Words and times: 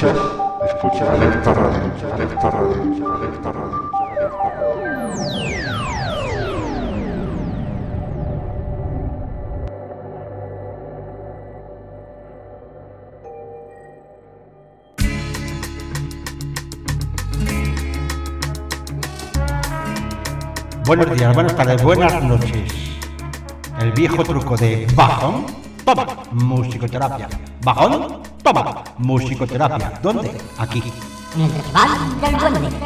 Escuchas, 0.00 0.22
escucha 0.64 1.12
Alerta 1.12 1.52
Radio, 1.52 2.14
Alerta 2.14 2.50
Radio, 2.50 3.14
Alerta 3.16 3.52
Radio. 3.52 3.90
Buenos 20.86 21.18
días, 21.18 21.34
buenas 21.34 21.54
tardes, 21.54 21.82
buenas 21.82 22.24
noches. 22.24 22.72
El 23.80 23.92
viejo 23.92 24.24
truco 24.24 24.56
de 24.56 24.86
bajón, 24.94 25.44
toma, 25.84 26.06
musicoterapia. 26.32 27.28
Bajón, 27.62 28.22
toma, 28.42 28.79
musicoterapia. 29.00 29.98
¿Dónde? 30.02 30.30
Aquí. 30.58 30.82
En 31.34 31.42
el 31.42 31.52
desván 31.52 32.20
del 32.20 32.36
duende. 32.38 32.76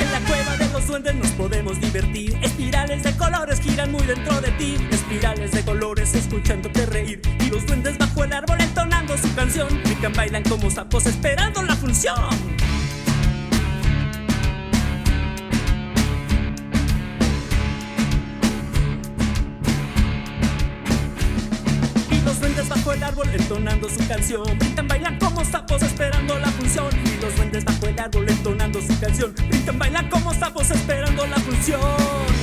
En 0.00 0.12
la 0.12 0.20
cueva 0.20 0.56
de 0.56 0.72
los 0.72 0.86
duendes 0.86 1.14
nos 1.14 1.28
podemos 1.32 1.80
divertir. 1.80 2.38
Espirales 2.42 3.02
de 3.02 3.16
colores 3.16 3.60
giran 3.60 3.92
muy 3.92 4.02
dentro 4.02 4.40
de 4.40 4.50
ti. 4.52 4.76
Espirales 4.90 5.52
de 5.52 5.64
colores 5.64 6.14
escuchándote 6.14 6.86
reír. 6.86 7.20
Y 7.40 7.50
los 7.50 7.66
duendes 7.66 7.98
bajo 7.98 8.24
el 8.24 8.32
árbol 8.32 8.58
entonando 8.60 9.16
su 9.16 9.32
canción. 9.34 9.68
Pican, 9.84 10.12
bailan 10.12 10.42
como 10.42 10.70
sapos 10.70 11.06
esperando 11.06 11.62
la 11.62 11.76
función. 11.76 12.63
Árbol 23.14 23.30
entonando 23.32 23.88
su 23.88 24.08
canción. 24.08 24.42
Brincan, 24.58 24.88
bailan 24.88 25.18
como 25.18 25.44
sapos 25.44 25.80
esperando 25.82 26.36
la 26.36 26.48
función. 26.48 26.88
Y 27.04 27.22
los 27.22 27.36
duendes 27.36 27.64
bajo 27.64 27.86
el 27.86 27.98
árbol 27.98 28.28
entonando 28.28 28.80
su 28.80 28.98
canción. 28.98 29.32
Brincan, 29.48 29.78
bailan 29.78 30.08
como 30.10 30.34
sapos 30.34 30.70
esperando 30.70 31.24
la 31.26 31.36
función. 31.36 32.33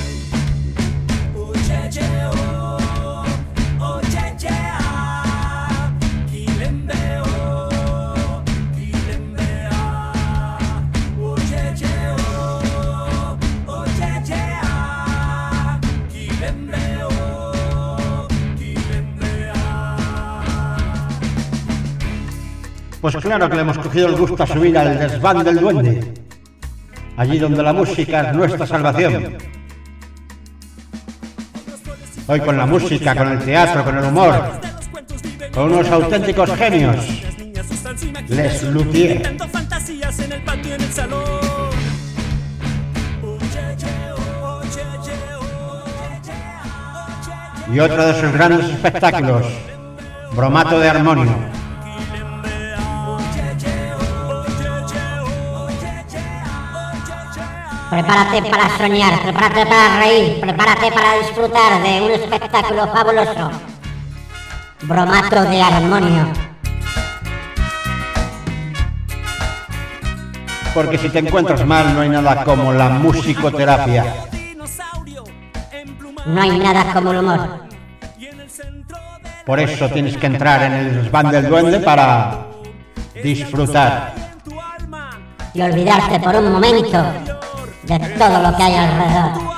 Pues 23.02 23.16
claro 23.16 23.50
que 23.50 23.56
le 23.56 23.62
hemos 23.62 23.80
cogido 23.80 24.08
el 24.10 24.16
gusto 24.16 24.44
a 24.44 24.48
subir 24.48 24.78
al 24.78 25.00
desván 25.00 25.44
del 25.44 25.60
duende. 25.60 26.14
Allí 27.18 27.40
donde 27.40 27.64
la 27.64 27.74
música 27.74 28.30
es 28.30 28.36
nuestra 28.36 28.68
salvación. 28.68 29.38
Hoy 32.28 32.40
con 32.42 32.58
la 32.58 32.68
música, 32.68 33.16
con 33.16 33.28
el 33.30 33.40
teatro, 33.40 33.84
con 33.84 33.98
el 33.98 34.04
humor, 34.06 34.44
con 35.52 35.72
unos 35.74 35.90
auténticos 35.90 36.52
genios. 36.52 37.24
Les 38.28 38.64
Luthier. 38.64 39.36
Y 47.74 47.80
otro 47.80 48.06
de 48.06 48.22
sus 48.22 48.32
grandes 48.32 48.70
espectáculos, 48.70 49.48
Bromato 50.36 50.80
de 50.80 50.90
Armonio. 50.90 51.51
Prepárate 57.92 58.42
para 58.50 58.78
soñar, 58.78 59.22
prepárate 59.22 59.66
para 59.66 60.00
reír, 60.00 60.40
prepárate 60.40 60.92
para 60.94 61.18
disfrutar 61.18 61.84
de 61.84 62.02
un 62.02 62.12
espectáculo 62.12 62.88
fabuloso. 62.88 63.52
Bromato 64.84 65.42
de 65.44 65.62
armonio. 65.62 66.28
Porque 70.74 70.98
si 71.00 71.10
te 71.10 71.20
encuentras 71.20 71.66
mal 71.66 71.94
no 71.94 72.00
hay 72.00 72.08
nada 72.08 72.46
como 72.46 72.72
la 72.72 72.88
musicoterapia. 72.92 74.06
No 76.28 76.42
hay 76.42 76.60
nada 76.60 76.94
como 76.94 77.12
el 77.12 77.18
humor. 77.18 77.66
Por 79.46 79.60
eso 79.60 79.90
tienes 79.90 80.16
que 80.16 80.28
entrar 80.28 80.64
en 80.64 80.72
el 80.72 81.04
desván 81.04 81.30
del 81.30 81.50
duende 81.50 81.80
para 81.82 82.48
disfrutar. 83.22 84.14
Y 85.54 85.62
olvidarte 85.62 86.22
por 86.22 86.36
un 86.38 86.54
momento 86.54 87.41
de 88.00 88.10
todo 88.10 88.40
lo 88.40 88.56
que 88.56 88.64
hay 88.64 88.76
alrededor. 88.76 89.51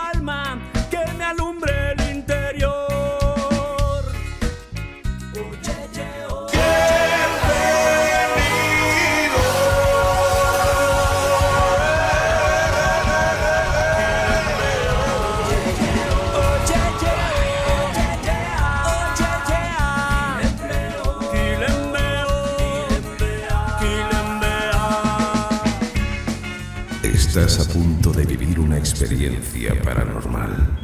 Estás 27.36 27.68
a 27.68 27.74
punto 27.74 28.12
de 28.12 28.28
vivir 28.28 28.60
una 28.60 28.78
experiencia 28.78 29.74
paranormal, 29.82 30.78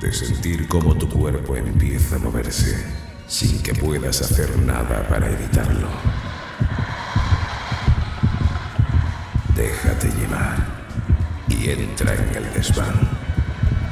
de 0.00 0.12
sentir 0.12 0.66
cómo 0.66 0.96
tu 0.96 1.08
cuerpo 1.08 1.54
empieza 1.54 2.16
a 2.16 2.18
moverse 2.18 2.84
sin 3.28 3.62
que 3.62 3.72
puedas 3.74 4.20
hacer 4.20 4.58
nada 4.58 5.06
para 5.08 5.30
evitarlo. 5.30 5.86
Déjate 9.54 10.08
llevar 10.18 10.66
y 11.48 11.70
entra 11.70 12.12
en 12.12 12.42
el 12.42 12.52
desván. 12.54 13.08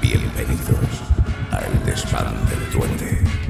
Bienvenidos 0.01 1.05
al 1.53 1.87
desván 1.87 2.35
del 2.49 2.73
duende. 2.73 3.42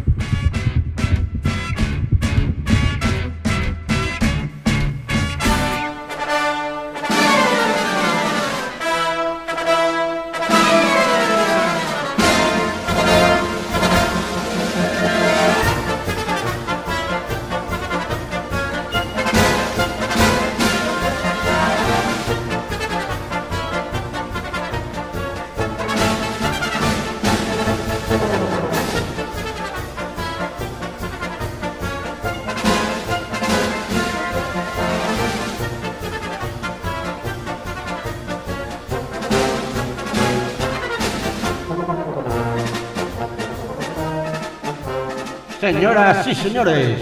Señoras 45.72 46.26
y 46.26 46.34
señores, 46.34 47.00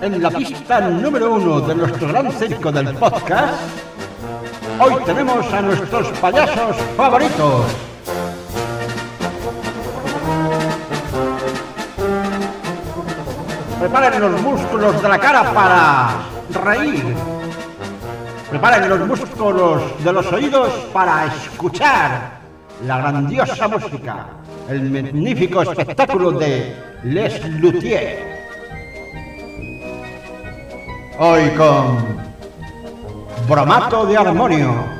en 0.00 0.22
la 0.22 0.30
pista 0.30 0.80
número 0.80 1.34
uno 1.34 1.60
de 1.60 1.74
nuestro 1.74 2.08
gran 2.08 2.32
circo 2.32 2.72
del 2.72 2.94
podcast, 2.94 3.60
hoy 4.80 4.94
tenemos 5.04 5.52
a 5.52 5.60
nuestros 5.60 6.08
payasos 6.18 6.76
favoritos. 6.96 7.66
Preparen 13.80 14.20
los 14.20 14.40
músculos 14.40 15.02
de 15.02 15.08
la 15.10 15.18
cara 15.18 15.52
para 15.52 16.08
reír. 16.64 17.14
Preparen 18.48 18.88
los 18.88 19.00
músculos 19.06 19.82
de 20.02 20.12
los 20.14 20.32
oídos 20.32 20.70
para 20.90 21.26
escuchar 21.26 22.30
la 22.86 22.96
grandiosa 22.96 23.68
música, 23.68 24.26
el 24.68 24.90
magnífico 24.90 25.62
espectáculo 25.62 26.32
de 26.32 26.74
Les 27.04 27.48
Luthier. 27.60 28.18
Hoy 31.18 31.50
con 31.56 31.98
Bromato 33.48 34.06
de 34.06 34.16
Armonio. 34.16 34.95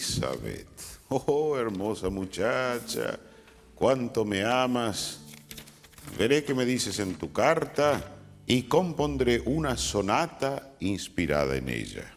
Elizabeth. 0.00 0.98
Oh, 1.10 1.56
hermosa 1.58 2.08
muchacha, 2.08 3.18
cuánto 3.74 4.24
me 4.24 4.42
amas. 4.42 5.20
Veré 6.18 6.42
qué 6.42 6.54
me 6.54 6.64
dices 6.64 6.98
en 7.00 7.16
tu 7.16 7.32
carta 7.32 8.16
y 8.46 8.62
compondré 8.62 9.42
una 9.44 9.76
sonata 9.76 10.72
inspirada 10.80 11.56
en 11.56 11.68
ella. 11.68 12.14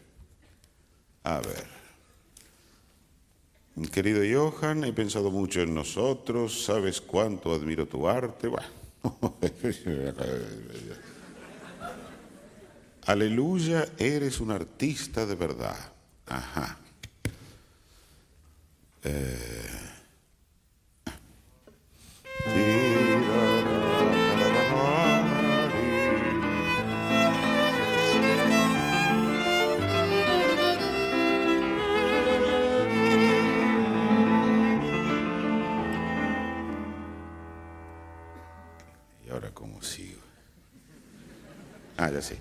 A 1.24 1.40
ver. 1.40 1.74
Querido 3.90 4.22
Johan, 4.22 4.84
he 4.84 4.92
pensado 4.92 5.30
mucho 5.30 5.60
en 5.60 5.74
nosotros, 5.74 6.64
sabes 6.64 7.00
cuánto 7.00 7.52
admiro 7.52 7.86
tu 7.86 8.08
arte. 8.08 8.48
Aleluya, 13.06 13.86
eres 13.98 14.40
un 14.40 14.52
artista 14.52 15.26
de 15.26 15.34
verdad. 15.34 15.76
Ajá. 16.26 16.78
¿Y 19.04 19.10
ahora 39.30 39.50
cómo 39.52 39.82
sigo? 39.82 40.20
Ah, 41.98 42.10
ya 42.10 42.22
sé. 42.22 42.38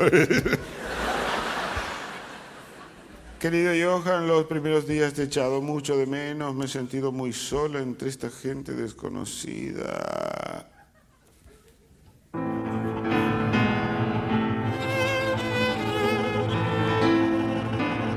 Querido 3.38 3.72
Johan, 3.72 4.26
los 4.26 4.44
primeros 4.44 4.86
días 4.86 5.14
te 5.14 5.22
he 5.22 5.24
echado 5.26 5.60
mucho 5.60 5.96
de 5.96 6.06
menos, 6.06 6.54
me 6.54 6.64
he 6.66 6.68
sentido 6.68 7.12
muy 7.12 7.32
sola 7.32 7.80
entre 7.80 8.08
esta 8.08 8.30
gente 8.30 8.72
desconocida. 8.72 10.68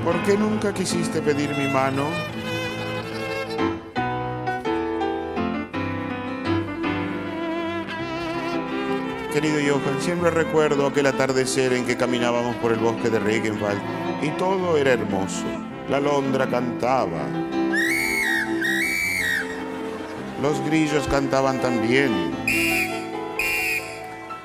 ¿Por 0.04 0.22
qué 0.24 0.36
nunca 0.38 0.72
quisiste 0.72 1.20
pedir 1.22 1.50
mi 1.56 1.68
mano? 1.68 2.33
Querido 9.34 9.58
Johan, 9.58 10.00
siempre 10.00 10.30
recuerdo 10.30 10.86
aquel 10.86 11.06
atardecer 11.06 11.72
en 11.72 11.84
que 11.84 11.96
caminábamos 11.96 12.54
por 12.54 12.70
el 12.70 12.78
bosque 12.78 13.10
de 13.10 13.18
Regenwald 13.18 13.80
y 14.22 14.28
todo 14.38 14.76
era 14.76 14.92
hermoso. 14.92 15.42
La 15.90 15.96
alondra 15.96 16.46
cantaba. 16.48 17.26
Los 20.40 20.64
grillos 20.64 21.08
cantaban 21.08 21.60
también. 21.60 22.12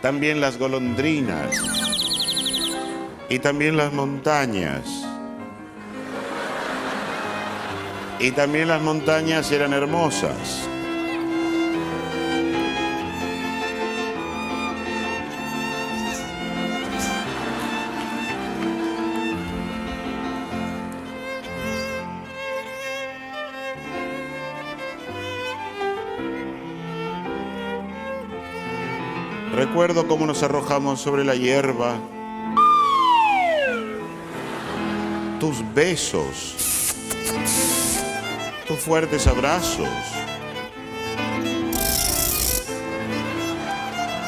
También 0.01 0.41
las 0.41 0.57
golondrinas. 0.57 1.55
Y 3.29 3.37
también 3.37 3.77
las 3.77 3.93
montañas. 3.93 5.05
Y 8.17 8.31
también 8.31 8.67
las 8.67 8.81
montañas 8.81 9.51
eran 9.51 9.71
hermosas. 9.71 10.67
Recuerdo 29.79 30.09
cómo 30.09 30.25
nos 30.25 30.43
arrojamos 30.43 30.99
sobre 30.99 31.23
la 31.23 31.35
hierba. 31.35 31.95
Tus 35.39 35.63
besos. 35.73 36.93
Tus 38.67 38.77
fuertes 38.77 39.25
abrazos. 39.25 39.87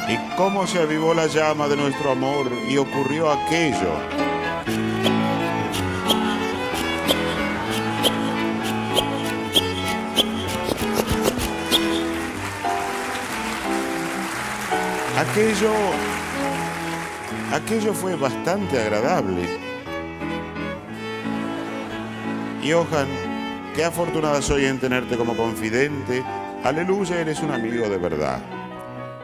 Y 0.08 0.36
cómo 0.38 0.66
se 0.68 0.80
avivó 0.80 1.14
la 1.14 1.28
llama 1.28 1.68
de 1.68 1.76
nuestro 1.76 2.12
amor 2.12 2.50
y 2.70 2.78
ocurrió 2.78 3.30
aquello. 3.30 4.21
Aquello, 15.32 15.72
aquello 17.54 17.94
fue 17.94 18.16
bastante 18.18 18.78
agradable. 18.78 19.48
Johan, 22.62 23.08
qué 23.74 23.86
afortunada 23.86 24.42
soy 24.42 24.66
en 24.66 24.78
tenerte 24.78 25.16
como 25.16 25.38
confidente. 25.38 26.22
Aleluya, 26.66 27.22
eres 27.22 27.40
un 27.40 27.52
amigo 27.52 27.88
de 27.88 27.98
verdad. 27.98 28.42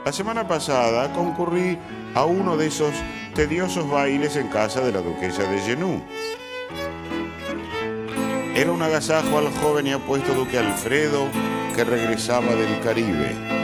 La 0.06 0.14
semana 0.14 0.48
pasada 0.48 1.12
concurrí 1.12 1.78
a 2.16 2.24
uno 2.24 2.56
de 2.56 2.68
esos 2.68 2.94
tediosos 3.36 3.90
bailes 3.92 4.38
en 4.38 4.48
casa 4.48 4.80
de 4.80 4.94
la 4.94 5.02
duquesa 5.02 5.44
de 5.44 5.60
Genú. 5.60 6.02
Era 8.56 8.72
un 8.72 8.82
agasajo 8.82 9.40
al 9.40 9.52
joven 9.58 9.88
y 9.88 9.92
apuesto 9.92 10.34
duque 10.34 10.58
Alfredo 10.58 11.28
que 11.76 11.84
regresaba 11.84 12.56
del 12.56 12.80
Caribe. 12.80 13.57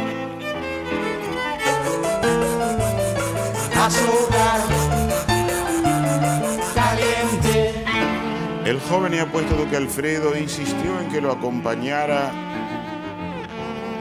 El 8.65 8.79
joven 8.79 9.13
y 9.13 9.19
apuesto 9.19 9.55
duque 9.55 9.75
Alfredo 9.75 10.38
insistió 10.38 11.00
en 11.00 11.09
que 11.09 11.21
lo 11.21 11.31
acompañara 11.31 12.31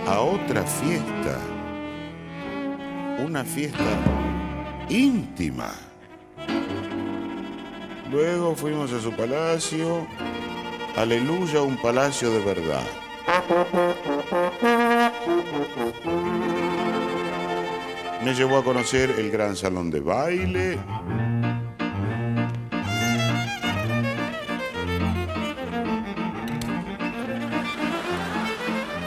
a 0.07 0.21
otra 0.21 0.63
fiesta. 0.63 1.39
Una 3.19 3.45
fiesta 3.45 3.83
íntima. 4.89 5.73
Luego 8.11 8.55
fuimos 8.55 8.93
a 8.93 9.01
su 9.01 9.13
palacio. 9.13 10.07
Aleluya, 10.97 11.63
un 11.63 11.77
palacio 11.77 12.31
de 12.31 12.41
verdad. 12.41 12.83
Me 18.25 18.35
llevó 18.35 18.59
a 18.59 18.65
conocer 18.65 19.15
el 19.19 19.31
gran 19.31 19.57
salón 19.57 19.91
de 19.91 20.01
baile. 20.01 20.79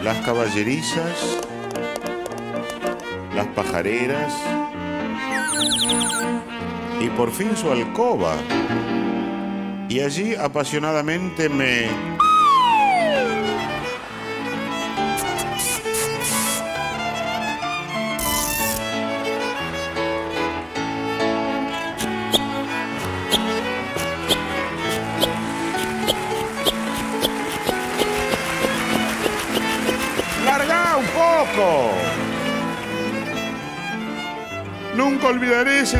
Las 0.03 0.17
caballerizas. 0.25 1.39
Las 3.33 3.47
pajareras. 3.47 4.33
Y 6.99 7.09
por 7.11 7.31
fin 7.31 7.55
su 7.55 7.71
alcoba. 7.71 8.35
Y 9.87 10.01
allí 10.01 10.35
apasionadamente 10.35 11.47
me... 11.47 12.14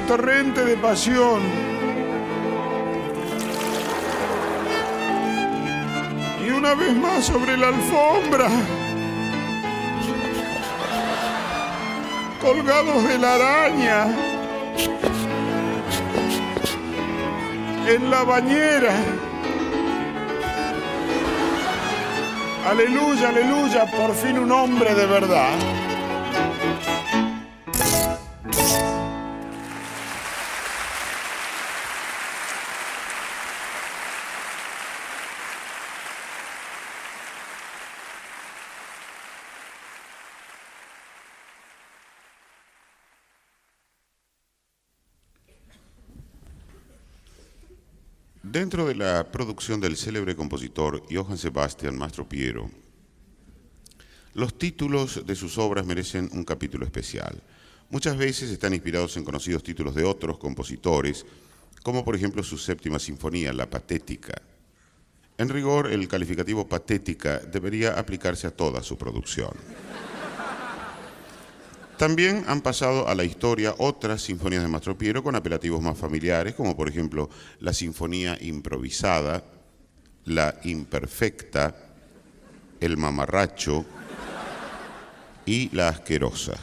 torrente 0.07 0.63
de 0.63 0.77
pasión. 0.77 1.41
Y 6.45 6.49
una 6.51 6.75
vez 6.75 6.95
más 6.95 7.25
sobre 7.25 7.57
la 7.57 7.69
alfombra. 7.69 8.47
Colgados 12.41 13.07
de 13.07 13.17
la 13.17 13.33
araña. 13.35 14.05
En 17.87 18.09
la 18.09 18.23
bañera. 18.23 18.95
Aleluya, 22.67 23.29
aleluya, 23.29 23.85
por 23.85 24.13
fin 24.15 24.39
un 24.39 24.51
hombre 24.51 24.93
de 24.95 25.05
verdad. 25.05 25.74
Dentro 48.65 48.87
de 48.87 48.95
la 48.95 49.31
producción 49.31 49.79
del 49.79 49.95
célebre 49.95 50.35
compositor 50.35 51.03
Johann 51.11 51.37
Sebastian 51.37 51.95
Mastropiero, 51.99 52.67
los 54.33 54.57
títulos 54.57 55.23
de 55.23 55.35
sus 55.35 55.59
obras 55.59 55.85
merecen 55.85 56.31
un 56.33 56.43
capítulo 56.43 56.83
especial. 56.83 57.43
Muchas 57.91 58.17
veces 58.17 58.49
están 58.49 58.73
inspirados 58.73 59.17
en 59.17 59.23
conocidos 59.23 59.61
títulos 59.61 59.93
de 59.93 60.03
otros 60.03 60.39
compositores, 60.39 61.27
como 61.83 62.03
por 62.03 62.15
ejemplo 62.15 62.41
su 62.41 62.57
séptima 62.57 62.97
sinfonía, 62.97 63.53
La 63.53 63.69
Patética. 63.69 64.33
En 65.37 65.49
rigor, 65.49 65.91
el 65.91 66.07
calificativo 66.07 66.67
patética 66.67 67.37
debería 67.37 67.99
aplicarse 67.99 68.47
a 68.47 68.51
toda 68.51 68.81
su 68.81 68.97
producción. 68.97 69.51
También 71.97 72.43
han 72.47 72.59
pasado 72.59 73.07
a 73.07 73.15
la 73.15 73.23
historia 73.23 73.73
otras 73.77 74.21
sinfonías 74.21 74.61
de 74.61 74.67
Mastro 74.67 74.97
Piero 74.97 75.23
con 75.23 75.35
apelativos 75.35 75.81
más 75.81 75.97
familiares, 75.97 76.53
como 76.53 76.75
por 76.75 76.89
ejemplo 76.89 77.29
la 77.59 77.73
Sinfonía 77.73 78.37
Improvisada, 78.41 79.43
la 80.25 80.59
Imperfecta, 80.63 81.73
el 82.81 82.97
Mamarracho 82.97 83.85
y 85.45 85.73
la 85.73 85.87
Asquerosa. 85.87 86.57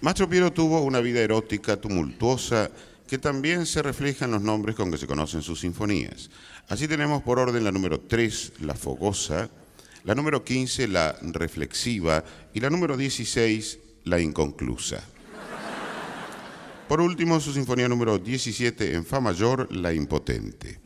Mastro 0.00 0.28
Piero 0.28 0.52
tuvo 0.52 0.80
una 0.80 1.00
vida 1.00 1.20
erótica 1.20 1.76
tumultuosa 1.76 2.70
que 3.06 3.18
también 3.18 3.66
se 3.66 3.82
refleja 3.82 4.24
en 4.24 4.32
los 4.32 4.42
nombres 4.42 4.74
con 4.74 4.90
que 4.90 4.98
se 4.98 5.06
conocen 5.06 5.42
sus 5.42 5.60
sinfonías. 5.60 6.30
Así 6.68 6.88
tenemos 6.88 7.22
por 7.22 7.38
orden 7.38 7.62
la 7.62 7.70
número 7.70 8.00
3, 8.00 8.54
la 8.60 8.74
Fogosa, 8.74 9.48
la 10.04 10.14
número 10.14 10.44
15, 10.44 10.88
la 10.88 11.16
reflexiva, 11.22 12.24
y 12.54 12.60
la 12.60 12.70
número 12.70 12.96
16, 12.96 13.78
la 14.04 14.20
inconclusa. 14.20 15.02
Por 16.88 17.00
último, 17.00 17.38
su 17.38 17.52
sinfonía 17.52 17.88
número 17.88 18.18
17 18.18 18.94
en 18.94 19.04
Fa 19.04 19.20
mayor, 19.20 19.70
la 19.70 19.92
impotente. 19.92 20.80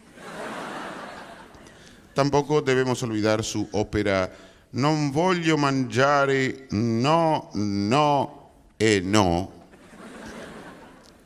Tampoco 2.15 2.63
debemos 2.63 3.03
olvidar 3.03 3.43
su 3.43 3.69
ópera 3.73 4.31
Non 4.75 5.13
voglio 5.13 5.57
mangiare, 5.57 6.67
no, 6.71 7.49
no 7.55 8.51
e 8.77 9.01
no, 9.01 9.53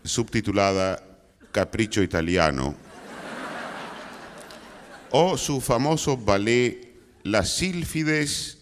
subtitulada 0.02 1.02
Capricho 1.50 2.02
Italiano, 2.02 2.74
o 5.12 5.36
su 5.38 5.60
famoso 5.60 6.18
ballet 6.18 6.87
las 7.30 7.50
sílfides 7.50 8.58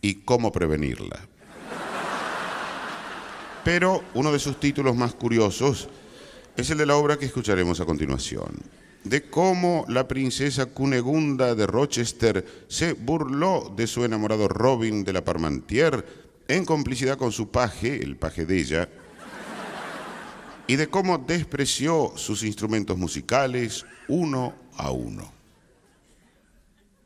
y 0.00 0.14
cómo 0.16 0.52
prevenirla. 0.52 1.26
Pero 3.64 4.04
uno 4.14 4.32
de 4.32 4.38
sus 4.38 4.60
títulos 4.60 4.94
más 4.94 5.14
curiosos 5.14 5.88
es 6.56 6.70
el 6.70 6.78
de 6.78 6.86
la 6.86 6.96
obra 6.96 7.18
que 7.18 7.26
escucharemos 7.26 7.80
a 7.80 7.86
continuación, 7.86 8.60
de 9.02 9.28
cómo 9.28 9.84
la 9.88 10.06
princesa 10.06 10.66
Cunegunda 10.66 11.54
de 11.54 11.66
Rochester 11.66 12.64
se 12.68 12.92
burló 12.92 13.72
de 13.74 13.86
su 13.86 14.04
enamorado 14.04 14.46
Robin 14.46 15.02
de 15.02 15.12
la 15.12 15.24
Parmentier 15.24 16.06
en 16.46 16.64
complicidad 16.64 17.16
con 17.18 17.32
su 17.32 17.50
paje, 17.50 18.02
el 18.02 18.16
paje 18.16 18.46
de 18.46 18.60
ella, 18.60 18.88
y 20.66 20.76
de 20.76 20.86
cómo 20.86 21.18
despreció 21.18 22.12
sus 22.16 22.42
instrumentos 22.44 22.96
musicales 22.96 23.84
uno 24.08 24.54
a 24.76 24.90
uno. 24.90 25.32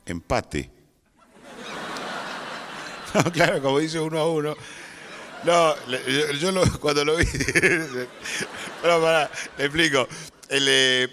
Empate 0.05 0.78
claro, 3.33 3.63
como 3.63 3.79
dice 3.79 4.01
uno 4.01 4.19
a 4.19 4.29
uno. 4.31 4.55
No, 5.45 5.75
yo, 6.41 6.51
lo- 6.53 6.81
cuando 6.81 7.05
lo 7.05 7.17
vi. 7.17 7.25
Pero 8.83 9.01
pará, 9.01 9.31
le 9.57 9.65
explico. 9.65 10.09
El, 10.49 10.67
eh. 10.69 11.09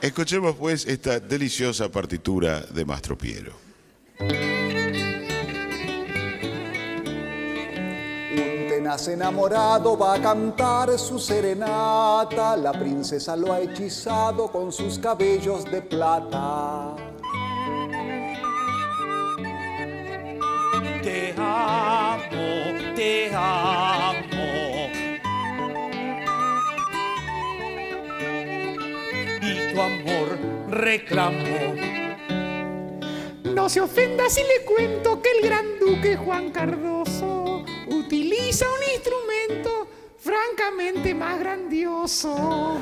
Escuchemos 0.00 0.54
pues 0.56 0.86
esta 0.86 1.18
deliciosa 1.20 1.88
partitura 1.90 2.60
de 2.60 2.84
Mastro 2.84 3.18
Piero. 3.18 3.52
Un 8.32 8.66
tenaz 8.68 9.08
enamorado 9.08 9.98
va 9.98 10.14
a 10.14 10.22
cantar 10.22 10.96
su 10.98 11.18
serenata, 11.18 12.56
la 12.56 12.72
princesa 12.72 13.34
lo 13.36 13.52
ha 13.52 13.60
hechizado 13.60 14.50
con 14.52 14.72
sus 14.72 14.98
cabellos 14.98 15.64
de 15.64 15.82
plata. 15.82 16.94
Te 21.10 21.34
amo, 21.36 22.94
te 22.94 23.32
amo. 23.34 24.88
Y 29.42 29.72
tu 29.72 29.80
amor 29.80 30.38
reclamo. 30.70 31.74
No 33.42 33.68
se 33.68 33.80
ofenda 33.80 34.30
si 34.30 34.42
le 34.42 34.64
cuento 34.64 35.20
que 35.20 35.30
el 35.32 35.42
gran 35.42 35.80
duque 35.80 36.16
Juan 36.16 36.52
Cardoso 36.52 37.64
utiliza 37.88 38.66
un 38.70 38.94
instrumento 38.94 39.88
francamente 40.16 41.12
más 41.12 41.40
grandioso. 41.40 42.78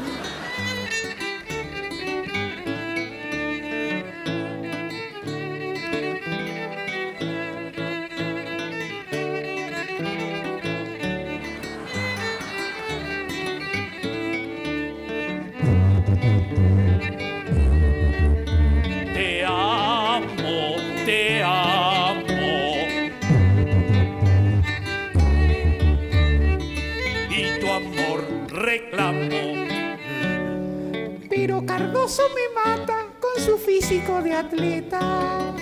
Cardoso 32.08 32.34
me 32.34 32.48
mata 32.54 33.04
con 33.20 33.44
su 33.44 33.58
físico 33.58 34.22
de 34.22 34.32
atleta. 34.32 35.54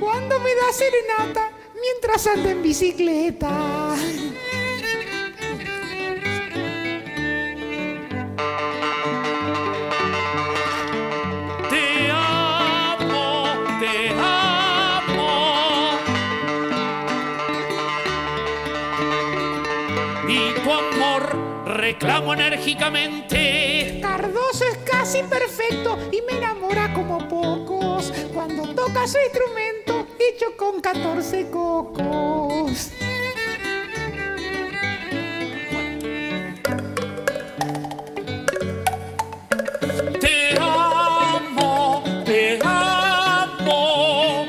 Cuando 0.00 0.40
me 0.40 0.52
da 0.52 0.72
serenata 0.72 1.48
mientras 1.80 2.26
anda 2.26 2.50
en 2.50 2.60
bicicleta. 2.60 3.94
Te 11.70 12.10
amo, 12.10 13.44
te 13.78 14.08
amo. 14.18 15.30
Y 20.28 20.52
tu 20.64 20.72
amor 20.72 21.22
reclamo 21.78 22.34
enérgicamente. 22.34 23.41
Perfecto 25.28 25.98
y 26.10 26.22
me 26.22 26.38
enamora 26.38 26.92
como 26.94 27.18
pocos. 27.28 28.12
Cuando 28.32 28.74
toca 28.74 29.06
su 29.06 29.18
instrumento 29.18 30.06
hecho 30.18 30.56
con 30.56 30.80
14 30.80 31.50
cocos. 31.50 32.90
Te 40.20 40.58
amo, 40.58 42.04
te 42.24 42.58
amo. 42.62 44.46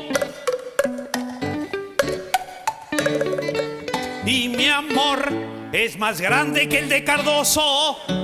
Y 4.26 4.48
mi 4.48 4.68
amor 4.68 5.32
es 5.72 5.98
más 5.98 6.20
grande 6.20 6.68
que 6.68 6.78
el 6.78 6.88
de 6.88 7.04
Cardoso. 7.04 8.23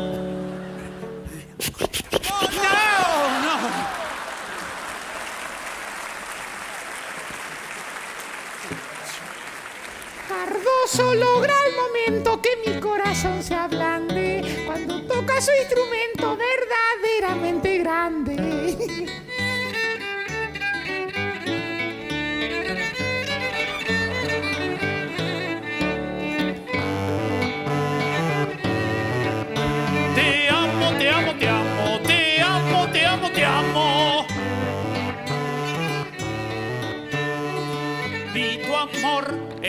Cardoso 10.90 11.14
logra 11.14 11.54
el 11.68 11.76
momento 11.76 12.42
que 12.42 12.50
mi 12.66 12.80
corazón 12.80 13.42
se 13.42 13.54
ablande 13.54 14.64
cuando 14.66 15.00
toca 15.02 15.40
su 15.40 15.52
instrumento 15.52 16.36
verdaderamente 16.36 17.78
grande. 17.78 19.06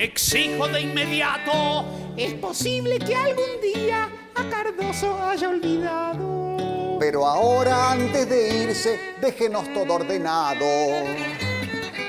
exijo 0.04 0.68
de 0.68 0.82
inmediato. 0.82 1.86
Es 2.18 2.34
posible 2.34 3.00
que 3.00 3.16
algún 3.16 3.62
día 3.62 4.10
a 4.36 4.50
Cardoso 4.50 5.22
haya 5.24 5.50
olvidado. 5.50 6.98
Pero 7.00 7.26
ahora 7.26 7.92
antes 7.92 8.30
de 8.30 8.64
irse, 8.64 9.00
déjenos 9.22 9.72
todo 9.74 9.96
ordenado. 9.96 10.66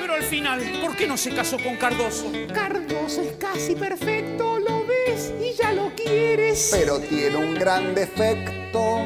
Pero 0.00 0.14
al 0.14 0.22
final, 0.22 0.60
¿por 0.80 0.96
qué 0.96 1.06
no 1.06 1.16
se 1.16 1.34
casó 1.34 1.56
con 1.62 1.76
Cardoso? 1.76 2.30
Cardoso 2.52 3.22
es 3.22 3.36
casi 3.38 3.74
perfecto, 3.74 4.58
lo 4.58 4.84
ves 4.86 5.32
y 5.40 5.54
ya 5.54 5.72
lo 5.72 5.92
quieres. 5.94 6.68
Pero 6.72 6.98
tiene 6.98 7.36
un 7.36 7.54
gran 7.54 7.94
defecto. 7.94 9.02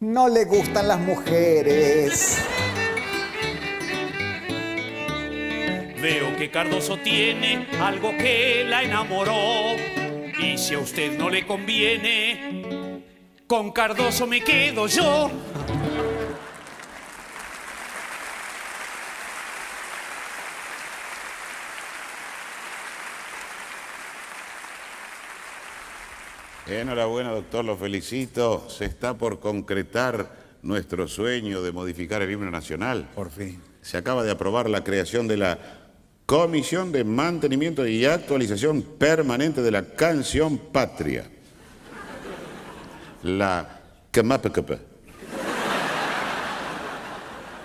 No 0.00 0.28
le 0.28 0.44
gustan 0.44 0.88
las 0.88 1.00
mujeres. 1.00 2.38
Veo 6.00 6.36
que 6.36 6.48
Cardoso 6.48 6.96
tiene 6.98 7.66
algo 7.80 8.16
que 8.16 8.64
la 8.68 8.84
enamoró. 8.84 9.74
Y 10.40 10.56
si 10.56 10.74
a 10.74 10.78
usted 10.78 11.18
no 11.18 11.28
le 11.28 11.44
conviene, 11.44 13.02
con 13.48 13.72
Cardoso 13.72 14.26
me 14.28 14.40
quedo 14.40 14.86
yo. 14.86 15.28
Enhorabuena, 26.68 27.30
doctor, 27.32 27.64
lo 27.64 27.76
felicito. 27.76 28.68
Se 28.70 28.84
está 28.84 29.18
por 29.18 29.40
concretar 29.40 30.30
nuestro 30.62 31.08
sueño 31.08 31.60
de 31.62 31.72
modificar 31.72 32.22
el 32.22 32.30
himno 32.30 32.50
nacional. 32.52 33.08
Por 33.16 33.30
fin. 33.30 33.60
Se 33.80 33.96
acaba 33.96 34.22
de 34.22 34.30
aprobar 34.30 34.68
la 34.68 34.84
creación 34.84 35.26
de 35.26 35.38
la 35.38 35.58
Comisión 36.28 36.92
de 36.92 37.04
Mantenimiento 37.04 37.86
y 37.86 38.04
Actualización 38.04 38.82
Permanente 38.82 39.62
de 39.62 39.70
la 39.70 39.82
Canción 39.82 40.58
Patria. 40.58 41.24
La 43.22 43.80
KMAPKP. 44.10 44.72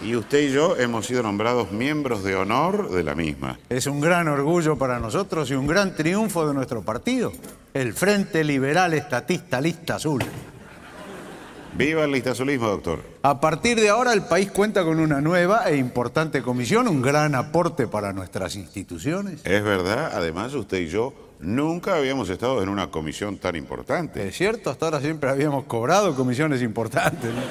Y 0.04 0.16
usted 0.16 0.48
y 0.48 0.54
yo 0.54 0.78
hemos 0.78 1.06
sido 1.08 1.22
nombrados 1.24 1.74
miembros 1.74 2.24
de 2.24 2.38
honor 2.38 2.90
de 2.90 3.04
la 3.04 3.16
misma. 3.16 3.60
Es 3.68 3.86
un 3.86 4.00
gran 4.00 4.30
orgullo 4.30 4.78
para 4.78 4.98
nosotros 4.98 5.52
y 5.52 5.56
un 5.56 5.68
gran 5.68 5.94
triunfo 5.94 6.48
de 6.48 6.54
nuestro 6.54 6.84
partido, 6.84 7.34
el 7.74 7.92
Frente 7.92 8.46
Liberal 8.46 8.94
Estatista 8.94 9.60
Lista 9.60 9.96
Azul. 9.96 10.24
Viva 11.76 12.04
el 12.04 12.12
listazulismo, 12.12 12.68
doctor. 12.68 13.00
A 13.24 13.40
partir 13.40 13.80
de 13.80 13.90
ahora 13.90 14.14
el 14.14 14.22
país 14.22 14.52
cuenta 14.52 14.84
con 14.84 15.00
una 15.00 15.22
nueva 15.22 15.70
e 15.70 15.78
importante 15.78 16.44
comisión, 16.44 16.88
un 16.88 17.02
gran 17.02 17.34
aporte 17.34 17.88
para 17.88 18.14
nuestras 18.14 18.56
instituciones. 18.56 19.42
Es 19.44 19.64
verdad, 19.64 20.12
además 20.14 20.54
usted 20.54 20.82
y 20.82 20.88
yo 20.88 21.14
nunca 21.40 21.96
habíamos 21.96 22.30
estado 22.30 22.62
en 22.62 22.70
una 22.70 22.92
comisión 22.92 23.38
tan 23.38 23.56
importante. 23.56 24.28
Es 24.28 24.38
cierto, 24.38 24.70
hasta 24.70 24.86
ahora 24.86 25.02
siempre 25.02 25.32
habíamos 25.32 25.64
cobrado 25.64 26.16
comisiones 26.16 26.62
importantes. 26.62 27.32
¿no? 27.34 27.42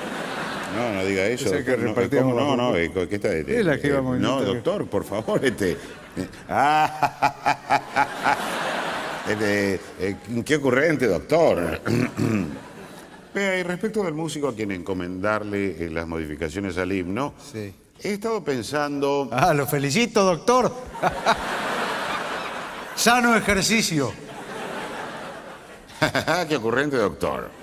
No, 0.82 0.94
no 0.94 1.04
diga 1.04 1.26
eso. 1.26 1.50
Que 1.50 1.76
no, 1.76 2.32
no, 2.32 2.56
no, 2.56 2.76
eh, 2.76 2.92
¿qué 3.08 3.16
está? 3.16 3.32
Es 3.32 3.64
la 3.64 3.78
que 3.78 3.88
eh, 3.88 4.00
No, 4.00 4.40
doctor, 4.40 4.86
por 4.86 5.04
favor, 5.04 5.44
este. 5.44 5.76
ah, 6.48 8.36
este, 9.28 9.80
eh, 9.98 10.16
qué 10.44 10.56
ocurrente, 10.56 11.08
doctor. 11.08 11.80
Vea, 13.34 13.58
y 13.58 13.62
respecto 13.62 14.02
del 14.02 14.14
músico 14.14 14.48
a 14.48 14.54
quien 14.54 14.72
encomendarle 14.72 15.86
eh, 15.86 15.90
las 15.90 16.06
modificaciones 16.06 16.76
al 16.76 16.92
himno, 16.92 17.32
Sí. 17.52 17.72
he 18.02 18.12
estado 18.12 18.44
pensando. 18.44 19.28
Ah, 19.32 19.54
lo 19.54 19.66
felicito, 19.66 20.22
doctor. 20.24 20.72
Sano 22.94 23.34
ejercicio. 23.34 24.12
qué 26.48 26.56
ocurrente, 26.56 26.96
doctor. 26.96 27.61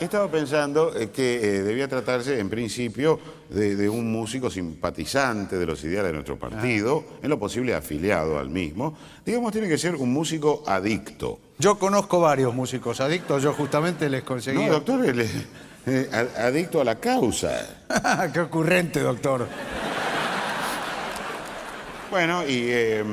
He 0.00 0.04
estado 0.04 0.28
pensando 0.28 0.92
eh, 0.94 1.10
que 1.10 1.36
eh, 1.36 1.62
debía 1.62 1.86
tratarse, 1.86 2.40
en 2.40 2.48
principio, 2.50 3.20
de, 3.48 3.76
de 3.76 3.88
un 3.88 4.10
músico 4.10 4.50
simpatizante 4.50 5.56
de 5.56 5.66
los 5.66 5.82
ideales 5.84 6.08
de 6.08 6.14
nuestro 6.14 6.36
partido, 6.36 7.04
en 7.22 7.30
lo 7.30 7.38
posible 7.38 7.74
afiliado 7.74 8.38
al 8.38 8.50
mismo. 8.50 8.96
Digamos, 9.24 9.52
tiene 9.52 9.68
que 9.68 9.78
ser 9.78 9.94
un 9.94 10.12
músico 10.12 10.64
adicto. 10.66 11.38
Yo 11.58 11.78
conozco 11.78 12.20
varios 12.20 12.52
músicos 12.52 13.00
adictos, 13.00 13.42
yo 13.42 13.52
justamente 13.52 14.10
les 14.10 14.24
conseguí. 14.24 14.64
No, 14.64 14.72
doctor, 14.72 15.06
él 15.06 15.20
es, 15.20 15.30
eh, 15.86 16.10
adicto 16.38 16.80
a 16.80 16.84
la 16.84 16.96
causa. 16.96 17.86
Qué 18.32 18.40
ocurrente, 18.40 19.00
doctor. 19.00 19.46
Bueno, 22.10 22.42
y 22.42 22.66
eh, 22.68 23.04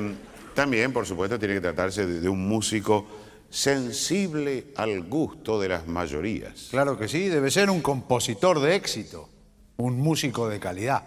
también, 0.55 0.91
por 0.91 1.05
supuesto, 1.05 1.37
tiene 1.37 1.53
que 1.55 1.61
tratarse 1.61 2.07
de, 2.07 2.19
de 2.21 2.29
un 2.29 2.47
músico 2.47 3.05
sensible 3.51 4.73
al 4.77 5.01
gusto 5.03 5.59
de 5.59 5.69
las 5.69 5.85
mayorías. 5.85 6.69
Claro 6.71 6.97
que 6.97 7.07
sí, 7.07 7.27
debe 7.27 7.51
ser 7.51 7.69
un 7.69 7.81
compositor 7.81 8.59
de 8.61 8.75
éxito, 8.75 9.29
un 9.77 9.99
músico 9.99 10.47
de 10.49 10.59
calidad. 10.59 11.03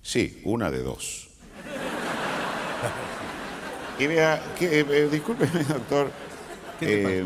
Sí, 0.00 0.40
una 0.44 0.70
de 0.70 0.82
dos. 0.82 1.28
Y 3.98 4.06
vea, 4.06 4.42
que, 4.58 4.80
eh, 4.80 4.86
eh, 4.88 5.08
discúlpeme, 5.12 5.64
doctor. 5.64 6.10
¿Qué 6.80 6.86
te 6.86 7.18
eh, 7.18 7.24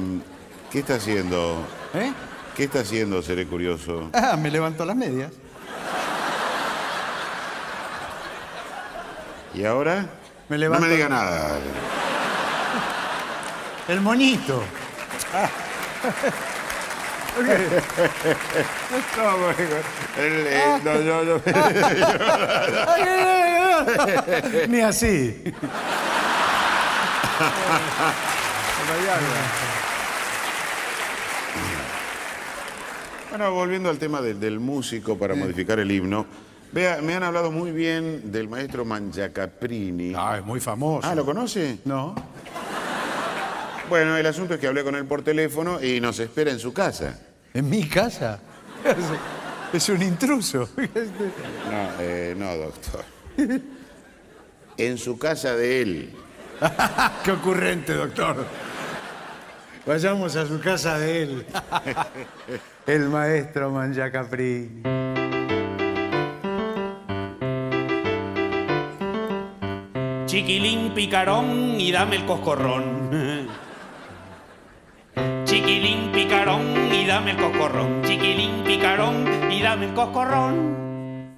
¿Qué 0.70 0.79
está 0.81 0.96
haciendo? 0.96 1.64
¿Eh? 1.94 2.12
¿Qué 2.57 2.64
está 2.64 2.81
haciendo, 2.81 3.22
seré 3.22 3.46
curioso? 3.46 4.11
Ah, 4.12 4.37
me 4.37 4.50
levantó 4.50 4.85
las 4.85 4.96
medias. 4.96 5.31
¿Y 9.55 9.64
ahora? 9.64 10.07
Me 10.48 10.57
no 10.57 10.61
levanto- 10.61 10.87
me 10.87 10.92
diga 10.94 11.09
nada. 11.09 11.59
El 13.88 14.01
moñito. 14.01 14.62
No, 19.16 19.38
bueno, 19.38 19.59
el, 20.18 20.46
eh, 20.46 20.62
Ah. 20.64 20.81
no, 20.83 21.01
yo- 21.03 21.25
yo-. 21.25 21.40
Ni 24.68 24.81
así. 24.81 25.42
Bueno, 33.31 33.53
volviendo 33.53 33.90
al 33.90 33.99
tema 33.99 34.20
del, 34.20 34.38
del 34.40 34.61
músico 34.61 35.18
para 35.18 35.35
modificar 35.35 35.79
el 35.79 35.90
himno, 35.90 36.27
vea, 36.72 37.01
me 37.03 37.14
han 37.14 37.22
hablado 37.22 37.51
muy 37.51 37.70
bien 37.72 38.31
del 38.33 38.49
maestro 38.49 38.85
Mangiacaprini. 38.85 40.14
Ah, 40.16 40.37
es 40.38 40.44
muy 40.44 40.61
famoso. 40.61 41.07
Ah, 41.09 41.14
¿lo 41.14 41.25
conoce? 41.25 41.79
No. 41.85 42.14
Bueno, 43.88 44.16
el 44.16 44.27
asunto 44.27 44.55
es 44.55 44.61
que 44.61 44.66
hablé 44.66 44.83
con 44.83 44.96
él 44.96 45.05
por 45.05 45.22
teléfono 45.22 45.83
y 45.83 46.01
nos 46.01 46.18
espera 46.18 46.51
en 46.51 46.59
su 46.59 46.72
casa. 46.72 47.18
¿En 47.55 47.68
mi 47.68 47.88
casa? 47.88 48.40
Es 49.72 49.88
un 49.88 50.01
intruso. 50.01 50.68
No, 50.77 51.90
eh, 52.01 52.35
no, 52.37 52.57
doctor. 52.57 53.05
En 54.79 54.96
su 54.96 55.18
casa 55.18 55.57
de 55.57 55.83
él. 55.83 56.12
Qué 57.25 57.33
ocurrente, 57.33 57.92
doctor. 57.92 58.46
Vayamos 59.85 60.37
a 60.37 60.46
su 60.46 60.61
casa 60.61 60.99
de 60.99 61.22
él. 61.22 61.46
El 62.87 63.09
maestro 63.09 63.70
Mangiacapri. 63.70 64.83
Chiquilín 70.27 70.92
picarón 70.94 71.81
y 71.81 71.92
dame 71.92 72.16
el 72.16 72.27
coscorrón. 72.27 73.11
Y 76.46 77.04
dame 77.06 77.32
el 77.32 77.37
coscorrón. 77.37 78.02
Chiquilín 78.04 78.62
picarón 78.64 79.50
y 79.50 79.61
dame 79.61 79.87
el 79.87 79.94
coscorrón. 79.94 81.35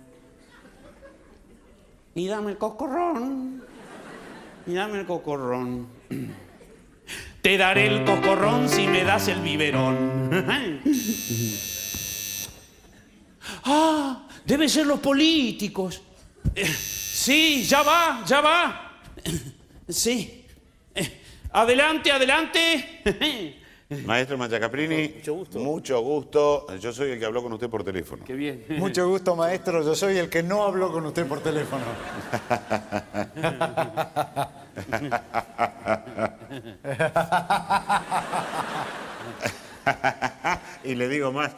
Y 2.14 2.27
dame 2.27 2.51
el 2.51 2.59
coscorrón. 2.59 3.64
Y 4.66 4.75
dame 4.75 5.01
el 5.01 5.07
coscorrón. 5.07 5.87
Te 7.42 7.57
daré 7.57 7.87
el 7.87 8.05
coscorrón 8.05 8.68
si 8.68 8.87
me 8.87 9.03
das 9.05 9.29
el 9.29 9.40
biberón. 9.40 10.31
Ah, 13.64 14.27
deben 14.44 14.68
ser 14.68 14.87
los 14.87 15.01
políticos. 15.01 16.03
Eh, 16.55 16.66
Sí, 16.66 17.64
ya 17.64 17.83
va, 17.83 18.23
ya 18.27 18.40
va. 18.40 19.01
Sí. 19.88 20.44
Eh, 20.94 21.21
adelante, 21.53 22.12
adelante. 22.12 23.58
Maestro 24.07 24.37
Mangiacaprini, 24.37 25.14
mucho 25.16 25.35
gusto. 25.35 25.59
Mucho 25.59 26.01
gusto. 26.01 26.66
Yo 26.79 26.92
soy 26.92 27.12
el 27.12 27.18
que 27.18 27.24
habló 27.24 27.42
con 27.42 27.55
usted 27.55 27.70
por 27.70 27.83
teléfono. 27.83 28.22
Qué 28.24 28.35
bien. 28.35 28.66
Mucho 28.79 29.09
gusto, 29.09 29.35
maestro. 29.35 29.83
Yo 29.83 29.94
soy 29.94 30.18
el 30.18 30.29
que 30.29 30.42
no 30.42 30.64
habló 30.64 30.92
con 30.92 31.07
usted 31.07 31.27
por 31.27 31.40
teléfono. 31.40 31.85
y 40.85 40.94
le 40.94 41.09
digo 41.09 41.33
más. 41.33 41.53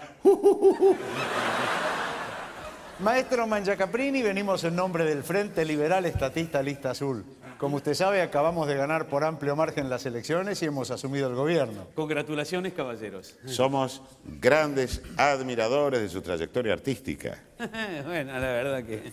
Maestro 3.00 3.48
Mangiacaprini, 3.48 4.22
venimos 4.22 4.62
en 4.62 4.76
nombre 4.76 5.04
del 5.04 5.24
Frente 5.24 5.64
Liberal 5.64 6.06
Estatista 6.06 6.62
Lista 6.62 6.90
Azul. 6.90 7.24
Como 7.61 7.77
usted 7.77 7.92
sabe, 7.92 8.23
acabamos 8.23 8.66
de 8.66 8.75
ganar 8.75 9.07
por 9.09 9.23
amplio 9.23 9.55
margen 9.55 9.90
las 9.90 10.07
elecciones 10.07 10.62
y 10.62 10.64
hemos 10.64 10.90
asumido 10.90 11.29
el 11.29 11.35
gobierno. 11.35 11.88
Congratulaciones, 11.94 12.73
caballeros. 12.73 13.35
Somos 13.44 14.01
grandes 14.25 15.03
admiradores 15.18 16.01
de 16.01 16.09
su 16.09 16.23
trayectoria 16.23 16.73
artística. 16.73 17.38
bueno, 18.07 18.33
la 18.33 18.38
verdad 18.38 18.83
que... 18.83 19.12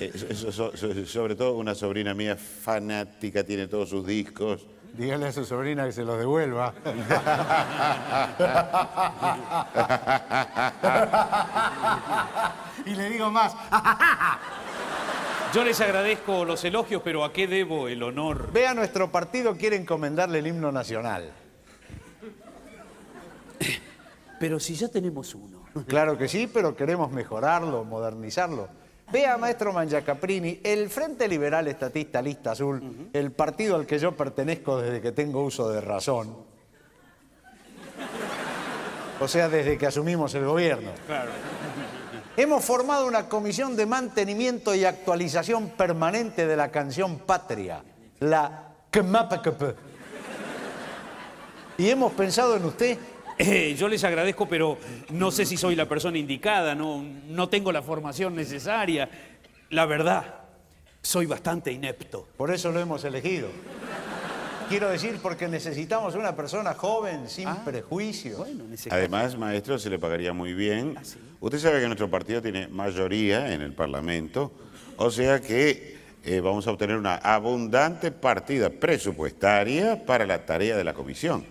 Eh, 0.00 0.12
so- 0.34 0.50
so- 0.50 0.74
so- 0.74 1.04
sobre 1.04 1.36
todo 1.36 1.52
una 1.58 1.74
sobrina 1.74 2.14
mía 2.14 2.34
fanática, 2.34 3.44
tiene 3.44 3.68
todos 3.68 3.90
sus 3.90 4.06
discos. 4.06 4.66
Dígale 4.96 5.26
a 5.26 5.32
su 5.32 5.44
sobrina 5.44 5.84
que 5.84 5.92
se 5.92 6.02
los 6.02 6.18
devuelva. 6.18 6.72
y 12.86 12.94
le 12.94 13.10
digo 13.10 13.30
más. 13.30 13.54
Yo 15.54 15.62
les 15.62 15.80
agradezco 15.80 16.44
los 16.44 16.64
elogios, 16.64 17.00
pero 17.04 17.22
¿a 17.22 17.32
qué 17.32 17.46
debo 17.46 17.86
el 17.86 18.02
honor? 18.02 18.50
Vea, 18.52 18.74
nuestro 18.74 19.12
partido 19.12 19.56
quiere 19.56 19.76
encomendarle 19.76 20.40
el 20.40 20.48
himno 20.48 20.72
nacional. 20.72 21.30
Pero 24.40 24.58
si 24.58 24.74
ya 24.74 24.88
tenemos 24.88 25.32
uno. 25.32 25.62
Claro 25.86 26.18
que 26.18 26.26
sí, 26.26 26.50
pero 26.52 26.74
queremos 26.74 27.12
mejorarlo, 27.12 27.84
modernizarlo. 27.84 28.68
Vea, 29.12 29.38
maestro 29.38 29.72
Mangiacaprini, 29.72 30.58
el 30.64 30.90
Frente 30.90 31.28
Liberal 31.28 31.68
Estatista 31.68 32.20
Lista 32.20 32.50
Azul, 32.50 33.10
el 33.12 33.30
partido 33.30 33.76
al 33.76 33.86
que 33.86 34.00
yo 34.00 34.10
pertenezco 34.10 34.80
desde 34.80 35.00
que 35.00 35.12
tengo 35.12 35.44
uso 35.44 35.68
de 35.68 35.80
razón. 35.80 36.36
O 39.20 39.28
sea, 39.28 39.48
desde 39.48 39.78
que 39.78 39.86
asumimos 39.86 40.34
el 40.34 40.46
gobierno. 40.46 40.90
Claro. 41.06 41.30
Hemos 42.36 42.64
formado 42.64 43.06
una 43.06 43.28
comisión 43.28 43.76
de 43.76 43.86
mantenimiento 43.86 44.74
y 44.74 44.84
actualización 44.84 45.68
permanente 45.70 46.48
de 46.48 46.56
la 46.56 46.72
canción 46.72 47.20
Patria, 47.20 47.84
la 48.18 48.72
KMAPKP. 48.90 49.62
Y 51.78 51.90
hemos 51.90 52.12
pensado 52.14 52.56
en 52.56 52.64
usted. 52.64 52.98
Eh, 53.38 53.76
yo 53.78 53.86
les 53.86 54.02
agradezco, 54.02 54.48
pero 54.48 54.78
no 55.10 55.30
sé 55.30 55.46
si 55.46 55.56
soy 55.56 55.76
la 55.76 55.88
persona 55.88 56.18
indicada, 56.18 56.74
no, 56.74 57.04
no 57.28 57.48
tengo 57.48 57.70
la 57.70 57.82
formación 57.82 58.34
necesaria. 58.34 59.08
La 59.70 59.86
verdad, 59.86 60.34
soy 61.02 61.26
bastante 61.26 61.70
inepto. 61.70 62.26
Por 62.36 62.52
eso 62.52 62.72
lo 62.72 62.80
hemos 62.80 63.04
elegido. 63.04 63.48
Quiero 64.68 64.88
decir, 64.88 65.18
porque 65.22 65.46
necesitamos 65.46 66.14
una 66.14 66.34
persona 66.34 66.74
joven, 66.74 67.28
sin 67.28 67.48
prejuicios. 67.64 68.46
Además, 68.90 69.36
maestro, 69.36 69.78
se 69.78 69.90
le 69.90 69.98
pagaría 69.98 70.32
muy 70.32 70.54
bien. 70.54 70.96
Usted 71.40 71.58
sabe 71.58 71.80
que 71.80 71.86
nuestro 71.86 72.10
partido 72.10 72.40
tiene 72.40 72.68
mayoría 72.68 73.52
en 73.52 73.60
el 73.60 73.72
Parlamento, 73.72 74.52
o 74.96 75.10
sea 75.10 75.40
que 75.40 75.98
eh, 76.24 76.40
vamos 76.40 76.66
a 76.66 76.70
obtener 76.70 76.96
una 76.96 77.16
abundante 77.16 78.10
partida 78.10 78.70
presupuestaria 78.70 80.06
para 80.06 80.26
la 80.26 80.46
tarea 80.46 80.76
de 80.76 80.84
la 80.84 80.94
comisión. 80.94 81.44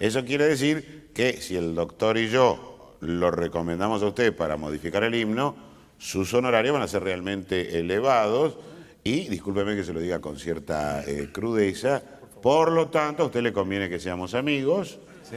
Eso 0.00 0.24
quiere 0.24 0.46
decir 0.46 1.10
que 1.12 1.40
si 1.40 1.56
el 1.56 1.74
doctor 1.74 2.16
y 2.16 2.28
yo 2.28 2.96
lo 3.00 3.30
recomendamos 3.30 4.02
a 4.02 4.06
usted 4.06 4.34
para 4.34 4.56
modificar 4.56 5.04
el 5.04 5.14
himno, 5.14 5.54
sus 5.98 6.32
honorarios 6.32 6.72
van 6.72 6.82
a 6.82 6.88
ser 6.88 7.02
realmente 7.02 7.78
elevados 7.78 8.56
y, 9.04 9.28
discúlpeme 9.28 9.76
que 9.76 9.84
se 9.84 9.92
lo 9.92 10.00
diga 10.00 10.20
con 10.20 10.38
cierta 10.38 11.04
eh, 11.06 11.28
crudeza, 11.32 12.02
por 12.46 12.70
lo 12.70 12.86
tanto, 12.86 13.24
a 13.24 13.26
usted 13.26 13.42
le 13.42 13.52
conviene 13.52 13.88
que 13.88 13.98
seamos 13.98 14.32
amigos. 14.32 15.00
Sí. 15.28 15.36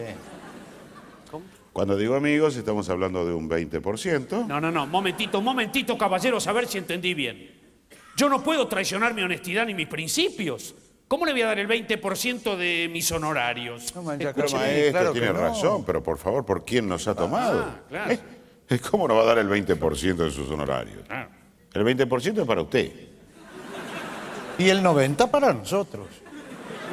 Cuando 1.74 1.98
digo 1.98 2.14
amigos, 2.14 2.56
estamos 2.56 2.88
hablando 2.88 3.26
de 3.26 3.34
un 3.34 3.50
20%. 3.50 4.46
No, 4.46 4.62
no, 4.62 4.70
no, 4.70 4.86
momentito, 4.86 5.42
momentito, 5.42 5.98
caballeros, 5.98 6.46
a 6.46 6.54
ver 6.54 6.68
si 6.68 6.78
entendí 6.78 7.16
bien. 7.16 7.50
Yo 8.16 8.30
no 8.30 8.44
puedo 8.44 8.68
traicionar 8.68 9.16
mi 9.16 9.24
honestidad 9.24 9.66
ni 9.66 9.74
mis 9.74 9.88
principios. 9.88 10.76
¿Cómo 11.08 11.26
le 11.26 11.32
voy 11.32 11.42
a 11.42 11.48
dar 11.48 11.58
el 11.58 11.68
20% 11.68 12.56
de 12.56 12.88
mis 12.92 13.12
honorarios? 13.12 13.92
Pero 13.92 14.30
Escúcheme, 14.30 14.60
maestro, 14.62 14.92
claro 14.92 15.12
tiene 15.12 15.28
no. 15.30 15.34
razón, 15.34 15.84
pero 15.86 16.04
por 16.04 16.20
favor, 16.20 16.46
¿por 16.46 16.64
quién 16.64 16.88
nos 16.88 17.08
ha 17.08 17.16
tomado? 17.16 17.66
Ah, 17.70 17.80
claro. 17.90 18.18
¿Eh? 18.70 18.80
¿Cómo 18.92 19.08
no 19.08 19.16
va 19.16 19.24
a 19.24 19.26
dar 19.26 19.40
el 19.40 19.50
20% 19.50 20.16
de 20.16 20.30
sus 20.30 20.48
honorarios? 20.52 21.08
Claro. 21.08 21.32
El 21.74 21.84
20% 21.84 22.42
es 22.42 22.46
para 22.46 22.62
usted. 22.62 22.92
Y 24.60 24.70
el 24.70 24.84
90 24.84 25.32
para 25.32 25.52
nosotros. 25.54 26.29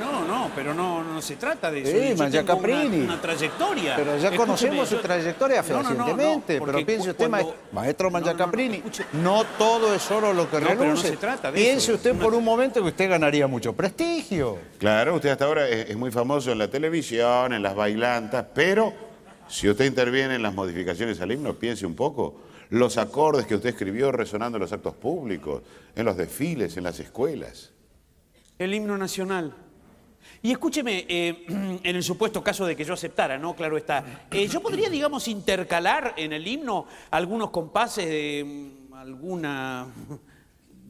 No, 0.01 0.25
no, 0.27 0.51
pero 0.55 0.75
no, 0.75 1.03
no 1.03 1.23
se 1.23 1.37
trata 1.37 1.71
de 1.71 1.81
eso. 1.83 1.91
Sí, 1.91 2.11
Yo 2.11 2.17
Mangia 2.17 2.41
tengo 2.45 2.59
una- 2.59 2.69
Caprini. 2.73 3.05
Una, 3.05 3.21
trayectoria. 3.21 3.97
Pero 3.97 4.11
ya 4.11 4.15
Escúcheme, 4.17 4.37
conocemos 4.37 4.89
su 4.89 4.95
yo- 4.97 5.01
trayectoria 5.01 5.63
No, 5.63 5.69
no, 5.69 5.75
no, 5.75 5.83
no, 5.83 5.89
fehacientemente. 6.05 6.59
porque 6.59 6.73
pero 6.75 6.87
piense 6.87 7.11
usted, 7.11 7.29
cuando- 7.29 7.47
maestro, 7.49 7.73
maestro 7.73 8.11
Mangiacaprini, 8.11 8.83
no 9.15 9.45
todo 9.59 9.95
es 9.95 10.11
oro 10.11 10.33
lo 10.33 10.51
que 10.51 10.61
No, 10.61 10.67
pero 10.69 10.75
no 10.79 10.85
reluce. 10.85 11.09
se 11.09 11.17
trata 11.17 11.51
de 11.51 11.59
Piense 11.61 11.85
eso. 11.87 11.95
usted 11.95 12.15
por 12.17 12.35
un 12.35 12.45
momento 12.45 12.83
que 12.83 12.89
usted 12.89 13.09
ganaría 13.09 13.47
mucho 13.47 13.73
prestigio. 13.75 14.59
Claro, 14.79 15.15
usted 15.17 15.31
hasta 15.31 15.45
ahora 15.47 15.69
es, 15.69 15.91
es 15.91 15.97
muy 15.97 16.11
famoso 16.11 16.53
en 16.53 16.59
la 16.59 16.69
televisión, 16.69 17.53
en 17.53 17.63
las 17.63 17.75
bailantas, 17.75 18.47
pero 18.55 18.93
si 19.49 19.69
usted 19.69 19.85
interviene 19.87 20.35
en 20.35 20.43
las 20.43 20.55
modificaciones 20.55 21.21
al 21.21 21.33
himno, 21.33 21.55
piense 21.55 21.87
un 21.87 21.95
poco. 21.95 22.43
Los 22.71 22.99
acordes 22.99 23.47
que 23.47 23.55
usted 23.55 23.69
escribió 23.71 24.11
resonando 24.11 24.57
en 24.59 24.63
los 24.63 24.73
actos 24.73 24.95
públicos, 24.95 25.63
en 25.95 26.05
los 26.05 26.17
desfiles, 26.17 26.77
en 26.77 26.83
las 26.85 26.99
escuelas. 26.99 27.71
El 28.59 28.75
himno 28.75 28.97
nacional. 28.99 29.55
Y 30.43 30.53
escúcheme, 30.53 31.07
eh, 31.09 31.45
en 31.83 31.97
el 31.97 32.03
supuesto 32.03 32.43
caso 32.43 32.67
de 32.67 32.77
que 32.77 32.85
yo 32.85 32.95
aceptara, 32.95 33.39
¿no? 33.39 33.55
Claro 33.55 33.77
está. 33.77 34.27
eh, 34.31 34.47
yo 34.49 34.61
podría, 34.61 34.89
digamos, 34.89 35.29
intercalar 35.29 36.15
en 36.17 36.33
el 36.33 36.47
himno 36.47 36.87
algunos 37.11 37.51
compases 37.51 38.07
de 38.07 38.45
mm, 38.91 38.95
alguna 38.95 39.87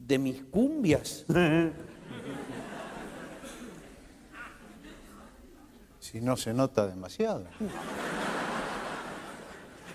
de 0.05 0.17
mis 0.17 0.43
cumbias. 0.43 1.25
Si 5.99 6.21
no 6.21 6.37
se 6.37 6.53
nota 6.53 6.87
demasiado. 6.87 7.47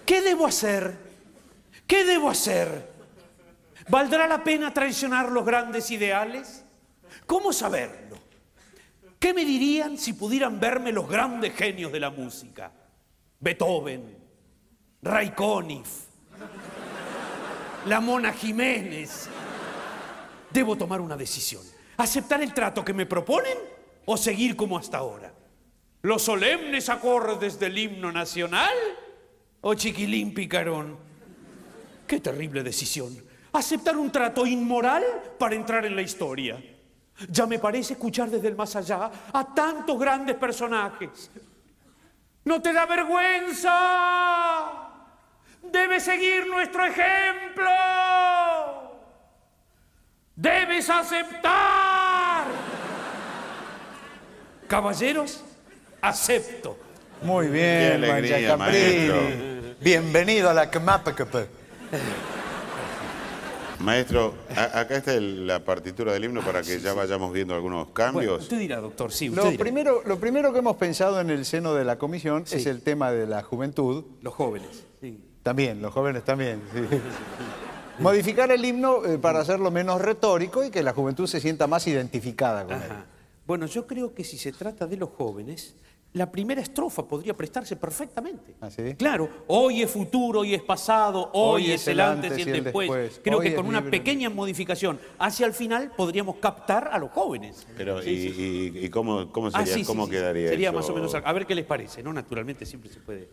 ¿Qué 0.05 0.21
debo 0.21 0.45
hacer? 0.47 0.95
¿Qué 1.87 2.05
debo 2.05 2.29
hacer? 2.29 2.93
¿Valdrá 3.89 4.27
la 4.27 4.45
pena 4.45 4.75
traicionar 4.75 5.33
los 5.33 5.43
grandes 5.43 5.91
ideales? 5.91 6.67
¿Cómo 7.27 7.51
saberlo? 7.51 8.02
¿Qué 9.23 9.33
me 9.33 9.45
dirían 9.45 9.97
si 9.97 10.15
pudieran 10.15 10.59
verme 10.59 10.91
los 10.91 11.09
grandes 11.09 11.55
genios 11.55 11.93
de 11.93 12.01
la 12.01 12.11
música? 12.11 12.73
Beethoven, 13.39 14.19
Raikkonen, 15.01 15.85
la 17.87 18.01
Mona 18.01 18.33
Jiménez. 18.33 19.29
Debo 20.51 20.75
tomar 20.75 21.01
una 21.01 21.17
decisión. 21.17 21.63
¿Aceptar 21.99 22.43
el 22.43 22.53
trato 22.53 22.85
que 22.85 22.93
me 22.93 23.07
proponen 23.07 23.57
o 24.07 24.17
seguir 24.17 24.57
como 24.57 24.77
hasta 24.77 24.99
ahora? 24.99 25.33
¿Los 26.01 26.23
solemnes 26.23 26.89
acordes 26.89 27.61
del 27.61 27.79
himno 27.79 28.11
nacional 28.11 28.75
o 29.61 29.75
chiquilín 29.75 30.35
picarón? 30.35 30.99
Qué 32.09 32.19
terrible 32.19 32.65
decisión. 32.65 33.17
Aceptar 33.53 33.97
un 33.97 34.11
trato 34.11 34.45
inmoral 34.45 35.05
para 35.39 35.55
entrar 35.55 35.87
en 35.87 35.95
la 35.95 36.03
historia. 36.03 36.61
Ya 37.29 37.47
me 37.47 37.59
parece 37.59 37.93
escuchar 37.95 38.29
desde 38.31 38.49
el 38.49 38.57
más 38.57 38.75
allá 38.77 39.11
a 39.33 39.55
tantos 39.55 39.99
grandes 39.99 40.37
personajes. 40.37 41.31
¿No 42.45 42.61
te 42.61 42.73
da 42.73 42.87
vergüenza? 42.87 43.73
Debes 45.63 46.03
seguir 46.05 46.47
nuestro 46.49 46.85
ejemplo. 46.85 47.71
Debes 50.35 50.91
aceptar. 50.91 52.47
Caballeros, 54.67 55.45
acepto. 56.01 56.77
Muy 57.23 57.47
Qué 57.47 57.53
bien, 57.53 57.93
alegría, 58.05 58.57
Mangiacaprini. 58.57 59.09
maestro. 59.09 59.75
Bienvenido 59.81 60.51
a 60.51 60.55
la 60.55 60.71
KMAPKP. 60.71 61.35
Maestro, 63.83 64.35
a- 64.57 64.81
acá 64.81 64.97
está 64.97 65.15
el- 65.15 65.47
la 65.47 65.65
partitura 65.65 66.13
del 66.13 66.25
himno 66.25 66.41
para 66.43 66.63
que 66.63 66.79
ya 66.81 66.93
vayamos 66.95 67.33
viendo 67.33 67.55
algunos 67.55 67.89
cambios. 67.91 68.43
Usted 68.43 68.59
dirá, 68.59 68.81
doctor, 68.81 69.11
sí, 69.13 69.29
usted 69.29 69.43
Lo 69.43 69.51
dirá. 69.51 69.63
primero, 69.63 70.03
lo 70.07 70.19
primero 70.19 70.53
que 70.53 70.61
hemos 70.61 70.77
pensado 70.77 71.21
en 71.21 71.31
el 71.31 71.45
seno 71.45 71.75
de 71.75 71.85
la 71.85 71.99
comisión 71.99 72.45
es 72.51 72.67
el 72.67 72.81
tema 72.83 73.11
de 73.11 73.27
la 73.27 73.43
juventud. 73.43 74.05
Los 74.23 74.35
jóvenes. 74.35 74.85
sí. 75.01 75.19
También, 75.43 75.83
los 75.83 75.93
jóvenes 75.93 76.23
también. 76.25 76.63
sí. 76.73 76.81
Modificar 77.99 78.51
el 78.53 78.65
himno 78.65 79.05
eh, 79.05 79.19
para 79.19 79.41
hacerlo 79.41 79.71
menos 79.71 80.01
retórico 80.01 80.65
y 80.65 80.71
que 80.71 80.83
la 80.83 80.93
juventud 80.93 81.27
se 81.27 81.41
sienta 81.41 81.67
más 81.67 81.87
identificada 81.87 82.65
con 82.65 82.75
él. 82.77 82.89
Bueno, 83.47 83.67
yo 83.67 83.87
creo 83.87 84.15
que 84.15 84.25
si 84.25 84.39
se 84.39 84.53
trata 84.53 84.87
de 84.87 84.97
los 84.97 85.11
jóvenes, 85.11 85.75
la 86.15 86.31
primera 86.31 86.61
estrofa 86.61 87.07
podría 87.09 87.35
prestarse 87.35 87.75
perfectamente. 87.77 88.55
¿Ah, 88.61 88.71
sí? 88.71 88.95
Claro, 88.97 89.29
hoy 89.47 89.81
es 89.83 89.91
futuro, 89.91 90.41
hoy 90.41 90.53
es 90.55 90.63
pasado, 90.63 91.31
hoy, 91.33 91.71
es 91.73 91.89
el 91.89 92.01
antes 92.01 92.37
y 92.39 92.43
el 92.43 92.65
después. 92.65 93.21
Creo 93.25 93.39
hoy 93.39 93.49
que 93.51 93.55
con 93.55 93.67
una 93.67 93.81
libre. 93.81 93.99
pequeña 93.99 94.29
modificación 94.29 95.01
hacia 95.19 95.47
el 95.47 95.55
final 95.55 95.93
podríamos 95.97 96.37
captar 96.37 96.91
a 96.93 96.99
los 96.99 97.11
jóvenes. 97.13 97.67
Pero, 97.77 98.03
Sí, 98.03 98.11
¿y, 98.11 98.33
sí, 98.33 98.73
y- 98.75 98.85
y 98.87 98.89
cómo, 98.91 99.33
cómo 99.33 99.49
Ah, 99.55 99.65
sería, 99.65 99.87
cómo 99.87 100.05
sí. 100.05 100.11
quedaría 100.11 100.49
Sería 100.51 100.69
eso? 100.69 100.77
más 100.79 100.89
o 100.91 100.95
menos. 100.95 101.15
A 101.15 101.33
ver 101.33 101.47
qué 101.47 101.55
les 101.55 101.65
parece, 101.65 102.03
¿no? 102.03 102.13
Naturalmente 102.13 102.67
siempre 102.67 102.91
se 102.91 103.01
puede. 103.01 103.29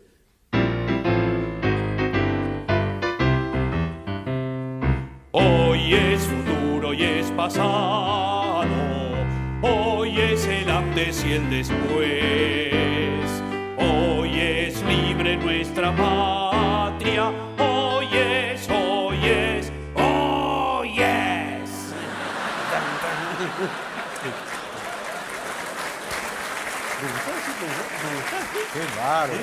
Hoy 5.32 5.94
es 5.94 6.22
futuro, 6.24 6.88
hoy 6.88 7.02
es 7.04 7.30
pasado, 7.32 8.64
hoy 9.62 9.89
antes 11.00 11.24
y 11.24 11.32
el 11.32 11.50
después, 11.50 12.72
hoy 13.78 14.38
es 14.38 14.82
libre 14.82 15.36
nuestra 15.36 15.94
patria, 15.96 17.30
hoy 17.58 18.06
es, 18.12 18.68
hoy 18.68 19.18
es, 19.24 19.72
hoy 19.94 21.00
es. 21.00 21.70
Qué 28.72 29.00
bárbaro. 29.00 29.38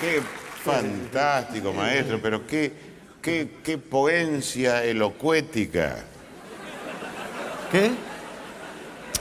Qué 0.00 0.22
fantástico, 0.64 1.72
maestro, 1.72 2.20
pero 2.22 2.46
qué, 2.46 2.72
qué, 3.20 3.56
qué 3.64 3.78
poencia 3.78 4.84
elocuética. 4.84 5.96
¿Qué? 7.72 7.90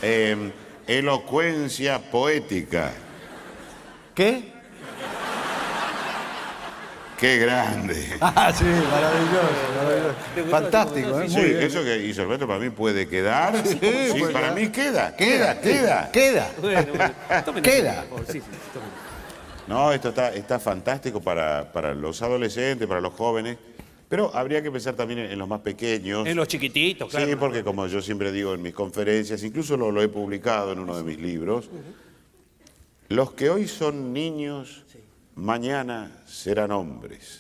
Eh, 0.04 0.52
elocuencia 0.98 2.00
poética. 2.00 2.92
¿Qué? 4.16 4.52
Qué 7.18 7.38
grande. 7.38 7.96
Ah, 8.22 8.52
sí, 8.52 8.64
maravilloso, 8.64 9.54
maravilloso. 9.78 10.50
Fantástico, 10.50 11.22
¿eh? 11.22 11.30
Sí, 11.30 11.38
Muy 11.38 11.50
bien. 11.50 11.62
eso 11.62 11.84
que 11.84 11.98
hizo 11.98 12.22
Alberto 12.24 12.48
para 12.48 12.60
mí 12.60 12.70
puede 12.72 13.08
quedar. 13.08 13.56
Sí, 13.66 13.76
pues, 13.80 14.32
para 14.34 14.52
mí 14.52 14.70
queda, 14.70 15.16
queda, 15.16 15.60
queda. 15.62 16.12
Queda. 16.12 16.48
Bueno, 16.62 16.86
bueno, 16.96 17.14
tómenlo, 17.46 17.62
Queda. 17.70 18.06
sí, 18.28 18.40
sí. 18.40 18.44
No, 19.68 19.92
esto 19.94 20.10
está, 20.10 20.34
está 20.34 20.60
fantástico 20.60 21.22
para, 21.22 21.72
para 21.72 21.94
los 21.94 22.22
adolescentes, 22.22 22.88
para 22.88 23.00
los 23.00 23.14
jóvenes, 23.14 23.58
pero 24.12 24.30
habría 24.36 24.62
que 24.62 24.70
pensar 24.70 24.94
también 24.94 25.20
en, 25.22 25.32
en 25.32 25.40
los 25.40 25.48
más 25.48 25.62
pequeños. 25.62 26.28
En 26.28 26.36
los 26.36 26.46
chiquititos, 26.46 27.10
claro. 27.10 27.26
Sí, 27.26 27.36
porque 27.38 27.64
como 27.64 27.88
yo 27.88 28.02
siempre 28.02 28.34
digo 28.34 28.54
en 28.54 28.62
mis 28.62 28.74
conferencias, 28.74 29.42
incluso 29.42 29.78
lo, 29.78 29.90
lo 29.90 30.02
he 30.02 30.10
publicado 30.10 30.74
en 30.74 30.80
uno 30.80 30.98
de 30.98 31.04
mis 31.04 31.18
libros, 31.18 31.70
los 33.08 33.32
que 33.32 33.50
hoy 33.50 33.70
son 33.70 34.12
niños, 34.12 34.84
mañana 35.36 36.12
serán 36.26 36.72
hombres. 36.72 37.40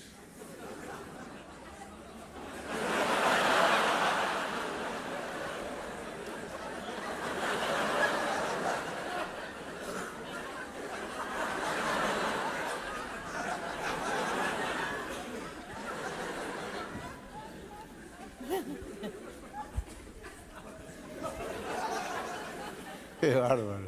Qué 23.22 23.36
bárbaro. 23.36 23.86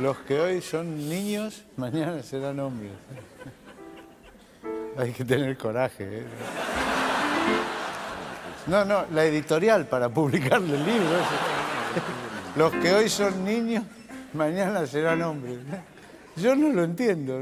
Los 0.00 0.15
que 0.26 0.40
hoy 0.40 0.60
son 0.60 1.08
niños, 1.08 1.62
mañana 1.76 2.22
serán 2.22 2.58
hombres. 2.60 2.92
Hay 4.98 5.12
que 5.12 5.24
tener 5.24 5.56
coraje. 5.58 6.04
¿eh? 6.20 6.24
No, 8.66 8.84
no, 8.84 9.04
la 9.12 9.24
editorial 9.24 9.86
para 9.86 10.08
publicarle 10.08 10.74
el 10.74 10.84
libro. 10.84 11.16
es- 11.18 12.56
Los 12.56 12.72
que 12.72 12.94
hoy 12.94 13.08
son 13.08 13.44
niños, 13.44 13.84
mañana 14.32 14.86
serán 14.86 15.22
hombres. 15.22 15.58
Yo 16.36 16.56
no 16.56 16.70
lo 16.70 16.82
entiendo. 16.84 17.38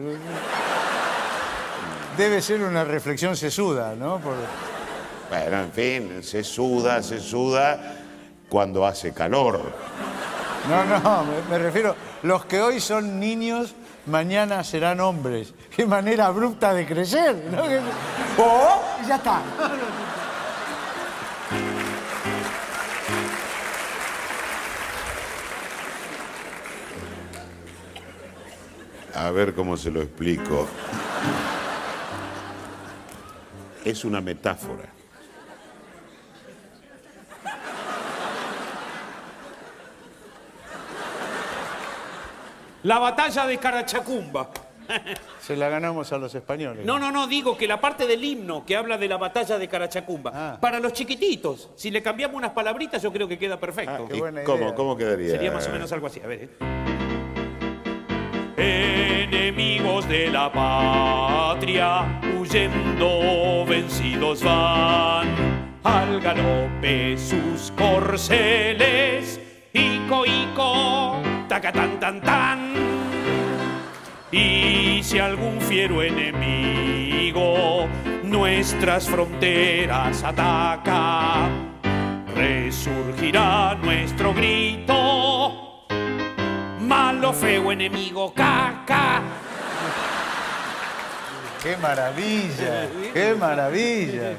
Debe 2.19 2.43
ser 2.43 2.63
una 2.63 2.85
reflexión 2.85 3.37
sesuda, 3.37 3.95
¿no? 3.95 4.19
Por- 4.19 4.35
Bueno, 5.31 5.61
en 5.63 5.73
fin, 5.73 6.23
se 6.23 6.45
suda, 6.45 7.03
se 7.03 7.21
suda 7.21 7.95
cuando 8.49 8.85
hace 8.87 9.13
calor. 9.13 9.61
No, 10.69 10.85
no, 10.85 11.25
me, 11.25 11.43
me 11.51 11.59
refiero, 11.59 11.95
los 12.25 12.47
que 12.47 12.63
hoy 12.63 12.81
son 12.81 13.21
niños, 13.21 13.75
mañana 14.07 14.65
serán 14.65 14.99
hombres. 15.01 15.53
Qué 15.77 15.85
manera 15.85 16.27
abrupta 16.27 16.73
de 16.73 16.87
crecer, 16.87 17.37
¿no? 17.53 17.63
¡Oh! 18.39 18.81
ya 19.07 19.17
está. 19.17 19.43
A 29.15 29.31
ver 29.31 29.55
cómo 29.55 29.77
se 29.77 29.91
lo 29.91 30.01
explico. 30.01 30.67
Es 33.85 34.03
una 34.03 34.23
metáfora. 34.23 35.04
La 42.85 42.99
batalla 42.99 43.47
de 43.47 43.59
Carachacumba. 43.59 44.49
Se 45.41 45.57
la 45.57 45.69
ganamos 45.71 46.13
a 46.13 46.19
los 46.19 46.35
españoles. 46.35 46.85
No, 46.85 46.99
no, 46.99 47.11
no, 47.11 47.27
digo 47.27 47.57
que 47.57 47.67
la 47.67 47.81
parte 47.81 48.07
del 48.07 48.23
himno 48.23 48.65
que 48.67 48.77
habla 48.77 48.99
de 48.99 49.09
la 49.09 49.17
batalla 49.17 49.57
de 49.59 49.67
Carachacumba, 49.69 50.31
Ah. 50.35 50.59
para 50.61 50.79
los 50.79 50.93
chiquititos, 50.93 51.71
si 51.75 51.91
le 51.91 52.03
cambiamos 52.03 52.37
unas 52.37 52.51
palabritas, 52.53 53.01
yo 53.03 53.11
creo 53.13 53.27
que 53.27 53.39
queda 53.39 53.59
perfecto. 53.59 54.07
¿Y 54.13 54.19
buena 54.19 54.45
cómo, 54.45 54.59
idea. 54.65 54.75
cómo 54.75 54.97
quedaría? 54.97 55.31
Sería 55.31 55.51
más 55.53 55.67
o 55.69 55.71
menos 55.73 55.91
algo 55.93 56.07
así, 56.07 56.21
a 56.21 56.27
ver. 56.27 56.43
¿eh? 56.43 56.49
Enemigos 59.25 60.07
de 60.09 60.31
la 60.31 60.53
patria, 60.53 62.21
huyendo 62.39 63.65
vencidos 63.67 64.43
van, 64.45 65.27
al 65.83 66.21
galope 66.21 67.17
sus 67.17 67.71
corceles, 67.73 69.41
ico, 69.73 70.25
ico, 70.27 71.17
taca, 71.55 71.71
tan, 71.71 72.01
tan, 72.01 72.21
tan. 72.21 72.75
Y 74.33 75.01
si 75.05 75.21
algún 75.21 75.61
fiero 75.61 76.03
enemigo 76.03 77.87
nuestras 78.25 79.07
fronteras 79.07 80.25
ataca, 80.25 81.49
resurgirá 82.35 83.77
nuestro 83.77 84.35
grito. 84.35 85.87
Malo, 86.81 87.33
feo 87.33 87.71
enemigo, 87.71 88.35
caca. 88.35 89.23
¡Qué 91.63 91.77
maravilla! 91.77 92.89
¡Qué 93.13 93.35
maravilla! 93.39 94.33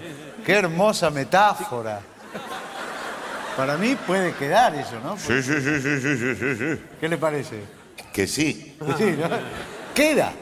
¡Qué 0.46 0.54
hermosa 0.54 1.10
metáfora! 1.10 2.02
Para 3.58 3.78
mí 3.78 3.96
puede 4.08 4.34
quedar 4.34 4.76
eso, 4.76 5.00
¿no? 5.02 5.18
Sí, 5.18 5.42
sí, 5.42 5.54
sí, 5.62 5.82
sí, 5.82 6.00
sí, 6.02 6.18
sí, 6.18 6.36
sí, 6.36 6.56
sí. 6.58 6.82
¿Qué 7.00 7.08
le 7.10 7.18
parece? 7.18 7.60
Que 8.14 8.28
sí. 8.28 8.76
Sí, 8.98 9.16
¿no? 9.18 9.30
¡Queda! 9.94 10.34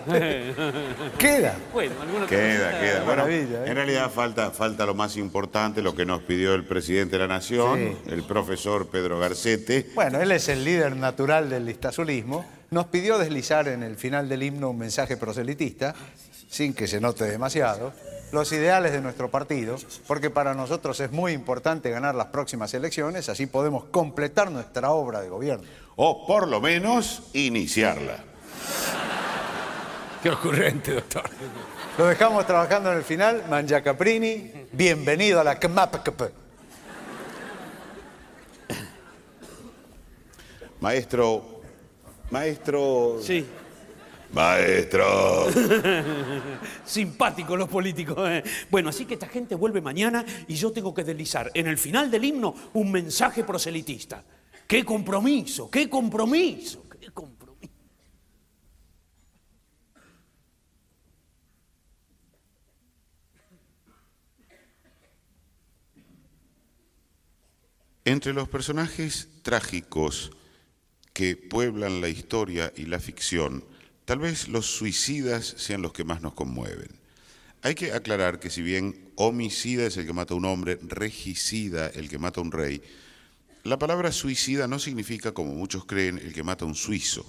¡Queda! 1.20 1.56
Bueno, 1.72 1.94
alguna 2.02 2.26
Queda, 2.26 2.80
queda. 2.80 3.04
Bueno, 3.04 3.06
maravilla, 3.24 3.66
¿eh? 3.66 3.70
en 3.70 3.76
realidad 3.76 4.10
falta, 4.10 4.50
falta 4.50 4.84
lo 4.88 4.96
más 4.96 5.16
importante, 5.16 5.84
lo 5.84 5.94
que 5.96 6.06
nos 6.06 6.24
pidió 6.24 6.56
el 6.56 6.66
presidente 6.66 7.18
de 7.18 7.20
la 7.20 7.28
Nación, 7.28 7.78
Sí. 8.04 8.12
el 8.12 8.24
profesor 8.24 8.88
Pedro 8.88 9.20
Garcete. 9.20 9.92
Bueno, 9.94 10.20
él 10.20 10.32
es 10.32 10.50
el 10.50 10.64
líder 10.64 10.96
natural 10.96 11.52
del 11.52 11.66
listazulismo. 11.68 12.44
Nos 12.72 12.88
pidió 12.88 13.20
deslizar 13.20 13.68
en 13.68 13.84
el 13.84 13.96
final 13.96 14.28
del 14.28 14.42
himno 14.42 14.72
un 14.72 14.80
mensaje 14.80 15.18
proselitista, 15.18 15.94
sin 16.50 16.74
que 16.74 16.88
se 16.88 17.00
note 17.00 17.26
demasiado, 17.26 17.94
los 18.34 18.52
ideales 18.52 18.92
de 18.92 19.00
nuestro 19.00 19.30
partido, 19.30 19.78
porque 20.08 20.32
para 20.32 20.56
nosotros 20.56 21.00
es 21.00 21.12
muy 21.12 21.34
importante 21.34 21.92
ganar 21.92 22.16
las 22.16 22.28
próximas 22.28 22.74
elecciones, 22.74 23.30
así 23.30 23.46
podemos 23.46 23.86
completar 23.86 24.50
nuestra 24.50 24.90
obra 24.90 25.22
de 25.22 25.30
gobierno. 25.30 25.64
O 25.96 26.26
por 26.26 26.48
lo 26.48 26.60
menos 26.60 27.30
iniciarla. 27.34 28.18
Qué 30.24 30.32
ocurrente, 30.32 30.94
doctor. 30.96 31.30
Lo 31.96 32.08
dejamos 32.08 32.48
trabajando 32.48 32.92
en 32.92 32.98
el 32.98 33.04
final. 33.04 33.44
Manja 33.52 33.84
Caprini, 33.84 34.52
bienvenido 34.72 35.40
a 35.40 35.44
la 35.44 35.60
CMAPCP. 35.60 36.22
Maestro, 40.80 41.62
maestro, 42.32 43.20
Sí. 43.22 43.46
Maestro. 44.34 45.48
Simpáticos 46.86 47.58
los 47.58 47.70
políticos. 47.70 48.18
eh. 48.30 48.44
Bueno, 48.70 48.90
así 48.90 49.06
que 49.06 49.14
esta 49.14 49.28
gente 49.28 49.56
vuelve 49.56 49.80
mañana 49.80 50.26
y 50.48 50.56
yo 50.56 50.72
tengo 50.72 50.94
que 50.94 51.04
deslizar 51.04 51.52
en 51.54 51.68
el 51.68 51.78
final 51.78 52.10
del 52.10 52.26
himno 52.26 52.56
un 52.74 52.92
mensaje 52.92 53.44
proselitista. 53.44 54.24
¡Qué 54.68 54.84
compromiso! 54.84 55.70
¡Qué 55.70 55.90
compromiso! 55.90 56.86
¡Qué 57.00 57.12
compromiso! 57.12 57.44
Entre 68.06 68.34
los 68.34 68.50
personajes 68.50 69.30
trágicos 69.44 70.32
que 71.14 71.38
pueblan 71.38 72.02
la 72.02 72.10
historia 72.10 72.74
y 72.76 72.86
la 72.86 73.00
ficción, 73.00 73.64
tal 74.06 74.20
vez 74.20 74.48
los 74.48 74.66
suicidas 74.66 75.56
sean 75.58 75.82
los 75.82 75.94
que 75.94 76.04
más 76.04 76.22
nos 76.22 76.34
conmueven. 76.34 76.90
Hay 77.62 77.76
que 77.76 77.94
aclarar 77.94 78.40
que 78.40 78.50
si 78.50 78.62
bien 78.62 79.12
homicida 79.16 79.86
es 79.86 79.96
el 79.98 80.06
que 80.06 80.14
mata 80.14 80.34
a 80.34 80.38
un 80.38 80.46
hombre, 80.46 80.80
regicida 80.82 81.88
el 81.88 82.10
que 82.10 82.18
mata 82.18 82.42
a 82.42 82.44
un 82.44 82.52
rey, 82.52 82.82
la 83.64 83.80
palabra 83.80 84.12
suicida 84.12 84.68
no 84.68 84.78
significa, 84.78 85.32
como 85.32 85.54
muchos 85.54 85.86
creen, 85.86 86.18
el 86.18 86.34
que 86.34 86.44
mata 86.44 86.66
a 86.66 86.68
un 86.68 86.76
suizo. 86.76 87.26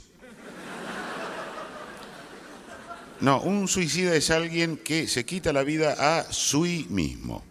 No, 3.21 3.41
un 3.41 3.69
suicida 3.69 4.17
es 4.17 4.31
alguien 4.31 4.77
que 4.77 5.07
se 5.07 5.25
quita 5.25 5.53
la 5.53 5.63
vida 5.63 5.95
a 5.99 6.33
sí 6.33 6.87
mismo. 6.91 7.45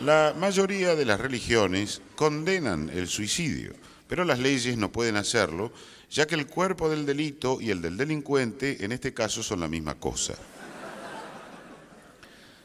La 0.00 0.34
mayoría 0.36 0.96
de 0.96 1.04
las 1.04 1.20
religiones 1.20 2.00
condenan 2.16 2.88
el 2.88 3.06
suicidio, 3.06 3.74
pero 4.08 4.24
las 4.24 4.38
leyes 4.38 4.76
no 4.78 4.90
pueden 4.90 5.16
hacerlo, 5.16 5.70
ya 6.12 6.26
que 6.26 6.34
el 6.34 6.46
cuerpo 6.46 6.90
del 6.90 7.06
delito 7.06 7.58
y 7.58 7.70
el 7.70 7.80
del 7.80 7.96
delincuente 7.96 8.84
en 8.84 8.92
este 8.92 9.14
caso 9.14 9.42
son 9.42 9.60
la 9.60 9.68
misma 9.68 9.94
cosa. 9.94 10.34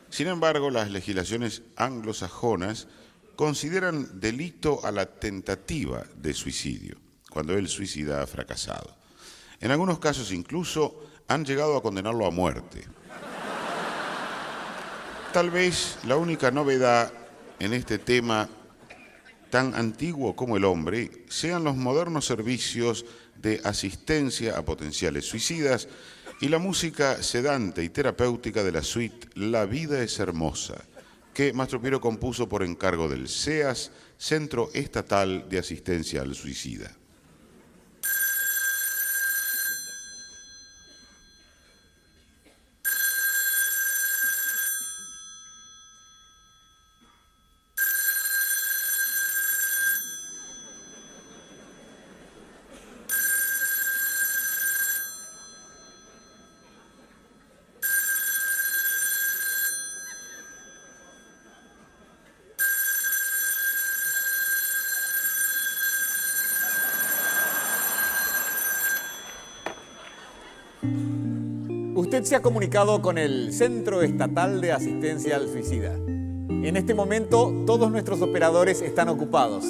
Sin 0.10 0.28
embargo, 0.28 0.70
las 0.70 0.92
legislaciones 0.92 1.62
anglosajonas 1.78 2.88
consideran 3.38 4.20
delito 4.20 4.86
a 4.86 4.92
la 4.92 5.06
tentativa 5.06 6.04
de 6.16 6.34
suicidio, 6.34 6.98
cuando 7.30 7.54
el 7.54 7.70
suicida 7.70 8.22
ha 8.22 8.28
fracasado. 8.28 8.98
En 9.62 9.72
algunos 9.72 10.00
casos 10.00 10.34
incluso 10.34 11.04
han 11.30 11.46
llegado 11.46 11.78
a 11.78 11.82
condenarlo 11.82 12.26
a 12.26 12.32
muerte. 12.32 12.84
Tal 15.32 15.52
vez 15.52 16.00
la 16.06 16.18
única 16.18 16.52
novedad 16.52 17.14
en 17.60 17.74
este 17.74 17.98
tema 17.98 18.50
tan 19.50 19.74
antiguo 19.76 20.36
como 20.36 20.58
el 20.58 20.66
hombre 20.66 21.26
sean 21.30 21.64
los 21.64 21.76
modernos 21.76 22.26
servicios 22.26 23.06
de 23.42 23.62
asistencia 23.64 24.58
a 24.58 24.66
potenciales 24.66 25.26
suicidas 25.26 25.88
y 26.42 26.50
la 26.50 26.60
música 26.60 27.22
sedante 27.24 27.84
y 27.84 27.90
terapéutica 27.90 28.64
de 28.64 28.72
la 28.72 28.84
suite 28.84 29.28
La 29.36 29.66
vida 29.66 30.02
es 30.04 30.20
hermosa, 30.20 30.76
que 31.34 31.54
Mastro 31.54 31.82
Piero 31.82 32.00
compuso 32.02 32.48
por 32.48 32.64
encargo 32.64 33.08
del 33.08 33.28
CEAS, 33.28 33.92
Centro 34.18 34.70
Estatal 34.74 35.48
de 35.50 35.60
Asistencia 35.60 36.22
al 36.22 36.36
Suicida. 36.36 36.92
Usted 72.18 72.24
se 72.24 72.36
ha 72.36 72.37
comunicado 72.48 73.02
con 73.02 73.18
el 73.18 73.52
Centro 73.52 74.02
Estatal 74.02 74.62
de 74.62 74.72
Asistencia 74.72 75.36
al 75.36 75.50
Suicida. 75.50 75.94
En 75.96 76.78
este 76.78 76.94
momento 76.94 77.54
todos 77.66 77.92
nuestros 77.92 78.22
operadores 78.22 78.82
están 78.82 79.10
ocupados. 79.10 79.66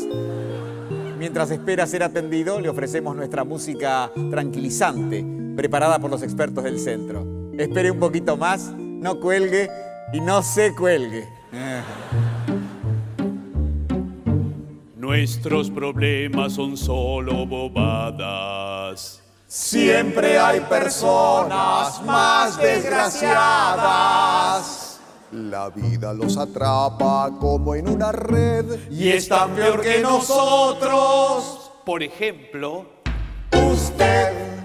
Mientras 1.18 1.50
espera 1.50 1.88
ser 1.88 2.04
atendido, 2.04 2.62
le 2.62 2.70
ofrecemos 2.70 3.16
nuestra 3.16 3.44
música 3.44 4.12
tranquilizante, 4.30 5.26
preparada 5.56 5.98
por 5.98 6.12
los 6.12 6.22
expertos 6.22 6.66
del 6.66 6.80
centro. 6.80 7.26
Espere 7.58 7.90
un 7.90 7.98
poquito 7.98 8.38
más, 8.38 8.72
no 8.78 9.20
cuelgue 9.20 9.72
y 10.14 10.22
no 10.22 10.44
se 10.44 10.76
cuelgue. 10.76 11.28
Nuestros 14.96 15.72
problemas 15.72 16.54
son 16.54 16.78
solo 16.78 17.44
bobadas. 17.48 19.27
Siempre 19.50 20.38
hay 20.38 20.60
personas 20.60 22.04
más 22.04 22.58
desgraciadas. 22.58 25.00
La 25.32 25.70
vida 25.70 26.14
los 26.14 26.36
atrapa 26.36 27.32
como 27.40 27.74
en 27.74 27.88
una 27.88 28.12
red 28.12 28.66
Y 28.90 29.08
están 29.08 29.52
peor 29.52 29.82
que 29.82 30.02
nosotros. 30.02 31.72
Por 31.86 32.04
ejemplo, 32.04 32.88
usted. 33.72 34.58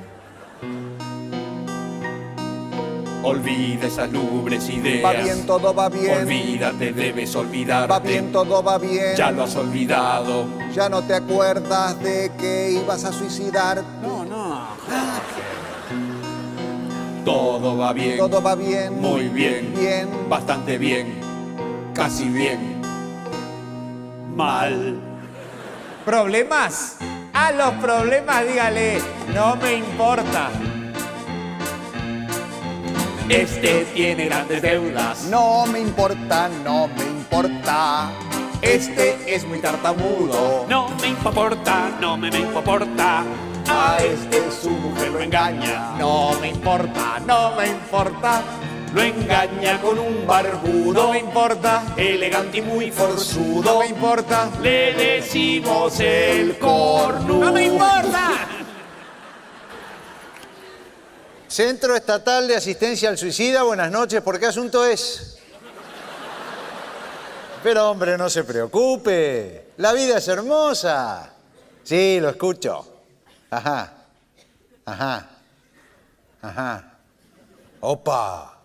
olvida 3.22 3.86
esas 3.86 4.12
lubres 4.12 4.68
ideas. 4.68 5.04
Va 5.04 5.12
bien, 5.12 5.46
todo 5.46 5.74
va 5.74 5.88
bien. 5.88 6.22
Olvídate, 6.22 6.92
debes 6.92 7.34
olvidarte. 7.36 7.92
Va 7.92 8.00
bien, 8.00 8.32
todo 8.32 8.62
va 8.62 8.78
bien. 8.78 9.16
Ya 9.16 9.30
lo 9.30 9.44
has 9.44 9.56
olvidado. 9.56 10.46
Ya 10.74 10.88
no 10.88 11.02
te 11.02 11.14
acuerdas 11.14 12.00
de 12.02 12.32
que 12.38 12.72
ibas 12.72 13.04
a 13.04 13.12
suicidar. 13.12 13.82
No, 14.02 14.21
no. 14.21 14.21
Todo 17.24 17.76
va 17.76 17.92
bien. 17.92 18.18
Todo 18.18 18.42
va 18.42 18.54
bien. 18.54 19.00
Muy 19.00 19.28
bien. 19.28 19.74
Bien. 19.76 20.08
Bastante 20.28 20.78
bien. 20.78 21.20
Casi 21.94 22.28
bien. 22.28 22.80
Mal. 24.34 24.98
¿Problemas? 26.04 26.96
A 27.32 27.52
los 27.52 27.72
problemas 27.74 28.46
dígale, 28.46 28.98
no 29.34 29.56
me 29.56 29.74
importa. 29.74 30.50
Este 33.28 33.86
tiene 33.94 34.26
grandes 34.26 34.60
deudas. 34.60 35.24
No 35.30 35.66
me 35.66 35.80
importa, 35.80 36.50
no 36.64 36.88
me 36.88 37.04
importa. 37.04 38.10
Este 38.60 39.34
es 39.34 39.46
muy 39.46 39.58
tartamudo. 39.60 40.66
No 40.68 40.88
me 41.00 41.08
importa, 41.08 41.90
no 42.00 42.16
me, 42.16 42.30
me 42.30 42.40
importa. 42.40 43.24
A 43.74 43.96
este 43.98 44.50
su 44.50 44.70
mujer 44.70 45.08
lo 45.10 45.20
engaña. 45.20 45.94
No 45.98 46.32
me 46.40 46.48
importa, 46.48 47.18
no 47.26 47.54
me 47.56 47.68
importa. 47.68 48.42
Lo 48.94 49.00
engaña 49.02 49.80
con 49.80 49.98
un 49.98 50.26
barbudo. 50.26 50.92
No 50.92 51.10
me 51.12 51.18
importa. 51.20 51.82
Elegante 51.96 52.58
y 52.58 52.62
muy 52.62 52.90
No 52.90 52.94
forzudo. 52.94 53.78
me 53.80 53.86
importa. 53.86 54.50
Le 54.60 54.92
decimos 54.92 55.98
el 56.00 56.58
cornudo. 56.58 57.46
No 57.46 57.52
me 57.52 57.64
importa. 57.64 58.30
Centro 61.48 61.94
Estatal 61.96 62.48
de 62.48 62.56
Asistencia 62.56 63.08
al 63.10 63.18
Suicida, 63.18 63.62
buenas 63.62 63.90
noches. 63.90 64.20
¿Por 64.22 64.38
qué 64.38 64.46
asunto 64.46 64.84
es? 64.86 65.38
Pero 67.62 67.90
hombre, 67.90 68.16
no 68.18 68.28
se 68.28 68.44
preocupe. 68.44 69.68
La 69.78 69.92
vida 69.92 70.18
es 70.18 70.28
hermosa. 70.28 71.30
Sí, 71.82 72.18
lo 72.20 72.30
escucho. 72.30 72.91
Ajá. 73.52 73.92
Ajá. 74.86 75.26
Ajá. 76.40 76.84
Opa. 77.80 78.58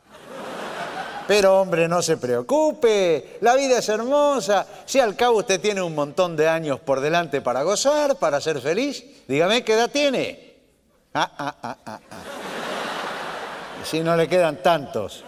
Pero 1.27 1.59
hombre, 1.59 1.89
no 1.89 2.01
se 2.01 2.15
preocupe. 2.15 3.37
La 3.41 3.55
vida 3.55 3.79
es 3.79 3.89
hermosa. 3.89 4.65
Si 4.85 5.01
al 5.01 5.17
cabo 5.17 5.39
usted 5.39 5.59
tiene 5.59 5.81
un 5.81 5.93
montón 5.93 6.37
de 6.37 6.47
años 6.47 6.79
por 6.79 7.01
delante 7.01 7.41
para 7.41 7.63
gozar, 7.63 8.15
para 8.15 8.39
ser 8.39 8.61
feliz, 8.61 9.03
dígame 9.27 9.65
qué 9.65 9.73
edad 9.73 9.91
tiene. 9.91 10.55
Ah, 11.13 11.31
ah, 11.37 11.55
ah, 11.63 11.77
ah, 11.85 11.99
ah. 12.09 12.17
Si 13.83 13.99
no 13.99 14.15
le 14.15 14.29
quedan 14.29 14.63
tantos. 14.63 15.25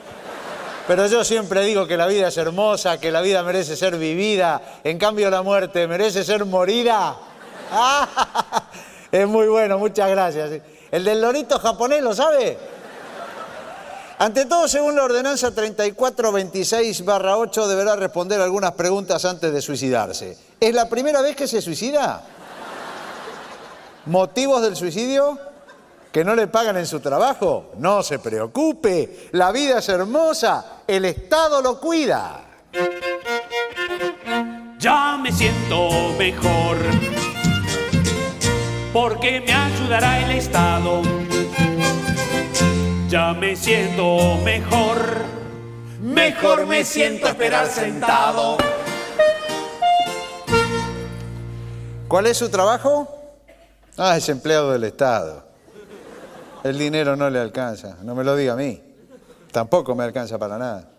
Pero 0.87 1.05
yo 1.07 1.25
siempre 1.25 1.65
digo 1.65 1.85
que 1.85 1.97
la 1.97 2.07
vida 2.07 2.29
es 2.29 2.37
hermosa, 2.37 2.97
que 2.97 3.11
la 3.11 3.19
vida 3.19 3.43
merece 3.43 3.75
ser 3.75 3.97
vivida, 3.97 4.79
en 4.85 4.97
cambio 4.97 5.29
la 5.29 5.41
muerte 5.41 5.85
merece 5.85 6.23
ser 6.23 6.45
morida. 6.45 7.17
Ah, 7.71 8.58
es 9.11 9.27
muy 9.27 9.47
bueno, 9.47 9.77
muchas 9.77 10.09
gracias. 10.09 10.61
El 10.91 11.03
del 11.03 11.21
lorito 11.21 11.59
japonés, 11.59 12.01
¿lo 12.01 12.13
sabe? 12.13 12.57
Ante 14.19 14.45
todo, 14.45 14.67
según 14.67 14.95
la 14.97 15.03
ordenanza 15.03 15.51
3426-8, 15.51 17.67
deberá 17.67 17.95
responder 17.95 18.41
algunas 18.41 18.73
preguntas 18.73 19.23
antes 19.23 19.53
de 19.53 19.61
suicidarse. 19.61 20.37
¿Es 20.59 20.73
la 20.73 20.89
primera 20.89 21.21
vez 21.21 21.37
que 21.37 21.47
se 21.47 21.61
suicida? 21.61 22.21
¿Motivos 24.07 24.61
del 24.61 24.75
suicidio? 24.75 25.39
¿Que 26.11 26.25
no 26.25 26.35
le 26.35 26.47
pagan 26.47 26.75
en 26.75 26.85
su 26.85 26.99
trabajo? 26.99 27.71
No 27.77 28.03
se 28.03 28.19
preocupe, 28.19 29.29
la 29.31 29.53
vida 29.53 29.79
es 29.79 29.87
hermosa, 29.87 30.81
el 30.85 31.05
Estado 31.05 31.61
lo 31.61 31.79
cuida. 31.79 32.41
Ya 34.79 35.17
me 35.17 35.31
siento 35.31 35.87
mejor, 36.17 36.77
porque 38.93 39.41
me 39.41 39.53
ayudará 39.53 40.19
el 40.23 40.31
Estado. 40.37 41.01
Ya 43.09 43.33
me 43.33 43.55
siento 43.55 44.37
mejor, 44.43 45.39
Mejor 46.01 46.65
me 46.65 46.85
siento 46.85 47.27
a 47.27 47.31
esperar 47.31 47.67
sentado. 47.67 48.57
¿Cuál 52.07 52.27
es 52.27 52.37
su 52.37 52.49
trabajo? 52.49 53.07
Ah, 53.97 54.15
es 54.15 54.29
empleado 54.29 54.71
del 54.71 54.85
Estado. 54.85 55.43
El 56.63 56.77
dinero 56.77 57.17
no 57.17 57.29
le 57.29 57.39
alcanza, 57.39 57.97
no 58.01 58.15
me 58.15 58.23
lo 58.23 58.35
diga 58.35 58.53
a 58.53 58.55
mí. 58.55 58.81
Tampoco 59.51 59.93
me 59.93 60.05
alcanza 60.05 60.37
para 60.37 60.57
nada. 60.57 60.89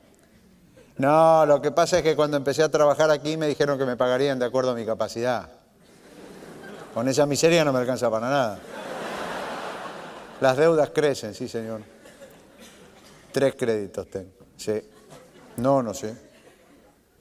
No, 0.98 1.46
lo 1.46 1.62
que 1.62 1.70
pasa 1.70 1.98
es 1.98 2.02
que 2.02 2.14
cuando 2.14 2.36
empecé 2.36 2.62
a 2.62 2.68
trabajar 2.68 3.10
aquí 3.10 3.38
me 3.38 3.46
dijeron 3.46 3.78
que 3.78 3.86
me 3.86 3.96
pagarían 3.96 4.38
de 4.38 4.44
acuerdo 4.44 4.72
a 4.72 4.74
mi 4.74 4.84
capacidad. 4.84 5.59
Con 6.94 7.08
esa 7.08 7.26
miseria 7.26 7.64
no 7.64 7.72
me 7.72 7.78
alcanza 7.78 8.10
para 8.10 8.28
nada. 8.28 8.58
Las 10.40 10.56
deudas 10.56 10.90
crecen, 10.90 11.34
sí, 11.34 11.48
señor. 11.48 11.82
Tres 13.32 13.54
créditos 13.54 14.08
tengo. 14.10 14.30
Sí. 14.56 14.80
No, 15.56 15.82
no 15.82 15.94
sé. 15.94 16.14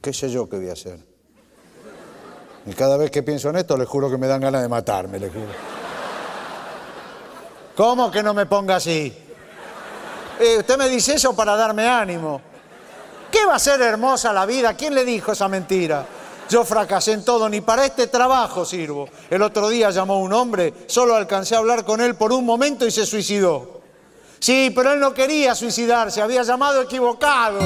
¿Qué 0.01 0.13
sé 0.13 0.29
yo 0.29 0.49
qué 0.49 0.57
voy 0.57 0.69
a 0.69 0.73
hacer? 0.73 0.99
Y 2.65 2.73
cada 2.73 2.97
vez 2.97 3.11
que 3.11 3.23
pienso 3.23 3.49
en 3.49 3.57
esto, 3.57 3.77
les 3.77 3.87
juro 3.87 4.09
que 4.09 4.17
me 4.17 4.27
dan 4.27 4.41
ganas 4.41 4.61
de 4.61 4.67
matarme, 4.67 5.19
les 5.19 5.31
juro. 5.31 5.51
¿Cómo 7.75 8.11
que 8.11 8.23
no 8.23 8.33
me 8.33 8.45
ponga 8.45 8.77
así? 8.77 9.13
Eh, 10.39 10.57
usted 10.57 10.77
me 10.77 10.87
dice 10.89 11.13
eso 11.13 11.35
para 11.35 11.55
darme 11.55 11.87
ánimo. 11.87 12.41
¿Qué 13.31 13.45
va 13.45 13.55
a 13.55 13.59
ser 13.59 13.81
hermosa 13.81 14.33
la 14.33 14.45
vida? 14.45 14.73
¿Quién 14.73 14.95
le 14.95 15.05
dijo 15.05 15.33
esa 15.33 15.47
mentira? 15.47 16.05
Yo 16.49 16.65
fracasé 16.65 17.11
en 17.13 17.23
todo, 17.23 17.47
ni 17.47 17.61
para 17.61 17.85
este 17.85 18.07
trabajo 18.07 18.65
sirvo. 18.65 19.07
El 19.29 19.43
otro 19.43 19.69
día 19.69 19.91
llamó 19.91 20.19
un 20.19 20.33
hombre, 20.33 20.73
solo 20.87 21.15
alcancé 21.15 21.53
a 21.53 21.59
hablar 21.59 21.85
con 21.85 22.01
él 22.01 22.15
por 22.15 22.33
un 22.33 22.43
momento 22.43 22.87
y 22.87 22.91
se 22.91 23.05
suicidó. 23.05 23.81
Sí, 24.39 24.71
pero 24.73 24.93
él 24.93 24.99
no 24.99 25.13
quería 25.13 25.53
suicidarse, 25.53 26.21
había 26.21 26.41
llamado 26.41 26.81
equivocado. 26.81 27.59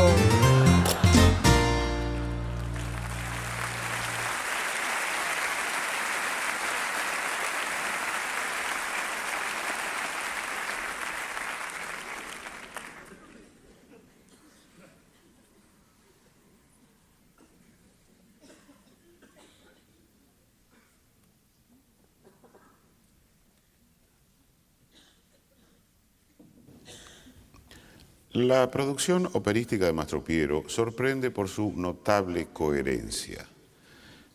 La 28.34 28.72
producción 28.72 29.30
operística 29.34 29.86
de 29.86 29.94
Mastro 29.94 30.24
Piero 30.24 30.64
sorprende 30.66 31.30
por 31.30 31.48
su 31.48 31.72
notable 31.76 32.48
coherencia. 32.52 33.46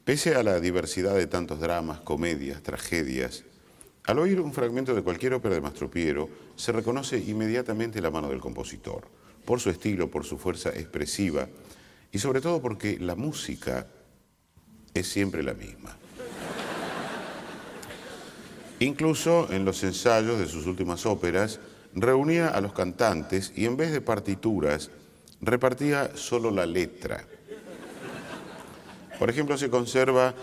Pese 0.05 0.36
a 0.36 0.44
la 0.44 0.61
diversidad 0.61 1.16
de 1.16 1.26
tantos 1.26 1.59
dramas, 1.59 1.99
comedias, 2.03 2.62
tragedias, 2.62 3.42
al 4.05 4.20
oír 4.20 4.40
un 4.40 4.53
fragmento 4.53 4.94
de 4.94 5.03
cualquier 5.03 5.34
ópera 5.34 5.57
de 5.57 5.61
Mastro 5.61 5.90
Piero, 5.90 6.28
se 6.55 6.70
reconoce 6.70 7.18
inmediatamente 7.18 8.01
la 8.01 8.12
mano 8.12 8.28
del 8.28 8.38
compositor, 8.38 9.09
por 9.44 9.59
su 9.59 9.68
estilo, 9.68 10.09
por 10.09 10.24
su 10.24 10.38
fuerza 10.38 10.68
expresiva 10.68 11.49
y 12.12 12.20
sobre 12.20 12.40
todo 12.40 12.62
porque 12.62 13.01
la 13.01 13.16
música 13.16 13.88
es 14.94 15.09
siempre 15.09 15.42
la 15.42 15.55
misma. 15.55 15.96
Incluso 18.78 19.53
en 19.53 19.64
los 19.64 19.82
ensayos 19.82 20.38
de 20.38 20.46
sus 20.46 20.66
últimas 20.66 21.05
óperas, 21.05 21.59
reunía 21.95 22.49
a 22.49 22.61
los 22.61 22.72
cantantes 22.72 23.53
y 23.57 23.66
en 23.66 23.76
vez 23.76 23.93
de 23.93 24.01
partituras, 24.01 24.91
repartía 25.41 26.11
solo 26.14 26.51
la 26.51 26.66
letra. 26.66 27.24
Por 29.18 29.30
ejemplo, 29.30 29.59
se 29.59 29.70
conserva 29.70 30.34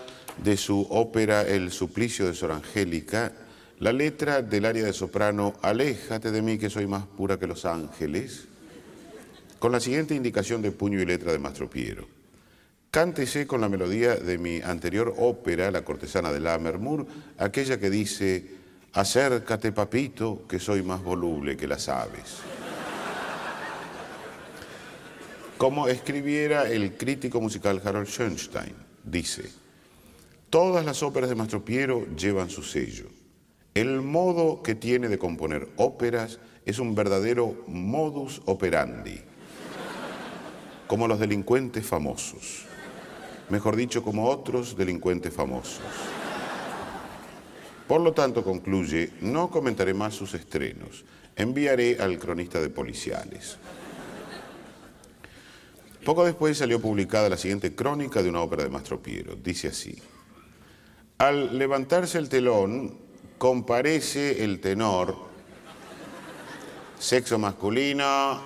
de 0.42 0.56
su 0.56 0.86
ópera 0.90 1.42
El 1.42 1.70
suplicio 1.70 2.26
de 2.26 2.34
Sor 2.34 2.52
Angélica 2.52 3.32
la 3.78 3.92
letra 3.92 4.40
del 4.40 4.64
área 4.64 4.84
de 4.84 4.92
soprano 4.94 5.54
Aléjate 5.60 6.30
de 6.30 6.40
mí 6.40 6.56
que 6.56 6.70
soy 6.70 6.86
más 6.86 7.04
pura 7.04 7.38
que 7.38 7.46
los 7.46 7.66
ángeles, 7.66 8.46
con 9.58 9.72
la 9.72 9.80
siguiente 9.80 10.14
indicación 10.14 10.62
de 10.62 10.70
puño 10.70 10.98
y 10.98 11.04
letra 11.04 11.30
de 11.30 11.38
Mastro 11.38 11.68
Piero. 11.68 12.08
Cántese 12.90 13.46
con 13.46 13.60
la 13.60 13.68
melodía 13.68 14.14
de 14.16 14.38
mi 14.38 14.62
anterior 14.62 15.12
ópera, 15.18 15.70
La 15.70 15.84
cortesana 15.84 16.32
de 16.32 16.40
Lammermoor, 16.40 17.06
aquella 17.36 17.78
que 17.78 17.90
dice 17.90 18.46
Acércate, 18.96 19.72
papito, 19.72 20.46
que 20.48 20.58
soy 20.58 20.82
más 20.82 21.02
voluble 21.02 21.54
que 21.54 21.68
las 21.68 21.86
aves. 21.90 22.38
Como 25.58 25.86
escribiera 25.86 26.66
el 26.66 26.96
crítico 26.96 27.38
musical 27.38 27.82
Harold 27.84 28.08
Schoenstein, 28.08 28.74
dice, 29.04 29.50
todas 30.48 30.82
las 30.86 31.02
óperas 31.02 31.28
de 31.28 31.36
Mastro 31.36 31.62
Piero 31.62 32.06
llevan 32.16 32.48
su 32.48 32.62
sello. 32.62 33.04
El 33.74 34.00
modo 34.00 34.62
que 34.62 34.74
tiene 34.74 35.08
de 35.08 35.18
componer 35.18 35.68
óperas 35.76 36.38
es 36.64 36.78
un 36.78 36.94
verdadero 36.94 37.64
modus 37.66 38.40
operandi, 38.46 39.20
como 40.86 41.06
los 41.06 41.20
delincuentes 41.20 41.84
famosos, 41.84 42.64
mejor 43.50 43.76
dicho, 43.76 44.02
como 44.02 44.30
otros 44.30 44.74
delincuentes 44.74 45.34
famosos. 45.34 45.82
Por 47.86 48.00
lo 48.00 48.12
tanto, 48.12 48.42
concluye, 48.42 49.12
no 49.20 49.50
comentaré 49.50 49.94
más 49.94 50.14
sus 50.14 50.34
estrenos, 50.34 51.04
enviaré 51.36 51.98
al 52.00 52.18
cronista 52.18 52.60
de 52.60 52.68
policiales. 52.68 53.58
Poco 56.04 56.24
después 56.24 56.58
salió 56.58 56.80
publicada 56.80 57.28
la 57.28 57.36
siguiente 57.36 57.74
crónica 57.74 58.22
de 58.22 58.28
una 58.28 58.40
ópera 58.40 58.64
de 58.64 58.70
Mastro 58.70 59.02
Piero. 59.02 59.36
Dice 59.36 59.68
así, 59.68 59.96
al 61.18 61.58
levantarse 61.58 62.18
el 62.18 62.28
telón, 62.28 62.96
comparece 63.38 64.44
el 64.44 64.60
tenor, 64.60 65.16
sexo 66.98 67.38
masculino, 67.38 68.40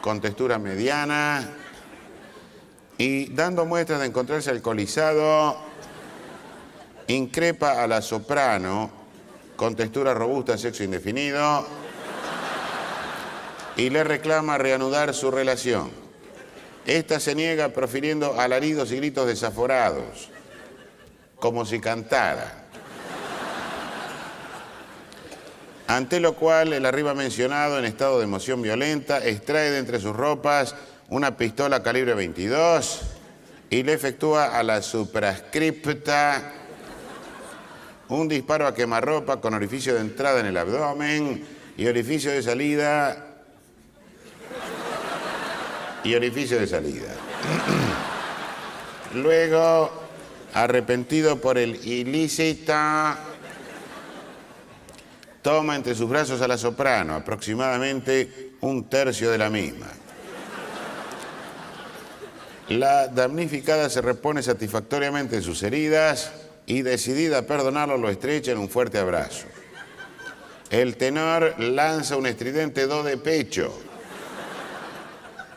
con 0.00 0.20
textura 0.20 0.58
mediana, 0.58 1.50
y 2.98 3.26
dando 3.32 3.64
muestras 3.64 4.00
de 4.00 4.06
encontrarse 4.06 4.50
alcoholizado, 4.50 5.71
increpa 7.08 7.82
a 7.82 7.86
la 7.86 8.02
soprano 8.02 8.90
con 9.56 9.76
textura 9.76 10.14
robusta, 10.14 10.58
sexo 10.58 10.82
indefinido, 10.82 11.66
y 13.76 13.90
le 13.90 14.04
reclama 14.04 14.58
reanudar 14.58 15.14
su 15.14 15.30
relación. 15.30 15.90
Esta 16.84 17.20
se 17.20 17.34
niega 17.34 17.68
profiriendo 17.68 18.40
alaridos 18.40 18.90
y 18.92 18.96
gritos 18.96 19.26
desaforados, 19.26 20.30
como 21.36 21.64
si 21.64 21.80
cantara. 21.80 22.62
Ante 25.86 26.20
lo 26.20 26.34
cual, 26.34 26.72
el 26.72 26.86
arriba 26.86 27.14
mencionado, 27.14 27.78
en 27.78 27.84
estado 27.84 28.18
de 28.18 28.24
emoción 28.24 28.62
violenta, 28.62 29.24
extrae 29.24 29.70
de 29.70 29.78
entre 29.78 30.00
sus 30.00 30.16
ropas 30.16 30.74
una 31.08 31.36
pistola 31.36 31.82
calibre 31.82 32.14
22 32.14 33.02
y 33.68 33.82
le 33.82 33.92
efectúa 33.92 34.58
a 34.58 34.62
la 34.62 34.80
suprascripta 34.80 36.61
un 38.18 38.28
disparo 38.28 38.66
a 38.66 38.74
quemarropa 38.74 39.40
con 39.40 39.54
orificio 39.54 39.94
de 39.94 40.00
entrada 40.00 40.40
en 40.40 40.46
el 40.46 40.56
abdomen 40.56 41.44
y 41.76 41.86
orificio 41.86 42.30
de 42.30 42.42
salida 42.42 43.26
y 46.04 46.14
orificio 46.14 46.58
de 46.58 46.66
salida. 46.66 47.14
Luego, 49.14 49.90
arrepentido 50.54 51.40
por 51.40 51.58
el 51.58 51.76
ilícito, 51.86 52.74
toma 55.42 55.76
entre 55.76 55.94
sus 55.94 56.08
brazos 56.08 56.40
a 56.40 56.48
la 56.48 56.58
soprano, 56.58 57.14
aproximadamente 57.14 58.52
un 58.60 58.88
tercio 58.88 59.30
de 59.30 59.38
la 59.38 59.50
misma. 59.50 59.86
La 62.68 63.08
damnificada 63.08 63.90
se 63.90 64.00
repone 64.00 64.42
satisfactoriamente 64.42 65.36
de 65.36 65.42
sus 65.42 65.62
heridas 65.62 66.32
y 66.66 66.82
decidida 66.82 67.38
a 67.38 67.42
perdonarlo 67.42 67.96
lo 67.96 68.08
estrecha 68.08 68.52
en 68.52 68.58
un 68.58 68.68
fuerte 68.68 68.98
abrazo. 68.98 69.46
El 70.70 70.96
tenor 70.96 71.54
lanza 71.58 72.16
un 72.16 72.26
estridente 72.26 72.86
do 72.86 73.02
de 73.02 73.18
pecho 73.18 73.72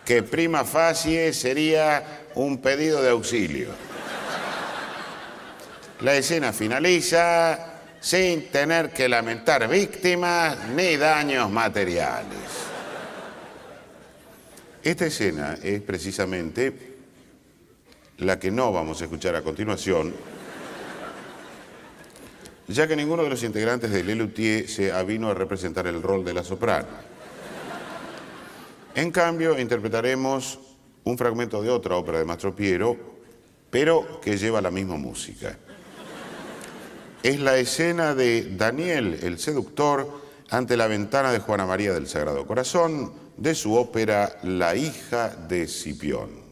que 0.04 0.24
prima 0.24 0.66
facie 0.66 1.34
sería 1.34 2.28
un 2.36 2.62
pedido 2.62 3.02
de 3.02 3.10
auxilio. 3.10 3.70
La 6.02 6.16
escena 6.16 6.54
finaliza, 6.54 7.76
sin 8.02 8.52
tener 8.52 8.92
que 8.92 9.10
lamentar 9.10 9.68
víctimas 9.68 10.68
ni 10.76 10.98
daños 10.98 11.50
materiales. 11.50 12.38
Esta 14.84 15.08
escena 15.08 15.58
es 15.64 15.82
precisamente 15.82 16.96
la 18.20 18.38
que 18.38 18.52
no 18.52 18.72
vamos 18.72 19.02
a 19.02 19.06
escuchar 19.06 19.36
a 19.36 19.42
continuación, 19.42 20.14
ya 22.68 22.88
que 22.88 22.96
ninguno 22.96 23.24
de 23.24 23.30
los 23.30 23.44
integrantes 23.44 23.92
de 23.92 24.04
Lelutier 24.04 24.68
se 24.68 24.92
avino 24.92 25.30
a 25.30 25.34
representar 25.34 25.88
el 25.88 26.02
rol 26.02 26.26
de 26.26 26.34
la 26.34 26.44
soprano. 26.44 26.88
En 28.96 29.12
cambio, 29.12 29.60
interpretaremos 29.60 30.60
un 31.04 31.18
fragmento 31.18 31.62
de 31.62 31.70
otra 31.70 31.98
ópera 31.98 32.20
de 32.20 32.26
Mastro 32.26 32.56
Piero, 32.56 32.98
pero 33.70 34.20
que 34.22 34.38
lleva 34.38 34.62
la 34.62 34.72
misma 34.72 34.98
música. 34.98 35.58
Es 37.22 37.40
la 37.40 37.58
escena 37.58 38.16
de 38.16 38.56
Daniel 38.56 39.20
el 39.22 39.40
seductor 39.40 40.22
ante 40.50 40.78
la 40.78 40.88
ventana 40.88 41.32
de 41.32 41.40
Juana 41.40 41.66
María 41.66 41.92
del 41.92 42.08
Sagrado 42.08 42.46
Corazón 42.46 43.12
de 43.38 43.56
su 43.56 43.76
ópera 43.76 44.38
La 44.44 44.76
hija 44.76 45.30
de 45.30 45.68
Cipión. 45.68 46.45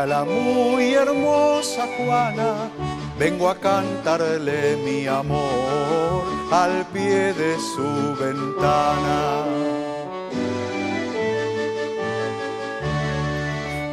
A 0.00 0.06
la 0.06 0.24
muy 0.24 0.94
hermosa 0.94 1.86
Juana 1.96 2.70
vengo 3.18 3.50
a 3.50 3.54
cantarle 3.54 4.76
mi 4.78 5.06
amor 5.06 6.24
al 6.50 6.86
pie 6.86 7.34
de 7.34 7.56
su 7.58 8.16
ventana. 8.18 9.44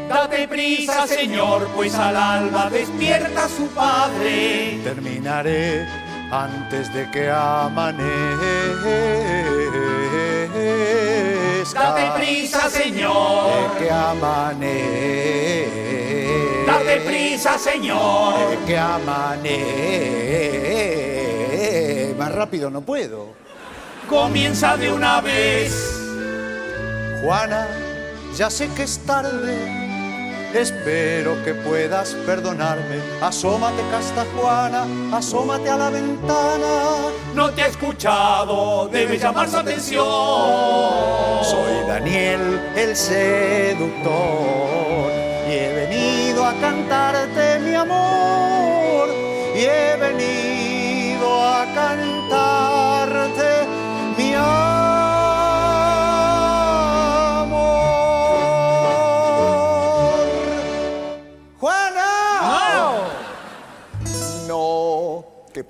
Date 0.08 0.48
prisa, 0.48 1.06
Señor, 1.08 1.68
pues 1.76 1.94
al 1.96 2.16
alba 2.16 2.70
despierta 2.70 3.50
su 3.50 3.68
padre. 3.68 4.80
Terminaré 4.84 5.86
antes 6.32 6.94
de 6.94 7.12
que 7.12 7.30
amanezca. 7.30 8.08
Date 11.74 12.12
prisa, 12.18 12.70
Señor. 12.70 13.74
De 13.74 13.80
que 13.80 13.92
amanezca. 13.92 14.68
Date 16.66 17.02
prisa, 17.02 17.58
Señor. 17.58 18.50
De 18.50 18.58
que 18.66 18.78
amanezca. 18.78 19.58
Más 22.18 22.32
rápido 22.34 22.70
no 22.70 22.82
puedo. 22.82 23.34
Comienza 24.10 24.78
de 24.78 24.92
una 24.92 25.22
vez. 25.22 25.72
Juana, 27.22 27.68
ya 28.36 28.50
sé 28.50 28.70
que 28.70 28.84
es 28.84 29.00
tarde. 29.00 29.87
Espero 30.54 31.44
que 31.44 31.54
puedas 31.54 32.14
perdonarme. 32.26 33.02
Asómate, 33.22 33.82
casta 33.92 34.26
Juana, 34.36 34.86
asómate 35.16 35.70
a 35.70 35.78
la 35.78 35.90
ventana. 35.90 37.12
No 37.36 37.52
te 37.52 37.64
ha 37.64 37.68
escuchado, 37.68 38.88
debe 38.88 39.18
llamar 39.18 39.50
su 39.50 39.58
atención. 39.58 40.06
Soy 41.44 41.88
Daniel 41.88 42.60
el 42.76 42.96
seductor 42.96 44.12
y 45.48 45.52
he 45.52 45.74
venido 45.74 46.46
a 46.46 46.54
cantarte 46.54 47.60
mi 47.60 47.76
amor. 47.76 49.10
Y 49.56 49.66
he 49.66 49.98
venido 49.98 51.44
a 51.44 51.66
cantarte 51.76 52.67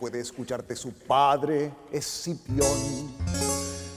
puede 0.10 0.22
escucharte 0.22 0.74
su 0.74 0.94
padre, 0.94 1.70
Escipión. 1.92 3.14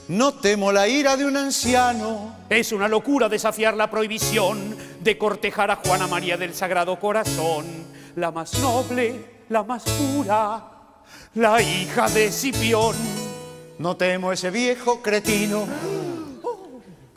No 0.09 0.33
temo 0.33 0.69
la 0.69 0.85
ira 0.85 1.15
de 1.15 1.25
un 1.25 1.37
anciano. 1.37 2.35
Es 2.49 2.73
una 2.73 2.89
locura 2.89 3.29
desafiar 3.29 3.77
la 3.77 3.89
prohibición 3.89 4.75
de 4.99 5.17
cortejar 5.17 5.71
a 5.71 5.77
Juana 5.77 6.07
María 6.07 6.35
del 6.35 6.53
Sagrado 6.53 6.99
Corazón, 6.99 7.65
la 8.17 8.29
más 8.29 8.59
noble, 8.59 9.43
la 9.47 9.63
más 9.63 9.83
pura, 9.83 10.61
la 11.35 11.61
hija 11.61 12.09
de 12.09 12.29
Cipión. 12.29 12.93
No 13.79 13.95
temo 13.95 14.33
ese 14.33 14.51
viejo 14.51 15.01
cretino. 15.01 15.65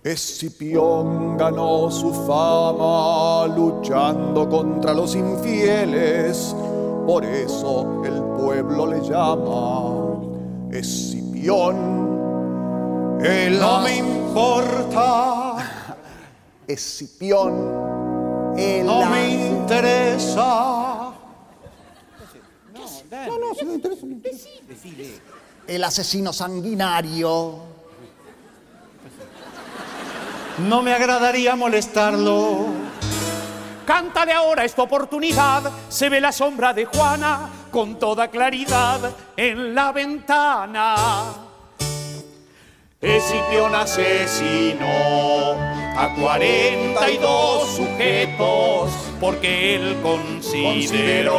Escipión 0.04 1.36
ganó 1.36 1.90
su 1.90 2.12
fama 2.26 3.52
luchando 3.56 4.48
contra 4.48 4.94
los 4.94 5.16
infieles. 5.16 6.54
Por 7.06 7.24
eso 7.24 8.02
el 8.04 8.22
pueblo 8.38 8.86
le 8.86 9.00
llama 9.00 10.22
Escipión. 10.72 11.94
El 13.22 13.60
No 13.60 13.80
me 13.80 13.96
importa, 13.98 15.56
Escipión. 16.66 17.84
No 18.84 19.06
me 19.06 19.48
interesa. 19.48 21.12
No, 22.74 23.38
no, 23.38 23.54
sí 23.54 23.64
me 23.64 23.74
interesa. 23.74 24.06
me 24.06 24.12
interesa. 24.12 24.48
El 25.66 25.84
asesino 25.84 26.32
sanguinario. 26.32 27.54
No 30.68 30.82
me 30.82 30.92
agradaría 30.92 31.56
molestarlo. 31.56 32.83
Cántale 33.86 34.32
ahora, 34.32 34.64
es 34.64 34.74
tu 34.74 34.82
oportunidad. 34.82 35.70
Se 35.88 36.08
ve 36.08 36.20
la 36.20 36.32
sombra 36.32 36.72
de 36.72 36.86
Juana 36.86 37.50
con 37.70 37.98
toda 37.98 38.28
claridad 38.28 39.00
en 39.36 39.74
la 39.74 39.92
ventana. 39.92 40.94
Escipión 43.00 43.74
asesinó 43.74 44.86
a 45.96 46.14
42 46.18 47.68
sujetos 47.76 48.90
porque 49.20 49.74
él 49.76 50.00
consideró, 50.02 51.34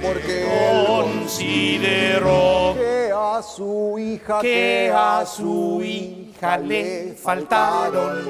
porque 0.00 0.42
él 0.42 0.86
consideró 0.86 2.74
que 2.76 3.10
a 3.12 3.42
su 3.42 3.98
hija 3.98 4.40
que 4.40 4.92
a 4.94 5.26
su 5.26 5.82
hija 5.82 6.56
le 6.58 7.16
faltaron 7.20 8.28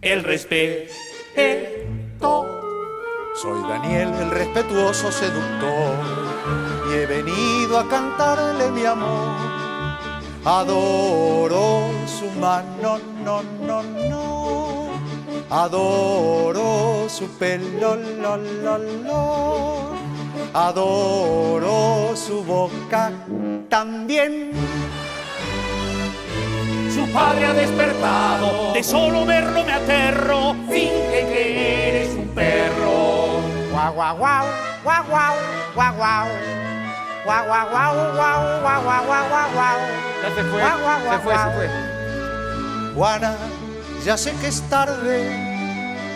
el 0.00 0.22
respeto. 0.22 0.94
Soy 3.34 3.60
Daniel, 3.68 4.12
el 4.20 4.30
respetuoso 4.30 5.12
seductor, 5.12 5.94
y 6.90 6.94
he 6.94 7.06
venido 7.06 7.78
a 7.78 7.88
cantarle 7.88 8.70
mi 8.70 8.84
amor. 8.84 9.36
Adoro 10.44 11.90
su 12.06 12.30
mano, 12.40 12.98
no, 13.24 13.42
no, 13.42 13.82
no. 13.82 14.88
Adoro 15.50 17.08
su 17.08 17.28
pelo, 17.38 17.96
lo, 17.96 18.36
lo, 18.36 18.78
lo. 18.78 19.88
Adoro 20.52 22.16
su 22.16 22.42
boca 22.44 23.12
también 23.68 24.52
su 26.98 27.12
padre 27.12 27.46
ha 27.46 27.54
despertado. 27.54 28.72
De 28.72 28.82
solo 28.82 29.24
verlo 29.24 29.64
me 29.64 29.72
aterro, 29.72 30.54
finge 30.68 31.20
que 31.32 31.88
eres 31.88 32.14
un 32.14 32.28
perro. 32.34 33.40
Guau, 33.70 33.94
guau, 33.94 34.16
guau, 34.16 34.46
guau, 34.84 35.04
guau, 35.08 35.34
guau, 35.74 35.94
guau. 35.94 36.28
Guau, 37.24 37.44
guau, 37.46 37.68
guau, 37.70 37.94
guau, 38.14 38.82
guau, 38.82 38.82
guau, 38.82 39.28
guau, 39.30 39.48
guau. 39.54 39.78
Ya 40.22 40.28
se 40.34 40.42
fue, 40.50 40.60
guau, 40.60 40.78
guau, 40.82 41.12
se 41.12 41.18
fue, 41.22 41.34
se. 41.34 42.94
Juana, 42.94 43.36
ya 44.04 44.16
sé 44.16 44.32
que 44.40 44.48
es 44.48 44.60
tarde 44.68 45.47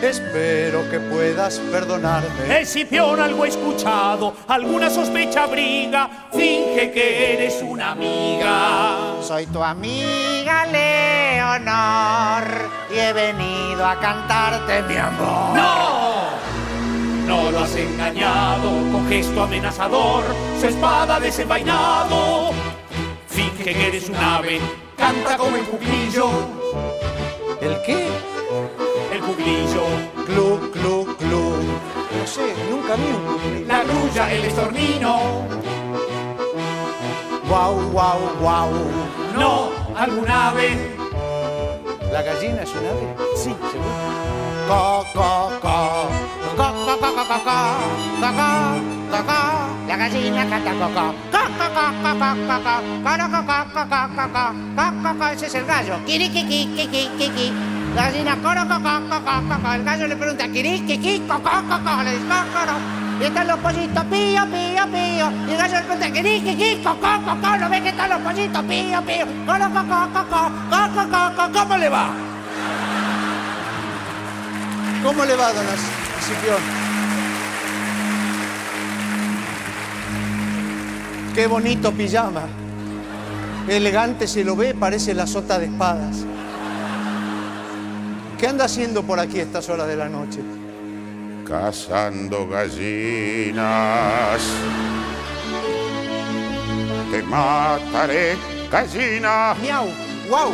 Espero 0.02 0.90
que 0.90 0.98
puedas 0.98 1.60
perdonarme. 1.70 2.60
Escipión 2.60 3.20
algo 3.20 3.44
escuchado, 3.44 4.34
alguna 4.48 4.90
sospecha 4.90 5.44
abriga. 5.44 6.26
Finge 6.32 6.90
que 6.90 7.34
eres 7.34 7.62
una 7.62 7.92
amiga. 7.92 9.22
Soy 9.22 9.46
tu 9.46 9.62
amiga 9.62 10.66
Leonor 10.66 12.68
y 12.92 12.98
he 12.98 13.12
venido 13.12 13.86
a 13.86 14.00
cantarte 14.00 14.82
mi 14.82 14.96
amor. 14.96 15.56
¡No! 15.56 16.32
No 17.24 17.52
lo 17.52 17.60
has 17.60 17.76
engañado 17.76 18.70
con 18.90 19.08
gesto 19.08 19.44
amenazador, 19.44 20.24
su 20.60 20.66
espada 20.66 21.20
desenvainado. 21.20 22.50
Finge 23.28 23.72
que 23.72 23.86
eres 23.86 24.08
un 24.08 24.16
ave, 24.16 24.60
canta 24.96 25.36
como 25.36 25.56
el 25.56 25.62
cuclillo. 25.62 26.28
¿El 27.60 27.80
qué? 27.86 28.08
El 29.12 29.20
cuclillo. 29.20 29.84
Clu, 30.24 30.58
clu, 30.72 31.06
clu. 31.18 31.52
sé, 32.24 32.54
nunca 32.70 32.96
vi 32.96 33.12
un 33.12 33.22
cumplí. 33.26 33.64
La 33.66 33.84
grulla, 33.84 34.32
el 34.32 34.44
estornino. 34.46 35.42
Guau, 37.46 37.74
guau, 37.92 38.20
guau. 38.40 38.70
No, 39.38 39.68
algún 39.94 40.30
ave. 40.30 40.96
¿La 42.10 42.22
gallina 42.22 42.62
es 42.62 42.70
un 42.70 42.86
ave? 42.86 43.16
Sí, 43.36 43.54
seguro. 43.70 44.12
Co, 44.68 45.04
co, 45.12 45.52
co. 45.60 46.08
Co, 46.56 46.66
co, 46.72 46.96
co, 47.00 47.12
co, 47.12 47.24
co, 47.28 47.38
co. 47.44 47.58
Co, 49.12 49.18
co. 49.28 49.40
La 49.88 49.96
gallina 49.98 50.48
canta 50.48 50.72
co, 50.80 50.88
co. 50.96 51.04
Co, 51.32 51.42
co, 51.58 51.66
co, 51.76 51.84
co, 52.02 52.12
co, 52.16 52.36
co, 52.48 52.60
co. 52.64 52.80
Co, 53.04 53.28
co, 53.28 53.36
co, 53.36 53.60
co, 53.60 54.08
co, 54.16 54.24
co. 54.32 54.44
Co, 55.02 55.18
co, 55.18 55.26
ese 55.28 55.46
es 55.46 55.54
el 55.54 55.66
gallo. 55.66 55.96
Kiri, 56.06 56.30
ki, 56.30 56.48
ki, 56.48 56.66
ki, 56.76 56.86
ki, 56.88 57.10
ki, 57.18 57.28
ki. 57.36 57.81
Gallina 57.94 58.36
coro, 58.42 58.62
co, 58.62 58.80
co, 58.80 58.94
co, 59.08 59.20
co, 59.20 59.42
co, 59.48 59.62
co. 59.62 59.72
El 59.74 59.84
gallo 59.84 60.06
le 60.08 60.16
pregunta 60.16 60.48
kiri, 60.48 60.80
ki, 60.86 60.98
ki, 60.98 61.22
co, 61.28 61.34
co, 61.42 61.50
co, 61.68 61.76
co. 61.84 62.02
Le 62.02 62.12
dice 62.12 62.24
co, 62.28 62.58
coro. 62.58 62.76
Y 63.20 63.24
están 63.24 63.46
los 63.46 63.58
pollitos, 63.60 64.04
pío, 64.04 64.42
pío, 64.46 64.84
pío. 64.90 65.26
Y 65.46 65.52
el 65.52 65.58
gallo 65.58 65.76
le 65.76 65.82
pregunta 65.82 66.10
kiri, 66.10 66.40
ki, 66.40 66.56
ki, 66.56 66.80
co, 66.82 66.94
co, 66.94 67.12
co, 67.24 67.36
co. 67.42 67.56
¿No 67.58 67.68
ves 67.68 67.82
que 67.82 67.88
están 67.90 68.08
los 68.08 68.20
pollitos, 68.20 68.62
pío, 68.64 69.02
pío? 69.02 69.26
Coro, 69.46 69.66
co, 69.74 69.82
co, 69.90 70.08
co, 70.14 70.22
co. 70.32 70.42
Co, 70.70 70.80
co, 70.94 71.02
co, 71.12 71.36
co. 71.36 71.58
¿Cómo 71.58 71.76
le 71.76 71.88
va? 71.90 72.06
¿Cómo 75.02 75.24
le 75.24 75.36
va, 75.36 75.52
don 75.52 75.66
Escipión? 75.66 76.62
Qué 81.34 81.46
bonito 81.46 81.92
pijama. 81.92 82.42
Elegante 83.68 84.26
se 84.26 84.44
lo 84.44 84.56
ve, 84.56 84.74
parece 84.74 85.12
la 85.12 85.26
sota 85.26 85.58
de 85.58 85.66
espadas. 85.66 86.24
¿Qué 88.42 88.48
anda 88.48 88.64
haciendo 88.64 89.04
por 89.04 89.20
aquí 89.20 89.38
a 89.38 89.44
estas 89.44 89.68
horas 89.68 89.86
de 89.86 89.94
la 89.94 90.08
noche? 90.08 90.40
Cazando 91.46 92.48
gallinas. 92.48 93.62
Te 97.12 97.22
mataré, 97.22 98.34
gallina. 98.68 99.54
Miau, 99.62 99.86
guau. 100.28 100.50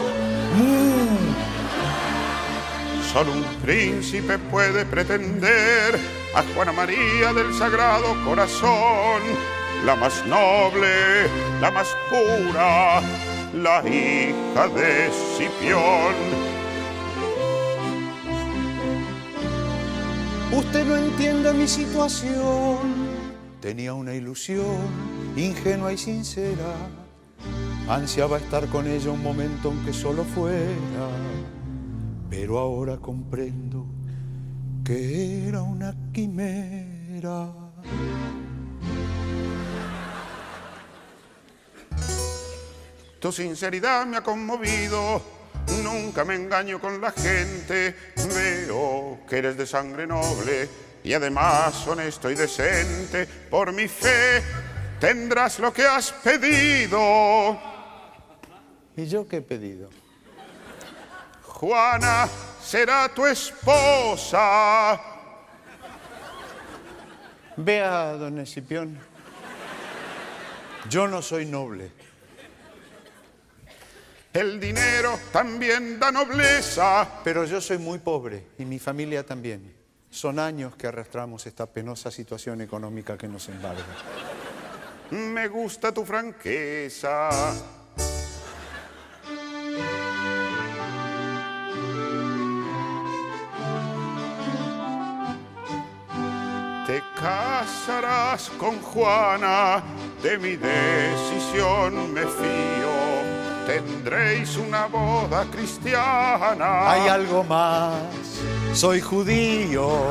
Solo 3.10 3.32
un 3.32 3.44
príncipe 3.62 4.36
puede 4.36 4.84
pretender 4.84 5.98
a 6.34 6.42
Juana 6.54 6.72
María 6.72 7.32
del 7.32 7.54
Sagrado 7.54 8.22
Corazón, 8.22 9.22
la 9.86 9.96
más 9.96 10.26
noble, 10.26 11.26
la 11.62 11.70
más 11.70 11.88
pura, 12.10 13.00
la 13.54 13.82
hija 13.88 14.68
de 14.76 15.06
Escipión. 15.06 16.57
Usted 20.52 20.86
no 20.86 20.96
entiende 20.96 21.52
mi 21.52 21.68
situación. 21.68 23.08
Tenía 23.60 23.92
una 23.94 24.14
ilusión 24.14 24.78
ingenua 25.36 25.92
y 25.92 25.98
sincera. 25.98 26.74
Ansiaba 27.88 28.38
estar 28.38 28.66
con 28.68 28.86
ella 28.86 29.10
un 29.10 29.22
momento 29.22 29.68
aunque 29.68 29.92
solo 29.92 30.24
fuera. 30.24 31.08
Pero 32.30 32.58
ahora 32.58 32.96
comprendo 32.96 33.86
que 34.84 35.48
era 35.48 35.62
una 35.62 35.94
quimera. 36.12 37.52
Tu 43.20 43.32
sinceridad 43.32 44.06
me 44.06 44.16
ha 44.16 44.22
conmovido, 44.22 45.20
nunca 45.88 46.24
me 46.24 46.34
engaño 46.34 46.78
con 46.80 47.00
la 47.00 47.10
gente. 47.12 47.94
Veo 48.34 49.20
que 49.28 49.38
eres 49.38 49.56
de 49.56 49.66
sangre 49.66 50.06
noble 50.06 50.68
y 51.02 51.12
además 51.12 51.86
honesto 51.86 52.30
y 52.30 52.34
decente. 52.34 53.26
Por 53.26 53.72
mi 53.72 53.88
fe 53.88 54.42
tendrás 55.00 55.58
lo 55.58 55.72
que 55.72 55.86
has 55.86 56.12
pedido. 56.12 57.58
¿Y 58.96 59.06
yo 59.06 59.26
qué 59.26 59.36
he 59.36 59.42
pedido? 59.42 59.88
Juana 61.42 62.28
será 62.62 63.08
tu 63.08 63.26
esposa. 63.26 65.00
Vea, 67.56 68.12
don 68.12 68.38
Escipión. 68.38 68.98
Yo 70.88 71.08
no 71.08 71.22
soy 71.22 71.46
noble. 71.46 71.97
El 74.38 74.60
dinero 74.60 75.18
también 75.32 75.98
da 75.98 76.12
nobleza. 76.12 77.08
Pero 77.24 77.44
yo 77.44 77.60
soy 77.60 77.76
muy 77.76 77.98
pobre 77.98 78.50
y 78.56 78.64
mi 78.64 78.78
familia 78.78 79.26
también. 79.26 79.74
Son 80.08 80.38
años 80.38 80.76
que 80.76 80.86
arrastramos 80.86 81.44
esta 81.48 81.66
penosa 81.66 82.08
situación 82.12 82.60
económica 82.60 83.18
que 83.18 83.26
nos 83.26 83.48
embarga. 83.48 83.82
Me 85.10 85.48
gusta 85.48 85.92
tu 85.92 86.04
franqueza. 86.04 87.30
Te 96.86 97.02
casarás 97.16 98.50
con 98.50 98.80
Juana, 98.82 99.82
de 100.22 100.38
mi 100.38 100.54
decisión 100.54 102.14
me 102.14 102.20
fío. 102.22 103.17
Tendréis 103.68 104.56
una 104.56 104.86
boda 104.86 105.44
cristiana. 105.52 106.90
Hay 106.90 107.06
algo 107.06 107.44
más, 107.44 108.00
soy 108.72 109.02
judío. 109.02 110.08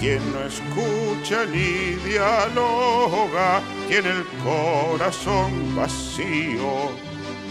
Quien 0.00 0.22
no 0.32 0.40
escucha 0.40 1.44
ni 1.44 1.92
dialoga, 2.08 3.60
tiene 3.86 4.12
el 4.12 4.24
corazón 4.42 5.76
vacío. 5.76 6.88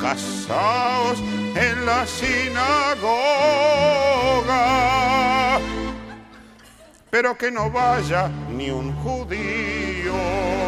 Casaos 0.02 1.20
en 1.56 1.86
la 1.86 2.08
sinagoga, 2.08 3.20
pero 7.12 7.38
que 7.38 7.52
no 7.52 7.70
vaya 7.70 8.32
ni 8.50 8.72
un 8.72 8.96
judío. 8.96 10.59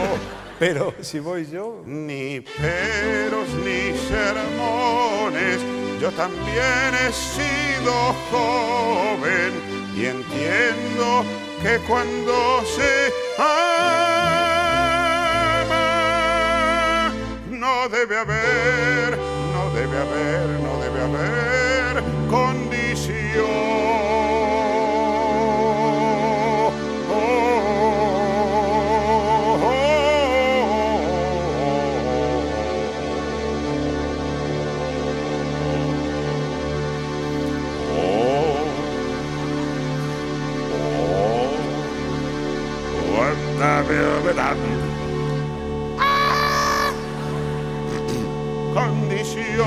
Pero 0.62 0.94
si 1.02 1.18
voy 1.20 1.48
yo. 1.52 1.82
Ni 1.88 2.40
peros 2.40 3.50
ni 3.66 3.98
sermones, 3.98 5.60
yo 6.00 6.12
también 6.12 6.94
he 6.94 7.12
sido 7.12 7.92
joven 8.30 9.52
y 9.98 10.06
entiendo 10.06 11.26
que 11.64 11.80
cuando 11.88 12.64
se 12.78 13.12
ama 13.40 13.72
no 17.50 17.90
debe 17.90 18.20
haber, 18.20 19.18
no 19.18 19.72
debe 19.74 19.98
haber, 19.98 20.48
no 20.62 20.80
debe 20.80 21.02
haber 21.02 22.04
condición. 22.30 23.91
Condiciones. 48.74 49.62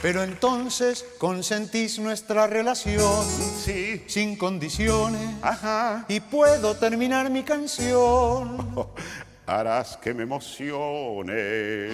Pero 0.00 0.24
entonces 0.24 1.04
consentís 1.18 1.98
nuestra 2.00 2.48
relación 2.48 3.24
Sí. 3.64 4.02
sin 4.08 4.36
condiciones 4.36 5.22
Ajá. 5.42 6.04
y 6.08 6.18
puedo 6.18 6.76
terminar 6.76 7.30
mi 7.30 7.44
canción. 7.44 8.74
Harás 9.46 9.96
que 9.96 10.14
me 10.14 10.22
emocione. 10.22 11.90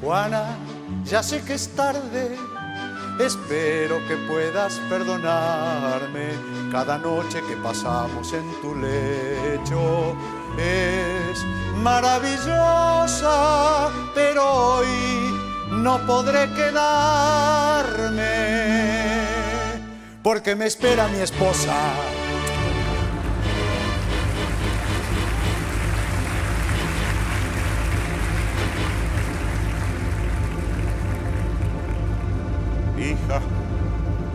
Juana, 0.00 0.56
ya 1.04 1.22
sé 1.22 1.42
que 1.42 1.54
es 1.54 1.68
tarde, 1.74 2.36
espero 3.18 3.98
que 4.06 4.16
puedas 4.28 4.78
perdonarme. 4.88 6.30
Cada 6.70 6.98
noche 6.98 7.40
que 7.48 7.56
pasamos 7.56 8.32
en 8.32 8.44
tu 8.60 8.74
lecho 8.74 10.14
es 10.58 11.42
maravillosa, 11.76 13.90
pero 14.14 14.44
hoy 14.44 14.86
no 15.70 15.98
podré 16.06 16.52
quedarme 16.54 18.18
porque 20.22 20.54
me 20.54 20.66
espera 20.66 21.08
mi 21.08 21.20
esposa. 21.20 21.74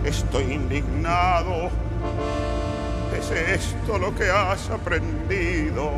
Estoy 0.05 0.53
indignado. 0.53 1.69
¿Es 3.17 3.31
esto 3.31 3.97
lo 3.97 4.13
que 4.13 4.29
has 4.29 4.69
aprendido? 4.69 5.89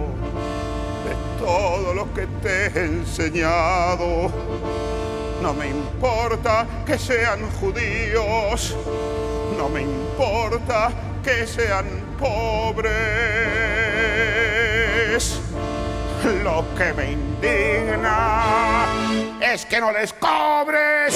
De 1.03 1.15
todo 1.43 1.93
lo 1.93 2.13
que 2.13 2.27
te 2.41 2.67
he 2.67 2.85
enseñado. 2.85 4.31
No 5.41 5.53
me 5.53 5.67
importa 5.67 6.65
que 6.85 6.97
sean 6.97 7.49
judíos. 7.59 8.75
No 9.57 9.69
me 9.69 9.81
importa 9.81 10.91
que 11.23 11.47
sean 11.47 11.85
pobres. 12.19 12.91
Lo 16.43 16.65
que 16.75 16.93
me 16.93 17.11
indigna 17.11 18.85
es 19.41 19.65
que 19.65 19.79
no 19.79 19.91
les 19.91 20.13
cobres. 20.13 21.15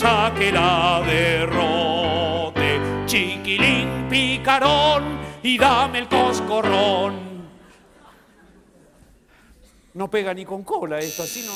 Fuerza 0.00 0.32
que 0.34 0.50
la 0.50 1.02
derrote. 1.06 2.80
Chiquilín, 3.06 4.08
picarón 4.08 5.18
y 5.42 5.58
dame 5.58 5.98
el 6.00 6.08
coscorrón. 6.08 7.30
No 9.94 10.10
pega 10.10 10.32
ni 10.32 10.44
con 10.44 10.62
cola 10.62 10.98
esto, 10.98 11.24
así 11.24 11.44
no. 11.44 11.52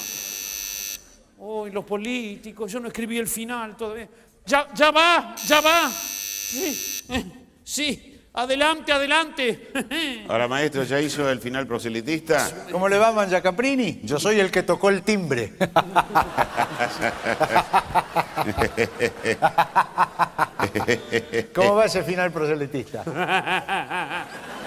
Uy, 1.47 1.70
los 1.70 1.84
políticos, 1.84 2.70
yo 2.70 2.80
no 2.80 2.88
escribí 2.88 3.18
el 3.18 3.28
final 3.28 3.76
todavía. 3.76 4.09
Ya, 4.45 4.68
ya 4.74 4.90
va, 4.90 5.34
ya 5.36 5.61
va. 5.61 5.90
Sí, 5.90 7.05
eh, 7.09 7.24
sí, 7.62 8.14
adelante, 8.35 8.93
adelante. 8.93 9.72
Ahora, 10.28 10.47
maestro, 10.49 10.82
¿ya 10.85 11.01
hizo 11.01 11.30
el 11.30 11.41
final 11.41 11.66
proselitista? 11.66 12.66
¿Cómo 12.70 12.87
le 12.89 12.99
va, 12.99 13.12
Manja 13.12 13.41
Caprini? 13.41 14.01
Yo 14.03 14.20
soy 14.20 14.41
el 14.41 14.51
que 14.51 14.62
tocó 14.62 14.91
el 14.91 15.01
timbre. 15.03 15.55
¿Cómo 21.55 21.76
va 21.76 21.87
ese 21.87 22.03
final 22.03 22.30
proselitista? 22.32 23.05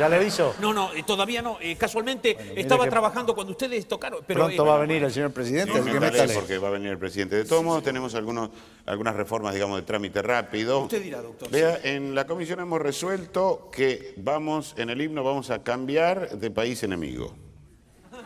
¿Ya 0.00 0.08
le 0.08 0.16
aviso? 0.16 0.54
No, 0.62 0.72
no, 0.72 0.94
eh, 0.94 1.02
todavía 1.06 1.42
no. 1.42 1.58
Eh, 1.60 1.76
casualmente 1.76 2.34
estaba 2.58 2.84
que- 2.84 2.90
trabajando 2.90 3.34
cuando 3.34 3.50
ustedes 3.50 3.86
tocaron. 3.86 4.20
Pero, 4.26 4.46
Pronto 4.46 4.64
eh, 4.64 4.66
va 4.66 4.76
a 4.76 4.78
venir 4.78 5.04
el 5.04 5.12
señor 5.12 5.30
presidente, 5.30 5.78
así 5.78 5.90
que 5.90 6.00
Métale, 6.00 6.32
porque 6.32 6.56
va 6.56 6.68
a 6.68 6.70
venir 6.70 6.88
el 6.88 6.98
presidente. 6.98 7.36
De 7.36 7.44
todos 7.44 7.62
modos, 7.62 7.82
tenemos 7.82 8.14
algunos, 8.14 8.48
algunas 8.86 9.14
reformas, 9.14 9.52
digamos, 9.52 9.76
de 9.78 9.82
trámite 9.82 10.22
rápido. 10.22 10.84
Usted 10.84 11.02
dirá, 11.02 11.20
doctor. 11.20 11.50
Vea, 11.50 11.80
en 11.84 12.14
la 12.14 12.26
comisión 12.26 12.60
hemos 12.60 12.80
resuelto 12.80 13.68
que 13.70 14.14
vamos, 14.16 14.72
en 14.78 14.88
el 14.88 15.02
himno 15.02 15.22
vamos 15.22 15.50
a 15.50 15.62
cambiar 15.62 16.30
de 16.30 16.50
país 16.50 16.82
enemigo. 16.82 17.34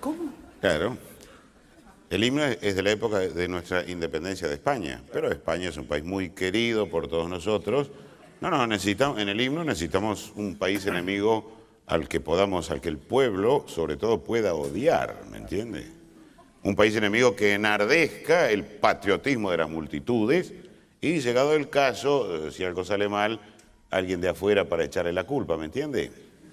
¿Cómo? 0.00 0.30
Claro. 0.60 0.98
El 2.10 2.22
himno 2.22 2.44
es 2.44 2.76
de 2.76 2.82
la 2.82 2.90
época 2.90 3.20
de 3.20 3.48
nuestra 3.48 3.88
independencia 3.88 4.46
de 4.46 4.52
España, 4.56 5.02
pero 5.10 5.30
España 5.32 5.70
es 5.70 5.78
un 5.78 5.86
país 5.86 6.04
muy 6.04 6.28
querido 6.30 6.90
por 6.90 7.08
todos 7.08 7.30
nosotros. 7.30 7.90
No, 8.40 8.48
no, 8.48 8.66
necesitamos, 8.66 9.18
en 9.18 9.28
el 9.28 9.38
himno 9.38 9.64
necesitamos 9.64 10.32
un 10.34 10.56
país 10.56 10.86
enemigo 10.86 11.60
al 11.86 12.08
que 12.08 12.20
podamos, 12.20 12.70
al 12.70 12.80
que 12.80 12.88
el 12.88 12.96
pueblo, 12.96 13.64
sobre 13.66 13.98
todo, 13.98 14.24
pueda 14.24 14.54
odiar, 14.54 15.24
¿me 15.30 15.36
entiende? 15.36 15.86
Un 16.62 16.74
país 16.74 16.96
enemigo 16.96 17.36
que 17.36 17.52
enardezca 17.52 18.50
el 18.50 18.64
patriotismo 18.64 19.50
de 19.50 19.58
las 19.58 19.68
multitudes 19.68 20.54
y, 21.02 21.20
llegado 21.20 21.54
el 21.54 21.68
caso, 21.68 22.46
eh, 22.46 22.50
si 22.50 22.64
algo 22.64 22.82
sale 22.82 23.10
mal, 23.10 23.40
alguien 23.90 24.22
de 24.22 24.30
afuera 24.30 24.66
para 24.66 24.84
echarle 24.84 25.12
la 25.12 25.24
culpa, 25.24 25.58
¿me 25.58 25.66
entiende? 25.66 26.10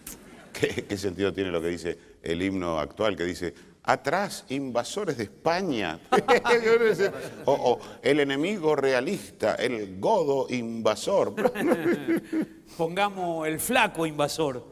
¿Qué, 0.53 0.85
qué 0.89 0.97
sentido 0.97 1.31
tiene 1.31 1.51
lo 1.51 1.61
que 1.61 1.67
dice 1.69 1.97
el 2.21 2.41
himno 2.41 2.79
actual 2.79 3.15
que 3.15 3.23
dice, 3.23 3.53
atrás, 3.87 4.45
invasores 4.49 5.17
de 5.17 5.23
España? 5.23 5.99
o, 7.45 7.51
o, 7.53 7.79
el 8.03 8.19
enemigo 8.19 8.75
realista, 8.75 9.55
el 9.55 9.99
godo 9.99 10.45
invasor. 10.49 11.33
Pongamos 12.77 13.47
el 13.47 13.59
flaco 13.59 14.05
invasor. 14.05 14.65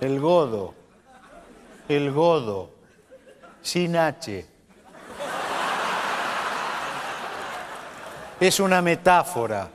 El 0.00 0.20
godo. 0.20 0.74
El 1.88 2.12
godo. 2.12 2.70
Sin 3.62 3.96
H. 3.96 4.46
Es 8.38 8.60
una 8.60 8.82
metáfora. 8.82 9.70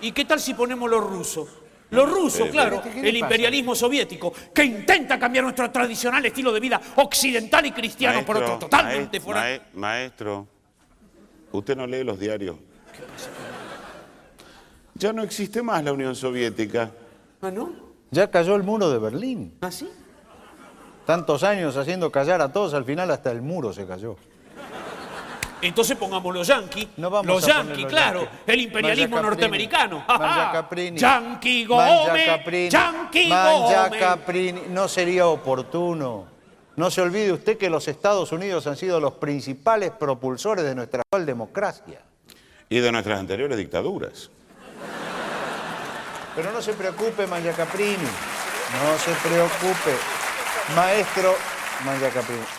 ¿Y 0.00 0.12
qué 0.12 0.24
tal 0.24 0.38
si 0.38 0.54
ponemos 0.54 0.88
los 0.88 1.02
rusos? 1.02 1.63
Los 1.90 2.10
rusos, 2.10 2.48
Eh, 2.48 2.50
claro, 2.50 2.82
¿qué 2.82 2.88
el 2.90 2.94
pasa? 3.04 3.18
imperialismo 3.18 3.74
soviético, 3.74 4.32
que 4.52 4.64
intenta 4.64 5.18
cambiar 5.18 5.44
nuestro 5.44 5.70
tradicional 5.70 6.24
estilo 6.26 6.52
de 6.52 6.60
vida 6.60 6.80
occidental 6.96 7.64
y 7.66 7.72
cristiano 7.72 8.24
por 8.24 8.36
otro 8.36 8.48
Maestro, 8.48 8.68
totalmente 8.68 9.18
maes- 9.18 9.22
fuera. 9.22 9.40
mae- 9.40 9.62
maestro, 9.74 10.46
usted 11.52 11.76
no 11.76 11.86
lee 11.86 12.02
los 12.02 12.18
diarios. 12.18 12.56
Ya 14.94 15.12
no 15.12 15.22
existe 15.22 15.62
más 15.62 15.82
la 15.84 15.92
Unión 15.92 16.14
Soviética. 16.14 16.90
¿Ah, 17.42 17.50
no? 17.50 17.72
Ya 18.10 18.30
cayó 18.30 18.54
el 18.56 18.62
muro 18.62 18.90
de 18.90 18.98
Berlín. 18.98 19.54
¿Ah, 19.60 19.70
sí? 19.70 19.88
Tantos 21.06 21.42
años 21.42 21.76
haciendo 21.76 22.10
callar 22.10 22.40
a 22.40 22.52
todos, 22.52 22.74
al 22.74 22.84
final 22.84 23.10
hasta 23.10 23.30
el 23.30 23.42
muro 23.42 23.72
se 23.72 23.86
cayó. 23.86 24.16
Entonces 25.68 25.96
pongamos 25.96 26.34
los 26.34 26.46
yanquis, 26.46 26.88
vamos 26.96 27.26
los 27.26 27.46
yanquis, 27.46 27.86
claro, 27.86 28.28
el 28.46 28.60
imperialismo 28.60 29.16
Caprini, 29.16 29.30
norteamericano. 29.30 30.04
Manja 30.06 30.52
Caprini. 30.52 30.98
Yankee 30.98 31.64
Gómez, 31.64 32.26
Caprini, 32.26 32.68
Yankee 32.68 33.28
Manja 33.28 33.84
Gómez. 33.84 34.00
Caprini, 34.00 34.62
no 34.68 34.88
sería 34.88 35.26
oportuno. 35.26 36.26
No 36.76 36.90
se 36.90 37.00
olvide 37.00 37.32
usted 37.32 37.56
que 37.56 37.70
los 37.70 37.86
Estados 37.88 38.32
Unidos 38.32 38.66
han 38.66 38.76
sido 38.76 39.00
los 39.00 39.14
principales 39.14 39.92
propulsores 39.92 40.64
de 40.64 40.74
nuestra 40.74 41.02
actual 41.02 41.24
democracia. 41.24 42.00
Y 42.68 42.80
de 42.80 42.92
nuestras 42.92 43.20
anteriores 43.20 43.56
dictaduras. 43.56 44.30
Pero 46.34 46.52
no 46.52 46.60
se 46.60 46.72
preocupe, 46.72 47.26
Manja 47.26 47.52
Caprini. 47.52 47.96
No 47.96 48.98
se 48.98 49.12
preocupe. 49.26 49.96
Maestro. 50.74 51.53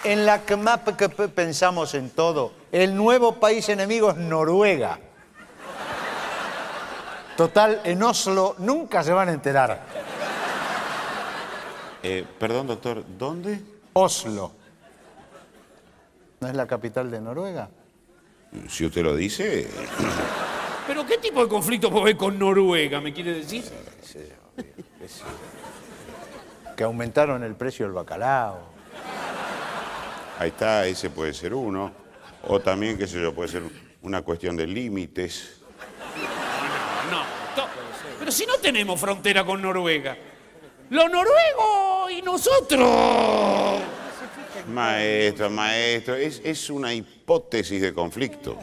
En 0.04 0.26
la 0.26 0.42
CMAP 0.42 0.90
pensamos 1.34 1.94
en 1.94 2.10
todo. 2.10 2.52
El 2.72 2.96
nuevo 2.96 3.36
país 3.36 3.68
enemigo 3.70 4.12
es 4.12 4.18
Noruega. 4.18 5.00
Total, 7.36 7.82
en 7.84 8.02
Oslo 8.04 8.56
nunca 8.60 9.04
se 9.04 9.12
van 9.12 9.30
a 9.30 9.34
enterar. 9.34 9.82
Eh, 12.04 12.26
perdón, 12.40 12.68
doctor, 12.68 13.04
¿dónde? 13.18 13.62
Oslo. 13.94 14.52
¿No 16.40 16.48
es 16.48 16.56
la 16.56 16.68
capital 16.68 17.10
de 17.10 17.20
Noruega? 17.20 17.70
Si 18.70 18.86
usted 18.86 19.04
lo 19.04 19.16
dice. 19.16 19.68
¿Pero 20.88 21.06
qué 21.06 21.18
tipo 21.18 21.42
de 21.42 21.50
conflicto 21.50 21.90
puede 21.90 22.04
haber 22.04 22.18
con 22.18 22.38
Noruega, 22.38 23.02
me 23.02 23.12
quiere 23.12 23.34
decir? 23.34 23.64
Que 26.76 26.84
aumentaron 26.84 27.44
el 27.44 27.56
precio 27.56 27.86
del 27.86 27.94
bacalao. 27.94 28.75
Ahí 30.40 30.50
está, 30.50 30.86
ese 30.86 31.10
puede 31.10 31.34
ser 31.34 31.54
uno. 31.54 31.92
O 32.48 32.60
también, 32.60 32.98
qué 32.98 33.08
sé 33.08 33.20
yo, 33.22 33.34
puede 33.34 33.50
ser 33.50 33.64
una 34.02 34.22
cuestión 34.22 34.56
de 34.56 34.68
límites. 34.68 35.58
No, 37.10 37.22
to- 37.56 37.68
pero 38.20 38.32
si 38.32 38.46
no 38.46 38.58
tenemos 38.58 39.00
frontera 39.00 39.44
con 39.46 39.62
Noruega. 39.62 40.18
Los 40.90 41.10
noruegos 41.10 42.12
y 42.12 42.22
nosotros. 42.22 43.82
Maestro, 44.72 45.50
maestro, 45.50 46.16
es, 46.16 46.42
es 46.44 46.70
una 46.70 46.94
hipótesis 46.94 47.82
de 47.82 47.94
conflicto. 47.94 48.58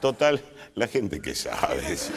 Total, 0.00 0.40
la 0.74 0.88
gente 0.88 1.20
que 1.20 1.34
sabe. 1.34 1.96
Si, 1.96 2.10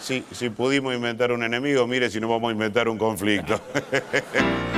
si, 0.00 0.24
si 0.32 0.50
pudimos 0.50 0.94
inventar 0.94 1.30
un 1.32 1.42
enemigo, 1.44 1.86
mire 1.86 2.10
si 2.10 2.18
no 2.20 2.28
vamos 2.28 2.48
a 2.50 2.52
inventar 2.52 2.88
un 2.88 2.98
conflicto. 2.98 3.60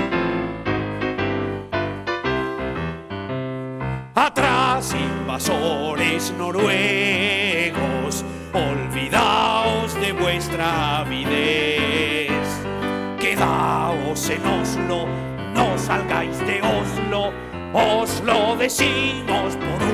Invasores 4.91 6.35
noruegos, 6.37 8.25
olvidaos 8.53 9.95
de 10.01 10.13
vuestra 10.13 10.99
avidez. 10.99 12.33
Quedaos 13.21 14.29
en 14.29 14.45
Oslo, 14.45 15.07
no 15.55 15.79
salgáis 15.79 16.37
de 16.41 16.61
Oslo, 16.63 17.33
os 17.73 18.21
lo 18.25 18.57
decimos 18.57 19.55
por 19.55 19.83
última 19.83 19.92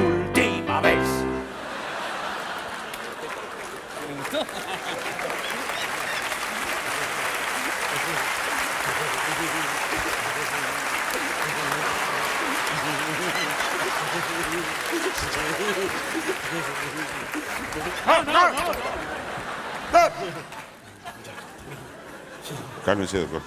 Cálmese, 22.84 23.18
doctor. 23.18 23.42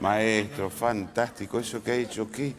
Maestro, 0.00 0.70
fantástico 0.70 1.58
eso 1.58 1.82
que 1.82 1.90
ha 1.90 1.94
hecho, 1.96 2.30
que, 2.30 2.54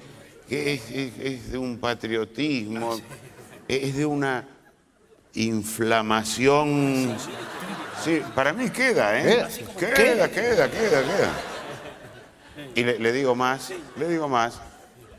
que 0.48 0.74
es, 0.74 0.92
es- 0.92 1.20
es 1.20 1.52
de 1.52 1.58
un 1.58 1.80
patriotismo, 1.80 3.00
es 3.68 3.96
de 3.96 4.06
una 4.06 4.46
inflamación. 5.34 7.16
Sí, 8.04 8.22
para 8.36 8.54
mí 8.54 8.70
queda, 8.70 9.20
¿eh? 9.20 9.48
¿Queda? 9.78 9.94
Queda, 9.94 10.30
queda, 10.30 10.70
queda, 10.72 11.02
queda. 11.02 11.32
Y 12.76 12.84
le, 12.84 13.00
le 13.00 13.12
digo 13.12 13.36
más, 13.36 13.72
le 13.98 14.08
digo 14.08 14.28
más. 14.28 14.60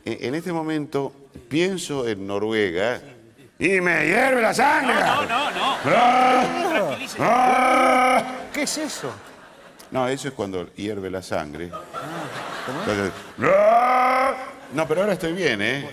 En, 0.04 0.24
en 0.26 0.34
este 0.34 0.52
momento 0.52 1.12
pienso 1.48 2.06
en 2.08 2.26
Noruega 2.26 3.00
y 3.58 3.80
me 3.80 4.06
hierve 4.06 4.40
la 4.42 4.54
sangre. 4.54 4.94
No, 4.94 5.22
no, 5.26 5.50
no. 5.50 5.76
Ah, 5.86 6.42
Tranquilícese. 6.72 7.22
ah. 7.22 8.24
¿Qué 8.52 8.62
es 8.62 8.78
eso? 8.78 9.12
No, 9.90 10.06
eso 10.08 10.28
es 10.28 10.34
cuando 10.34 10.72
hierve 10.74 11.10
la 11.10 11.22
sangre. 11.22 11.64
Entonces, 11.64 13.12
¡ah! 13.42 14.34
no, 14.72 14.86
pero 14.86 15.00
ahora 15.02 15.14
estoy 15.14 15.32
bien, 15.32 15.60
¿eh? 15.62 15.88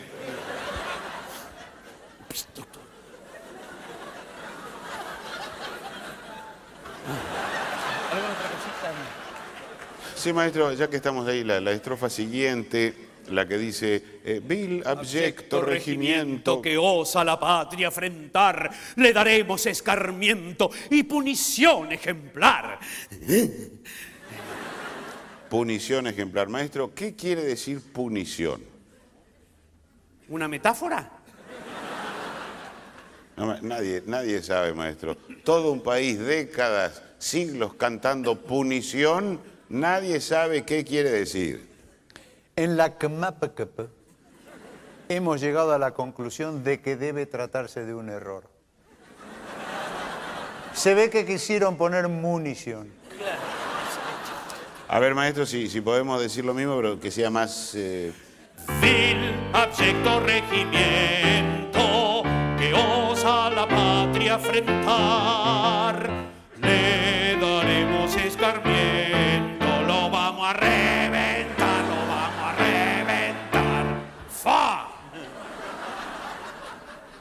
Sí, 10.15 10.33
maestro, 10.33 10.73
ya 10.73 10.89
que 10.89 10.95
estamos 10.95 11.27
ahí, 11.27 11.43
la, 11.43 11.61
la 11.61 11.71
estrofa 11.71 12.09
siguiente, 12.09 12.93
la 13.30 13.47
que 13.47 13.57
dice, 13.57 14.03
eh, 14.23 14.41
vil 14.43 14.84
abyecto 14.86 15.61
regimiento. 15.61 16.61
que 16.61 16.78
osa 16.78 17.23
la 17.23 17.39
patria 17.39 17.88
afrentar, 17.89 18.69
le 18.95 19.13
daremos 19.13 19.65
escarmiento 19.65 20.69
y 20.89 21.03
punición 21.03 21.91
ejemplar. 21.91 22.80
Punición 25.49 26.07
ejemplar. 26.07 26.49
Maestro, 26.49 26.93
¿qué 26.93 27.15
quiere 27.15 27.41
decir 27.41 27.82
punición? 27.93 28.61
¿Una 30.28 30.49
metáfora? 30.49 31.09
No, 33.38 33.57
nadie, 33.61 34.03
nadie 34.05 34.41
sabe, 34.41 34.73
maestro. 34.73 35.15
Todo 35.43 35.71
un 35.71 35.82
país, 35.82 36.19
décadas, 36.19 37.01
siglos 37.19 37.75
cantando 37.75 38.41
punición, 38.41 39.39
nadie 39.69 40.19
sabe 40.21 40.65
qué 40.65 40.84
quiere 40.84 41.11
decir. 41.11 41.66
En 42.57 42.75
la 42.75 42.97
CMAPCP 42.97 43.81
hemos 45.09 45.39
llegado 45.39 45.73
a 45.73 45.77
la 45.77 45.93
conclusión 45.93 46.63
de 46.63 46.81
que 46.81 46.97
debe 46.97 47.27
tratarse 47.27 47.85
de 47.85 47.93
un 47.93 48.09
error. 48.09 48.49
Se 50.73 50.95
ve 50.95 51.11
que 51.11 51.23
quisieron 51.23 51.77
poner 51.77 52.07
munición. 52.07 52.91
A 54.87 54.99
ver, 54.99 55.13
maestro, 55.13 55.45
si, 55.45 55.69
si 55.69 55.81
podemos 55.81 56.19
decir 56.19 56.45
lo 56.45 56.55
mismo, 56.55 56.75
pero 56.77 56.99
que 56.99 57.11
sea 57.11 57.29
más... 57.29 57.75
eh, 57.75 58.11
Vil, 58.81 59.35
abyecto 59.53 60.19
regimiento 60.19 62.23
que 62.57 62.73
osa 62.73 63.51
la 63.51 63.67
patria 63.67 64.35
afrentar, 64.35 66.09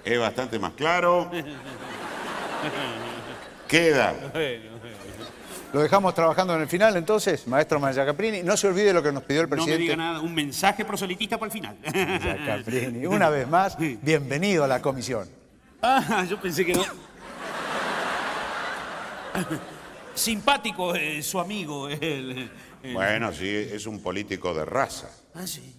es 0.07 0.19
bastante 0.19 0.59
más 0.59 0.73
claro. 0.73 1.31
Queda. 3.69 4.15
Lo 5.73 5.81
dejamos 5.83 6.15
trabajando 6.15 6.55
en 6.55 6.63
el 6.63 6.69
final, 6.69 6.97
entonces, 6.97 7.47
maestro 7.49 7.79
Maya 7.81 8.07
Caprini. 8.07 8.43
No 8.43 8.57
se 8.57 8.69
olvide 8.69 8.93
lo 8.93 9.03
que 9.03 9.13
nos 9.13 9.25
pidió 9.25 9.43
el 9.43 9.47
No 9.51 9.51
me 9.51 9.57
presidente. 9.57 9.83
diga 9.83 9.97
nada, 9.97 10.21
un 10.21 10.33
mensaje 10.35 10.85
proselitista 10.85 11.37
para 11.39 11.47
el 11.47 11.53
final. 11.53 11.77
Maya 11.85 12.39
Caprini. 12.47 13.05
Una 13.07 13.29
vez 13.29 13.47
más, 13.49 13.77
bienvenido 13.79 14.65
a 14.65 14.69
la 14.69 14.81
comisión. 14.81 15.29
Ah, 15.83 16.25
yo 16.29 16.41
pensé 16.41 16.65
que 16.65 16.73
no. 16.75 16.85
Simpático 20.15 20.95
eh, 20.95 21.23
su 21.23 21.39
amigo, 21.39 21.89
el. 21.89 22.51
el- 22.83 22.95
Bueno, 22.95 23.33
sí, 23.33 23.49
es 23.49 23.87
un 23.87 24.01
político 24.01 24.55
de 24.55 24.65
raza. 24.65 25.09
Ah, 25.35 25.47
sí. 25.47 25.75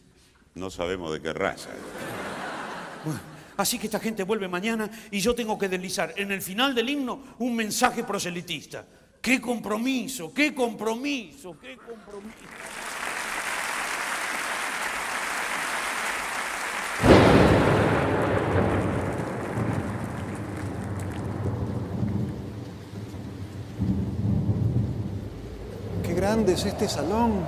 No 0.53 0.69
sabemos 0.69 1.11
de 1.13 1.21
qué 1.21 1.33
raza. 1.33 1.69
Bueno, 3.03 3.19
así 3.57 3.77
que 3.77 3.87
esta 3.87 3.99
gente 3.99 4.23
vuelve 4.23 4.47
mañana 4.47 4.89
y 5.11 5.19
yo 5.19 5.35
tengo 5.35 5.57
que 5.57 5.67
deslizar 5.67 6.13
en 6.15 6.31
el 6.31 6.41
final 6.41 6.73
del 6.73 6.89
himno 6.89 7.35
un 7.39 7.55
mensaje 7.55 8.03
proselitista. 8.03 8.85
¡Qué 9.21 9.41
compromiso! 9.41 10.33
¡Qué 10.33 10.53
compromiso! 10.53 11.57
¡Qué 11.59 11.75
compromiso! 11.75 12.37
Qué 26.03 26.13
grande 26.13 26.53
es 26.53 26.65
este 26.65 26.87
salón. 26.87 27.45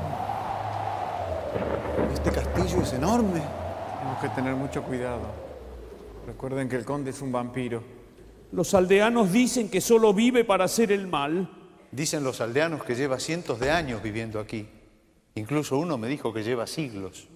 Este 2.13 2.31
castillo 2.31 2.81
es 2.81 2.93
enorme. 2.93 3.41
Tenemos 3.99 4.21
que 4.21 4.29
tener 4.29 4.55
mucho 4.55 4.83
cuidado. 4.83 5.48
Recuerden 6.29 6.69
que 6.69 6.75
el 6.75 6.85
conde 6.85 7.09
es 7.09 7.23
un 7.23 7.31
vampiro. 7.31 7.81
Los 8.51 8.75
aldeanos 8.75 9.31
dicen 9.31 9.67
que 9.67 9.81
solo 9.81 10.13
vive 10.13 10.43
para 10.43 10.65
hacer 10.65 10.91
el 10.91 11.07
mal. 11.07 11.49
Dicen 11.91 12.23
los 12.23 12.39
aldeanos 12.39 12.83
que 12.83 12.93
lleva 12.93 13.19
cientos 13.19 13.59
de 13.59 13.71
años 13.71 14.03
viviendo 14.03 14.39
aquí. 14.39 14.69
Incluso 15.33 15.79
uno 15.79 15.97
me 15.97 16.07
dijo 16.07 16.31
que 16.31 16.43
lleva 16.43 16.67
siglos. 16.67 17.27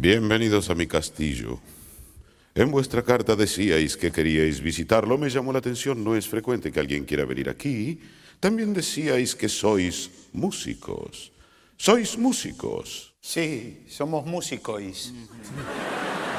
Bienvenidos 0.00 0.70
a 0.70 0.74
mi 0.74 0.86
castillo. 0.86 1.60
En 2.54 2.70
vuestra 2.70 3.02
carta 3.02 3.36
decíais 3.36 3.98
que 3.98 4.10
queríais 4.10 4.62
visitarlo. 4.62 5.18
Me 5.18 5.28
llamó 5.28 5.52
la 5.52 5.58
atención, 5.58 6.02
no 6.02 6.16
es 6.16 6.26
frecuente 6.26 6.72
que 6.72 6.80
alguien 6.80 7.04
quiera 7.04 7.26
venir 7.26 7.50
aquí. 7.50 8.00
También 8.40 8.72
decíais 8.72 9.34
que 9.34 9.50
sois 9.50 10.08
músicos. 10.32 11.32
¿Sois 11.76 12.16
músicos? 12.16 13.12
Sí, 13.20 13.84
somos 13.90 14.24
músicos. 14.24 15.12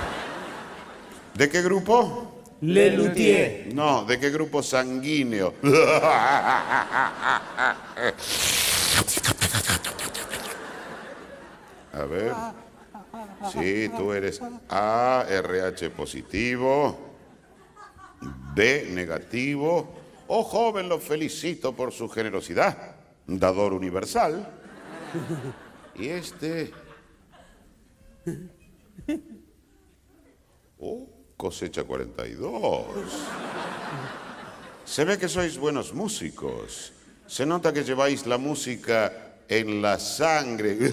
¿De 1.37 1.47
qué 1.47 1.61
grupo? 1.61 2.41
Le 2.61 2.97
Luthier. 2.97 3.75
No, 3.75 4.05
¿de 4.05 4.19
qué 4.19 4.31
grupo 4.31 4.63
sanguíneo? 4.63 5.53
A 11.93 12.05
ver. 12.09 12.33
Sí, 13.49 13.89
tú 13.95 14.13
eres 14.13 14.41
A, 14.69 15.25
RH 15.27 15.89
positivo, 15.91 16.97
B 18.53 18.87
negativo. 18.91 19.95
Oh, 20.27 20.43
joven, 20.43 20.87
lo 20.87 20.99
felicito 20.99 21.75
por 21.75 21.91
su 21.91 22.07
generosidad. 22.09 22.95
Dador 23.25 23.73
universal. 23.73 24.47
Y 25.95 26.07
este. 26.07 26.71
Oh, 30.79 31.07
cosecha 31.37 31.83
42. 31.83 32.85
Se 34.85 35.05
ve 35.05 35.17
que 35.17 35.27
sois 35.27 35.57
buenos 35.57 35.93
músicos. 35.93 36.93
Se 37.27 37.45
nota 37.45 37.71
que 37.71 37.83
lleváis 37.83 38.25
la 38.25 38.37
música 38.37 39.30
en 39.51 39.81
la 39.81 39.99
sangre. 39.99 40.77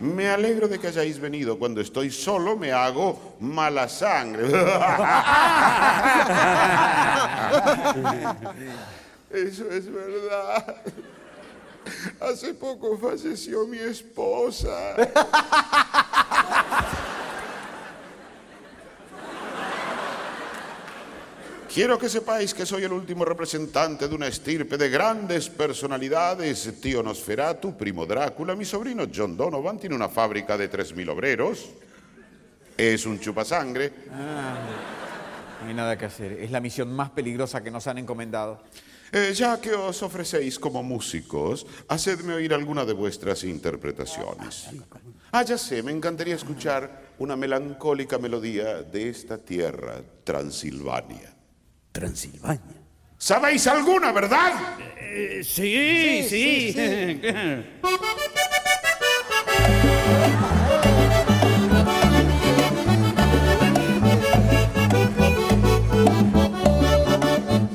Me 0.00 0.28
alegro 0.28 0.68
de 0.68 0.78
que 0.78 0.86
hayáis 0.86 1.18
venido. 1.18 1.58
Cuando 1.58 1.80
estoy 1.80 2.12
solo 2.12 2.56
me 2.56 2.70
hago 2.70 3.34
mala 3.40 3.88
sangre. 3.88 4.46
Eso 9.30 9.68
es 9.68 9.92
verdad. 9.92 10.76
Hace 12.20 12.54
poco 12.54 12.96
falleció 12.96 13.66
mi 13.66 13.78
esposa. 13.78 14.94
Quiero 21.74 21.98
que 21.98 22.08
sepáis 22.08 22.54
que 22.54 22.64
soy 22.64 22.84
el 22.84 22.92
último 22.92 23.24
representante 23.24 24.06
de 24.06 24.14
una 24.14 24.28
estirpe 24.28 24.78
de 24.78 24.88
grandes 24.88 25.50
personalidades. 25.50 26.80
Tío 26.80 27.02
Nosferatu, 27.02 27.76
primo 27.76 28.06
Drácula, 28.06 28.54
mi 28.54 28.64
sobrino 28.64 29.08
John 29.12 29.36
Donovan 29.36 29.80
tiene 29.80 29.96
una 29.96 30.08
fábrica 30.08 30.56
de 30.56 30.70
3.000 30.70 31.10
obreros. 31.10 31.70
Es 32.76 33.04
un 33.06 33.18
chupasangre. 33.18 33.92
Ah, 34.12 34.54
no 35.62 35.68
hay 35.68 35.74
nada 35.74 35.98
que 35.98 36.04
hacer. 36.04 36.34
Es 36.34 36.52
la 36.52 36.60
misión 36.60 36.94
más 36.94 37.10
peligrosa 37.10 37.64
que 37.64 37.72
nos 37.72 37.88
han 37.88 37.98
encomendado. 37.98 38.62
Eh, 39.10 39.32
ya 39.34 39.60
que 39.60 39.72
os 39.72 40.00
ofrecéis 40.04 40.60
como 40.60 40.80
músicos, 40.84 41.66
hacedme 41.88 42.34
oír 42.34 42.54
alguna 42.54 42.84
de 42.84 42.92
vuestras 42.92 43.42
interpretaciones. 43.42 44.68
Ah, 45.32 45.42
ya 45.42 45.58
sé, 45.58 45.82
me 45.82 45.90
encantaría 45.90 46.36
escuchar 46.36 47.14
una 47.18 47.34
melancólica 47.34 48.16
melodía 48.16 48.84
de 48.84 49.08
esta 49.08 49.38
tierra, 49.38 50.02
Transilvania. 50.22 51.33
Transilvania. 51.94 52.60
¿Sabéis 53.16 53.68
alguna, 53.68 54.10
verdad? 54.10 54.52
Eh, 54.98 55.42
sí, 55.44 56.26
sí. 56.28 56.72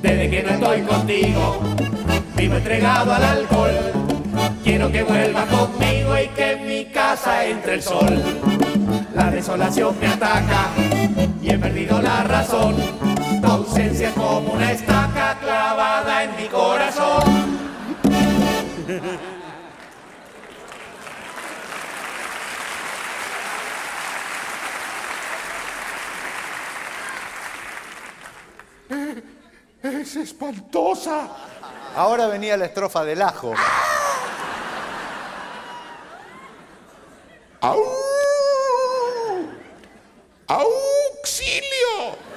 Desde 0.01 0.29
que 0.29 0.43
no 0.43 0.49
estoy 0.49 0.81
contigo, 0.81 1.61
vivo 2.35 2.55
entregado 2.55 3.13
al 3.13 3.23
alcohol. 3.23 3.71
Quiero 4.65 4.91
que 4.91 5.03
vuelvas 5.03 5.45
conmigo 5.45 6.17
y 6.21 6.27
que 6.35 6.51
en 6.51 6.67
mi 6.67 6.85
casa 6.91 7.45
entre 7.45 7.75
el 7.75 7.81
sol. 7.81 8.21
La 9.15 9.31
desolación 9.31 9.97
me 9.97 10.07
ataca 10.07 10.71
y 11.41 11.51
he 11.51 11.57
perdido 11.57 12.01
la 12.01 12.25
razón. 12.25 13.08
Tu 13.41 13.47
ausencia 13.47 14.09
es 14.09 14.13
como 14.15 14.53
una 14.53 14.71
estaca 14.71 15.37
clavada 15.39 16.23
en 16.23 16.35
mi 16.35 16.47
corazón. 16.47 17.59
Es 29.83 30.15
espantosa. 30.15 31.29
Ahora 31.95 32.27
venía 32.27 32.57
la 32.57 32.65
estrofa 32.65 33.03
del 33.05 33.21
ajo. 33.21 33.53
¡Au! 37.61 37.83
¡Auxilio! 40.47 42.28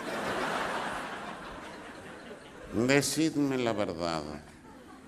Decidme 2.72 3.58
la 3.58 3.74
verdad. 3.74 4.22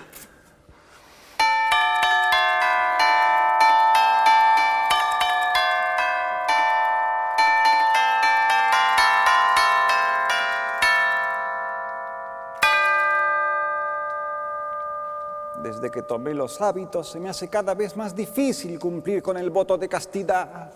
Desde 15.80 15.92
que 15.94 16.02
tomé 16.02 16.34
los 16.34 16.60
hábitos 16.60 17.08
se 17.08 17.18
me 17.18 17.30
hace 17.30 17.48
cada 17.48 17.72
vez 17.72 17.96
más 17.96 18.14
difícil 18.14 18.78
cumplir 18.78 19.22
con 19.22 19.38
el 19.38 19.48
voto 19.48 19.78
de 19.78 19.88
castidad. 19.88 20.70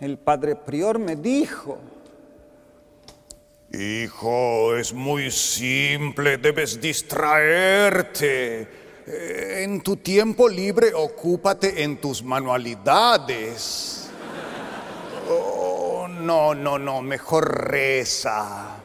El 0.00 0.18
padre 0.18 0.56
prior 0.56 0.98
me 0.98 1.14
dijo, 1.14 1.78
Hijo, 3.70 4.74
es 4.74 4.92
muy 4.92 5.30
simple, 5.30 6.38
debes 6.38 6.80
distraerte. 6.80 8.62
Eh, 9.06 9.62
En 9.62 9.80
tu 9.80 9.96
tiempo 9.98 10.48
libre, 10.48 10.92
ocúpate 10.92 11.84
en 11.84 12.00
tus 12.00 12.20
manualidades. 12.20 14.08
Oh, 15.30 16.08
no, 16.08 16.52
no, 16.52 16.80
no, 16.80 17.00
mejor 17.00 17.70
reza. 17.70 18.83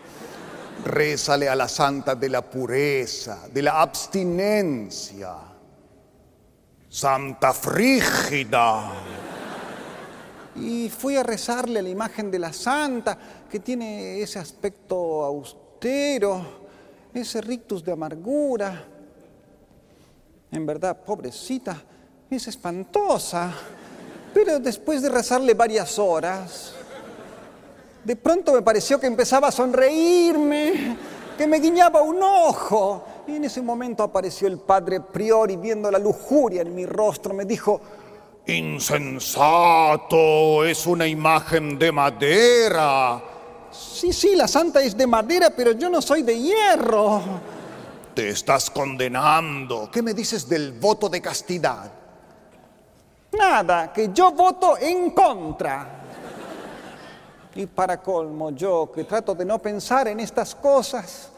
Rézale 0.85 1.49
a 1.49 1.55
la 1.55 1.67
santa 1.67 2.15
de 2.15 2.29
la 2.29 2.41
pureza, 2.41 3.47
de 3.53 3.61
la 3.61 3.81
abstinencia. 3.81 5.35
Santa 6.89 7.53
Frígida. 7.53 8.91
y 10.55 10.89
fui 10.89 11.15
a 11.15 11.23
rezarle 11.23 11.79
a 11.79 11.83
la 11.83 11.89
imagen 11.89 12.29
de 12.31 12.39
la 12.39 12.51
santa, 12.51 13.17
que 13.49 13.59
tiene 13.59 14.21
ese 14.21 14.39
aspecto 14.39 15.23
austero, 15.23 16.41
ese 17.13 17.41
rictus 17.41 17.83
de 17.83 17.91
amargura. 17.91 18.85
En 20.51 20.65
verdad, 20.65 20.97
pobrecita, 21.03 21.81
es 22.29 22.47
espantosa. 22.47 23.51
Pero 24.33 24.59
después 24.59 25.01
de 25.01 25.09
rezarle 25.09 25.53
varias 25.53 25.97
horas, 25.97 26.73
De 28.03 28.15
pronto 28.15 28.53
me 28.53 28.61
pareció 28.61 28.99
que 28.99 29.07
empezaba 29.07 29.49
a 29.49 29.51
sonreírme, 29.51 30.97
que 31.37 31.45
me 31.47 31.59
guiñaba 31.59 32.01
un 32.01 32.21
ojo. 32.21 33.03
Y 33.27 33.35
en 33.35 33.43
ese 33.45 33.61
momento 33.61 34.03
apareció 34.03 34.47
el 34.47 34.57
padre 34.59 35.01
prior 35.01 35.51
y 35.51 35.57
viendo 35.57 35.91
la 35.91 35.99
lujuria 35.99 36.61
en 36.61 36.73
mi 36.73 36.85
rostro 36.85 37.33
me 37.33 37.45
dijo, 37.45 37.79
Insensato, 38.45 39.45
es 40.65 40.87
una 40.87 41.05
imagen 41.05 41.77
de 41.77 41.91
madera. 41.91 43.21
sí, 43.71 44.11
sí, 44.11 44.35
la 44.35 44.47
santa 44.47 44.81
es 44.81 44.97
de 44.97 45.05
madera, 45.05 45.51
pero 45.55 45.73
yo 45.73 45.89
no 45.89 46.01
soy 46.01 46.23
de 46.23 46.39
hierro. 46.39 47.21
Te 48.15 48.29
estás 48.29 48.71
condenando. 48.71 49.91
¿Qué 49.91 50.01
me 50.01 50.15
dices 50.15 50.49
del 50.49 50.71
voto 50.71 51.09
de 51.09 51.21
castidad? 51.21 51.91
Nada, 53.37 53.93
que 53.93 54.09
yo 54.11 54.31
voto 54.31 54.77
en 54.79 55.11
contra. 55.11 55.98
Y 57.55 57.65
para 57.65 58.01
colmo, 58.01 58.51
yo 58.51 58.91
que 58.93 59.03
trato 59.03 59.33
de 59.33 59.43
no 59.43 59.59
pensar 59.59 60.07
en 60.07 60.19
estas 60.19 60.53
cosas, 60.53 61.29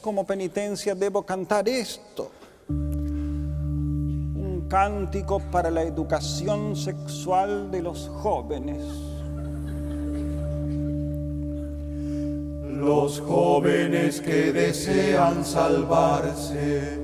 como 0.00 0.24
penitencia 0.24 0.94
debo 0.94 1.22
cantar 1.22 1.68
esto. 1.68 2.30
Un 2.68 4.66
cántico 4.68 5.40
para 5.50 5.70
la 5.70 5.82
educación 5.82 6.74
sexual 6.74 7.70
de 7.70 7.82
los 7.82 8.08
jóvenes. 8.08 8.82
Los 12.64 13.20
jóvenes 13.20 14.20
que 14.20 14.52
desean 14.52 15.44
salvarse 15.44 16.98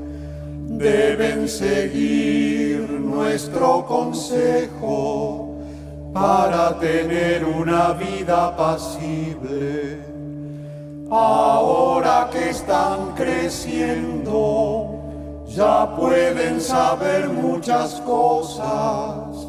deben 0.67 1.49
seguir 1.49 2.91
nuestro 2.91 3.87
consejo 3.87 5.58
para 6.21 6.79
tener 6.79 7.45
una 7.45 7.93
vida 7.93 8.57
pasible. 8.57 9.99
Ahora 11.11 12.29
que 12.33 12.51
están 12.51 13.15
creciendo, 13.15 14.99
ya 15.47 15.97
pueden 15.97 16.61
saber 16.61 17.29
muchas 17.29 18.01
cosas. 18.01 19.47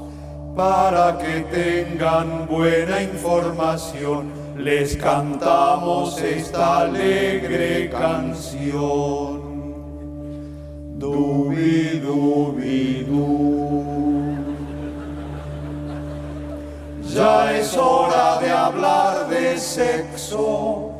Para 0.55 1.17
que 1.17 1.41
tengan 1.51 2.47
buena 2.47 3.01
información, 3.01 4.31
les 4.57 4.95
cantamos 4.97 6.21
esta 6.21 6.79
alegre 6.79 7.89
canción. 7.89 9.39
Dubi, 10.97 11.99
dubi, 11.99 13.05
du. 13.07 14.28
Ya 17.13 17.57
es 17.57 17.75
hora 17.75 18.39
de 18.39 18.51
hablar 18.51 19.27
de 19.29 19.57
sexo 19.57 20.91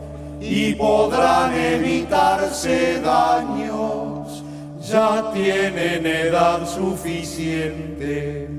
y 0.42 0.74
podrán 0.74 1.54
evitarse 1.54 3.00
daños. 3.00 4.44
Ya 4.82 5.32
tienen 5.32 6.08
edad 6.08 6.68
suficiente, 6.68 8.50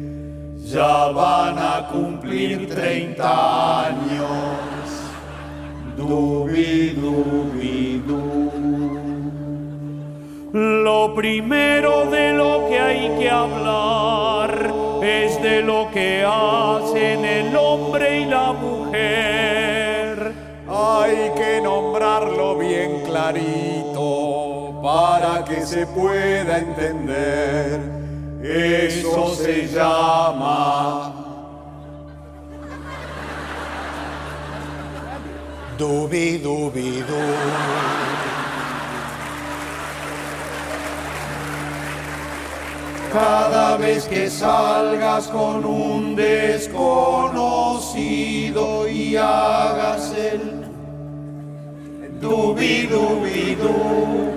ya 0.64 1.08
van 1.08 1.58
a 1.58 1.88
cumplir 1.90 2.68
30 2.68 3.86
años. 3.86 4.28
Dubi, 5.96 6.90
dubi, 6.90 8.00
du. 8.06 8.50
Lo 10.52 11.14
primero 11.16 12.06
de 12.06 12.32
lo 12.32 12.68
que 12.68 12.78
hay 12.78 13.18
que 13.18 13.28
hablar 13.28 14.89
es 15.02 15.42
de 15.42 15.62
lo 15.62 15.90
que 15.90 16.24
hacen 16.26 17.24
el 17.24 17.56
hombre 17.56 18.20
y 18.20 18.24
la 18.26 18.52
mujer. 18.52 20.32
Hay 20.68 21.32
que 21.36 21.60
nombrarlo 21.62 22.56
bien 22.56 23.02
clarito 23.04 24.80
para 24.82 25.44
que 25.44 25.62
se 25.66 25.86
pueda 25.86 26.58
entender. 26.58 27.80
Eso 28.42 29.34
se 29.34 29.66
llama 29.68 31.20
Dubi, 35.76 36.36
dubi, 36.36 37.00
du. 37.08 38.49
Cada 43.12 43.76
vez 43.76 44.06
que 44.06 44.30
salgas 44.30 45.26
con 45.26 45.64
un 45.64 46.14
desconocido 46.14 48.88
y 48.88 49.16
hagas 49.16 50.14
el 50.16 50.60
dubi 52.20 52.86
dubi 52.86 53.56
du, 53.56 54.30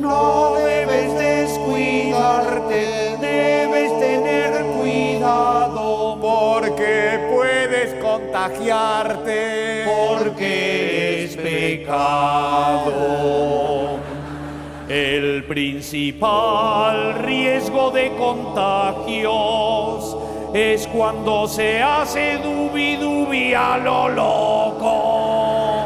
no 0.00 0.56
debes 0.56 1.16
descuidarte, 1.16 3.16
debes 3.20 3.96
tener 4.00 4.64
cuidado 4.76 6.18
porque 6.20 7.30
puedes 7.32 7.94
contagiarte, 8.02 9.84
porque 9.86 11.26
es 11.26 11.36
pecado. 11.36 12.96
El 15.46 15.54
principal 15.54 17.22
riesgo 17.22 17.92
de 17.92 18.10
contagios 18.16 20.16
es 20.52 20.88
cuando 20.88 21.46
se 21.46 21.80
hace 21.80 22.38
dubi 22.38 22.96
dubi 22.96 23.54
a 23.54 23.78
lo 23.78 24.08
loco. 24.08 25.84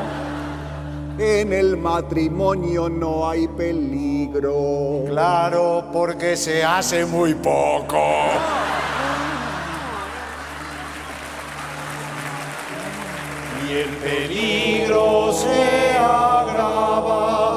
En 1.19 1.53
el 1.53 1.77
matrimonio 1.77 2.89
no 2.89 3.29
hay 3.29 3.49
peligro. 3.49 5.05
Claro, 5.07 5.85
porque 5.93 6.39
se 6.39 6.65
hace 6.65 7.05
muy 7.05 7.35
poco. 7.35 8.01
y 13.69 13.73
el 13.75 13.91
peligro 13.99 15.33
se 15.33 15.97
agrava 15.97 17.50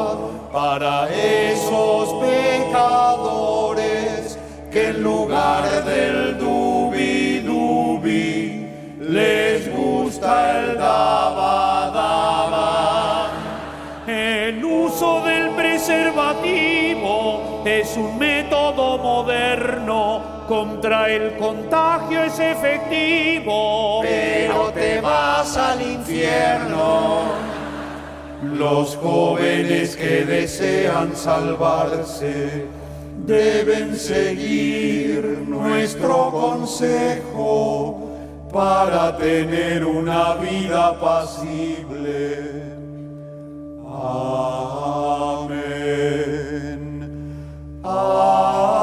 para 0.54 1.10
esos 1.10 2.14
pecadores 2.24 4.38
que 4.72 4.90
en 4.90 5.02
lugar 5.02 5.84
del 5.84 6.38
dubi 6.38 7.40
dubi 7.40 8.68
les 9.00 9.76
gusta 9.76 10.60
el 10.60 10.78
daba 10.78 11.90
daba. 11.92 13.32
El 14.06 14.64
uso 14.64 15.24
del 15.24 15.50
preservativo 15.56 17.64
es 17.66 17.98
un 17.98 18.20
método 18.20 19.00
moderno 19.00 20.22
contra 20.48 21.10
el 21.10 21.36
contagio 21.38 22.26
es 22.26 22.38
efectivo. 22.38 24.02
Pero 24.04 24.72
te 24.72 25.02
vas 25.02 25.58
al 25.58 25.82
infierno. 25.82 27.53
Los 28.44 28.96
jóvenes 28.98 29.96
que 29.96 30.26
desean 30.26 31.16
salvarse 31.16 32.66
deben 33.26 33.96
seguir 33.96 35.46
nuestro 35.48 36.30
consejo 36.32 38.00
para 38.52 39.18
tener 39.18 39.86
una 39.86 40.36
vida 40.36 41.00
pasible. 41.00 42.64
Amén. 43.88 44.74
Amén. 47.84 48.83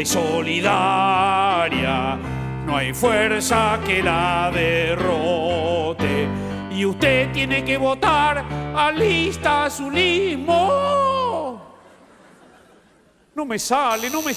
Y 0.00 0.06
solidaria, 0.06 1.88
no 2.64 2.76
hay 2.76 2.94
fuerza 2.94 3.78
que 3.84 4.02
la 4.02 4.50
derrote. 4.52 6.28
Y 6.72 6.84
usted 6.86 7.30
tiene 7.32 7.62
que 7.64 7.76
votar 7.76 8.44
a 8.74 8.90
lista 8.90 9.66
azulismo. 9.66 11.60
No 13.34 13.44
me 13.44 13.58
sale, 13.58 14.08
no 14.08 14.22
me. 14.22 14.32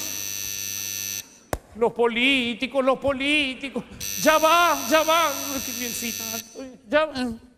Los 1.76 1.94
políticos, 1.94 2.84
los 2.84 3.00
políticos. 3.00 3.84
Ya 4.22 4.38
va, 4.38 4.78
ya 4.90 5.04
va. 5.04 5.32
Biencita. 5.80 6.24
Ya. 6.90 7.10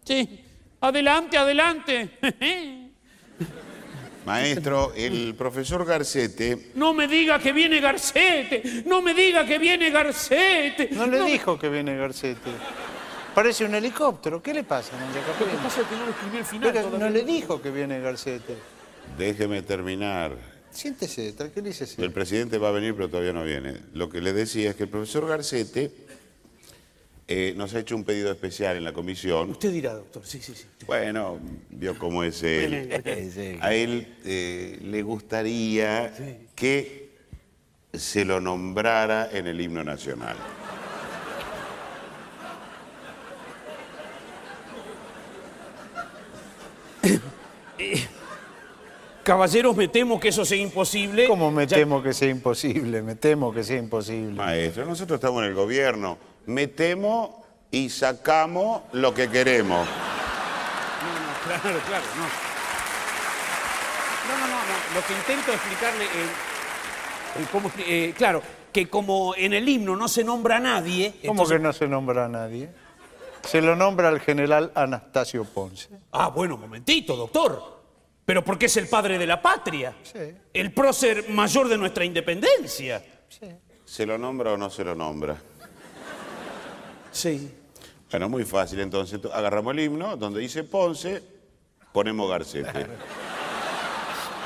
Sí. 0.04 0.42
Adelante, 0.80 1.38
adelante. 1.38 2.20
Maestro, 4.26 4.92
el 4.96 5.36
profesor 5.36 5.86
Garcete 5.86 6.72
No 6.76 6.94
me 6.94 7.08
diga 7.08 7.40
que 7.40 7.54
viene 7.54 7.80
Garcete, 7.80 8.84
no 8.86 9.02
me 9.02 9.14
diga 9.14 9.46
que 9.46 9.60
viene 9.60 9.90
Garcete. 9.92 10.90
No 10.92 11.06
le 11.06 11.24
dijo 11.24 11.60
que 11.60 11.70
viene 11.70 11.96
Garcete. 11.96 12.52
Parece 13.36 13.66
un 13.66 13.76
helicóptero. 13.76 14.42
¿Qué 14.42 14.54
le 14.54 14.64
pasa, 14.64 14.92
Lo 14.98 15.46
que 15.46 15.58
pasa 15.58 15.82
es 15.82 15.88
que 15.88 15.96
no 15.96 16.10
escribí 16.10 16.38
al 16.38 16.46
final. 16.46 16.72
Pero 16.74 16.98
no 16.98 17.10
le 17.10 17.24
dijo 17.24 17.62
que 17.62 17.70
viene 17.70 18.00
Garcete. 18.00 18.56
Déjeme 19.18 19.62
terminar. 19.62 20.38
Siéntese, 20.72 21.32
tranquilícese. 21.34 22.02
El 22.02 22.12
presidente 22.12 22.58
va 22.58 22.70
a 22.70 22.72
venir, 22.72 22.96
pero 22.96 23.10
todavía 23.10 23.32
no 23.34 23.44
viene. 23.44 23.80
Lo 23.94 24.10
que 24.10 24.22
le 24.22 24.34
decía 24.34 24.72
es 24.72 24.76
que 24.76 24.84
el 24.84 24.90
profesor 24.90 25.28
Garcete 25.28 25.92
eh, 27.28 27.54
nos 27.58 27.74
ha 27.74 27.80
hecho 27.80 27.96
un 27.96 28.04
pedido 28.04 28.32
especial 28.32 28.78
en 28.78 28.84
la 28.84 28.94
comisión. 28.94 29.50
Usted 29.50 29.72
dirá, 29.72 29.96
doctor, 29.96 30.24
sí, 30.26 30.40
sí, 30.42 30.54
sí. 30.54 30.66
Bueno, 30.86 31.40
vio 31.72 31.98
cómo 31.98 32.24
es 32.24 32.44
él. 32.44 33.58
A 33.62 33.74
él 33.74 34.16
eh, 34.24 34.78
le 34.82 35.02
gustaría 35.02 36.14
que 36.54 37.10
se 37.94 38.26
lo 38.26 38.40
nombrara 38.40 39.30
en 39.32 39.48
el 39.48 39.60
himno 39.60 39.84
nacional. 39.84 40.38
Caballeros, 49.26 49.76
me 49.76 49.88
temo 49.88 50.20
que 50.20 50.28
eso 50.28 50.46
sea 50.46 50.60
imposible. 50.60 51.28
¿Cómo 51.28 51.50
me 51.50 51.66
temo 51.66 52.04
que 52.04 52.14
sea 52.14 52.30
imposible? 52.30 53.02
Me 53.02 53.16
temo 53.16 53.52
que 53.52 53.64
sea 53.64 53.78
imposible. 53.78 54.34
Maestro, 54.34 54.86
nosotros 54.86 55.18
estamos 55.18 55.42
en 55.42 55.50
el 55.50 55.56
gobierno. 55.56 56.20
Metemos 56.46 57.32
y 57.72 57.90
sacamos 57.90 58.84
lo 58.92 59.16
que 59.16 59.28
queremos. 59.28 59.88
Claro, 61.44 61.80
claro, 61.88 62.06
no. 62.18 62.28
No, 64.28 64.38
no, 64.42 64.48
no, 64.48 64.54
no. 64.54 64.94
Lo 64.94 65.08
que 65.08 65.14
intento 65.14 65.52
explicarle, 65.54 66.04
eh, 66.04 67.40
eh, 67.40 67.46
cómo 67.52 67.72
eh, 67.80 68.14
claro, 68.16 68.44
que 68.72 68.88
como 68.88 69.34
en 69.36 69.54
el 69.54 69.68
himno 69.68 69.96
no 69.96 70.08
se 70.08 70.24
nombra 70.24 70.58
a 70.58 70.60
nadie. 70.60 71.16
¿Cómo 71.26 71.42
entonces- 71.42 71.58
que 71.58 71.64
no 71.64 71.74
se 71.74 71.88
nombra 71.88 72.26
a 72.26 72.30
nadie? 72.30 72.70
Se 73.44 73.60
lo 73.60 73.76
nombra 73.76 74.10
al 74.10 74.20
general 74.20 74.72
Anastasio 74.76 75.46
Ponce. 75.46 75.90
Ah, 76.12 76.28
bueno, 76.30 76.58
momentito, 76.58 77.16
doctor. 77.16 77.75
Pero 78.26 78.44
porque 78.44 78.66
es 78.66 78.78
el 78.78 78.88
padre 78.88 79.20
de 79.20 79.28
la 79.28 79.42
patria. 79.42 79.96
El 80.52 80.74
prócer 80.74 81.30
mayor 81.30 81.68
de 81.68 81.78
nuestra 81.78 82.04
independencia. 82.04 83.04
¿Se 83.86 84.06
lo 84.06 84.18
nombra 84.18 84.54
o 84.54 84.58
no 84.58 84.70
se 84.70 84.84
lo 84.84 84.96
nombra? 84.96 85.38
Sí. 87.12 87.54
Bueno, 88.10 88.28
muy 88.28 88.44
fácil 88.44 88.80
entonces. 88.80 89.20
Agarramos 89.32 89.74
el 89.74 89.82
himno, 89.82 90.18
donde 90.18 90.40
dice 90.40 90.64
Ponce, 90.64 91.22
ponemos 91.92 92.30
Garcete. 92.30 92.88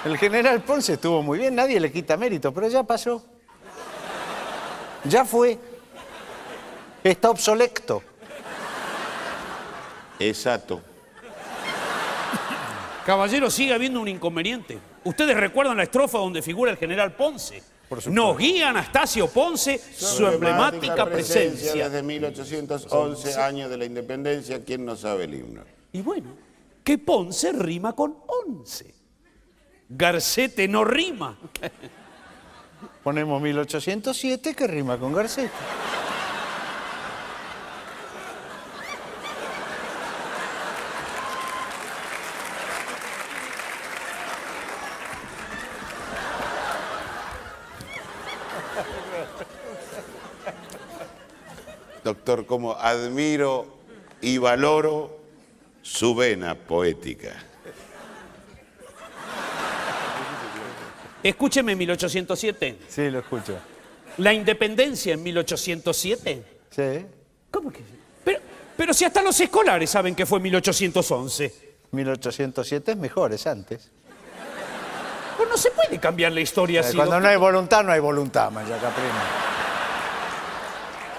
El 0.05 0.17
general 0.17 0.61
Ponce 0.61 0.93
estuvo 0.93 1.21
muy 1.21 1.39
bien, 1.39 1.55
nadie 1.55 1.79
le 1.79 1.91
quita 1.91 2.17
mérito, 2.17 2.53
pero 2.53 2.67
ya 2.67 2.83
pasó. 2.83 3.23
Ya 5.05 5.23
fue. 5.23 5.57
Está 7.03 7.29
obsoleto. 7.29 8.03
Exacto. 10.19 10.81
Caballero, 13.05 13.49
sigue 13.49 13.73
habiendo 13.73 14.01
un 14.01 14.07
inconveniente. 14.07 14.77
Ustedes 15.03 15.35
recuerdan 15.35 15.77
la 15.77 15.83
estrofa 15.83 16.17
donde 16.17 16.41
figura 16.41 16.71
el 16.71 16.77
general 16.77 17.15
Ponce. 17.15 17.63
Nos 18.07 18.37
guía 18.37 18.69
Anastasio 18.69 19.27
Ponce 19.27 19.79
su 19.79 20.27
emblemática 20.27 21.05
presencia. 21.05 21.89
Desde 21.89 22.03
1811, 22.03 23.41
años 23.41 23.69
de 23.69 23.77
la 23.77 23.85
independencia, 23.85 24.63
¿quién 24.63 24.85
no 24.85 24.95
sabe 24.95 25.23
el 25.23 25.33
himno? 25.33 25.63
Y 25.91 26.01
bueno, 26.01 26.29
que 26.83 26.97
Ponce 26.99 27.51
rima 27.51 27.93
con 27.93 28.17
once. 28.27 28.93
Garcete 29.89 30.67
no 30.67 30.85
rima. 30.85 31.35
Ponemos 33.03 33.41
1807 33.41 34.53
que 34.53 34.67
rima 34.67 34.99
con 34.99 35.13
Garcete. 35.13 35.49
Doctor, 52.09 52.47
como 52.47 52.73
admiro 52.73 53.67
y 54.19 54.39
valoro 54.39 55.19
su 55.83 56.15
vena 56.15 56.55
poética. 56.55 57.33
Escúcheme 61.21 61.75
1807. 61.75 62.79
Sí, 62.87 63.11
lo 63.11 63.19
escucho. 63.19 63.59
La 64.17 64.33
independencia 64.33 65.13
en 65.13 65.21
1807. 65.21 66.43
Sí. 66.71 67.05
¿Cómo 67.51 67.71
que? 67.71 67.81
Pero, 68.23 68.39
pero 68.75 68.91
si 68.91 69.05
hasta 69.05 69.21
los 69.21 69.39
escolares 69.39 69.91
saben 69.91 70.15
que 70.15 70.25
fue 70.25 70.39
1811. 70.39 71.53
1807 71.91 72.91
es 72.93 72.97
mejor, 72.97 73.33
es 73.33 73.45
antes. 73.45 73.91
Pues 75.37 75.47
no 75.47 75.57
se 75.57 75.69
puede 75.69 75.99
cambiar 75.99 76.31
la 76.31 76.41
historia 76.41 76.81
Eh, 76.81 76.85
así. 76.85 76.95
Cuando 76.95 77.13
doctor. 77.15 77.21
no 77.23 77.29
hay 77.29 77.37
voluntad, 77.37 77.83
no 77.83 77.91
hay 77.91 77.99
voluntad, 77.99 78.49
Maya 78.49 78.79
Caprina. 78.79 79.45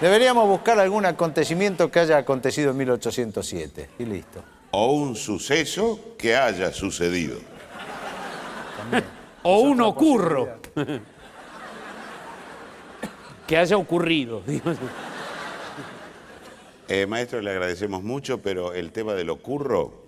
Deberíamos 0.01 0.47
buscar 0.47 0.79
algún 0.79 1.05
acontecimiento 1.05 1.91
que 1.91 1.99
haya 1.99 2.17
acontecido 2.17 2.71
en 2.71 2.77
1807. 2.77 3.89
Y 3.99 4.05
listo. 4.05 4.43
O 4.71 4.93
un 4.93 5.15
suceso 5.15 6.15
que 6.17 6.35
haya 6.35 6.73
sucedido. 6.73 7.37
O 9.43 9.61
un 9.61 9.81
ocurro. 9.81 10.49
que 13.47 13.57
haya 13.57 13.75
ocurrido. 13.75 14.43
digo. 14.47 14.71
Eh, 16.87 17.07
maestro, 17.07 17.41
le 17.41 17.49
agradecemos 17.49 18.03
mucho, 18.03 18.39
pero 18.39 18.73
el 18.75 18.91
tema 18.91 19.13
del 19.15 19.31
ocurro, 19.31 20.03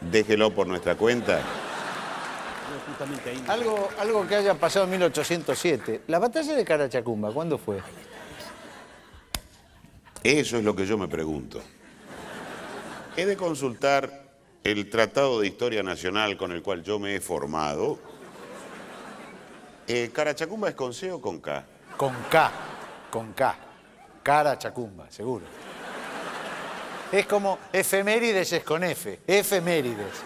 déjelo 0.00 0.52
por 0.52 0.66
nuestra 0.66 0.96
cuenta. 0.96 1.42
Algo, 3.46 3.88
algo 4.00 4.26
que 4.26 4.34
haya 4.34 4.54
pasado 4.54 4.86
en 4.86 4.90
1807. 4.90 6.00
La 6.08 6.18
batalla 6.18 6.54
de 6.54 6.64
Carachacumba, 6.64 7.30
¿cuándo 7.30 7.56
fue? 7.56 7.78
Eso 10.22 10.58
es 10.58 10.64
lo 10.64 10.76
que 10.76 10.86
yo 10.86 10.98
me 10.98 11.08
pregunto. 11.08 11.62
He 13.16 13.24
de 13.24 13.36
consultar 13.36 14.28
el 14.62 14.90
Tratado 14.90 15.40
de 15.40 15.46
Historia 15.46 15.82
Nacional 15.82 16.36
con 16.36 16.52
el 16.52 16.62
cual 16.62 16.82
yo 16.82 16.98
me 16.98 17.16
he 17.16 17.20
formado. 17.20 17.98
Eh, 19.88 20.10
¿Carachacumba 20.12 20.68
es 20.68 20.74
con 20.74 20.92
C 20.92 21.10
o 21.10 21.20
con 21.20 21.40
K? 21.40 21.64
Con 21.96 22.14
K, 22.30 22.52
con 23.10 23.32
K. 23.32 23.56
Carachacumba, 24.22 25.10
seguro. 25.10 25.46
Es 27.10 27.26
como 27.26 27.58
efemérides 27.72 28.52
es 28.52 28.62
con 28.62 28.84
F. 28.84 29.20
Efemérides. 29.26 30.22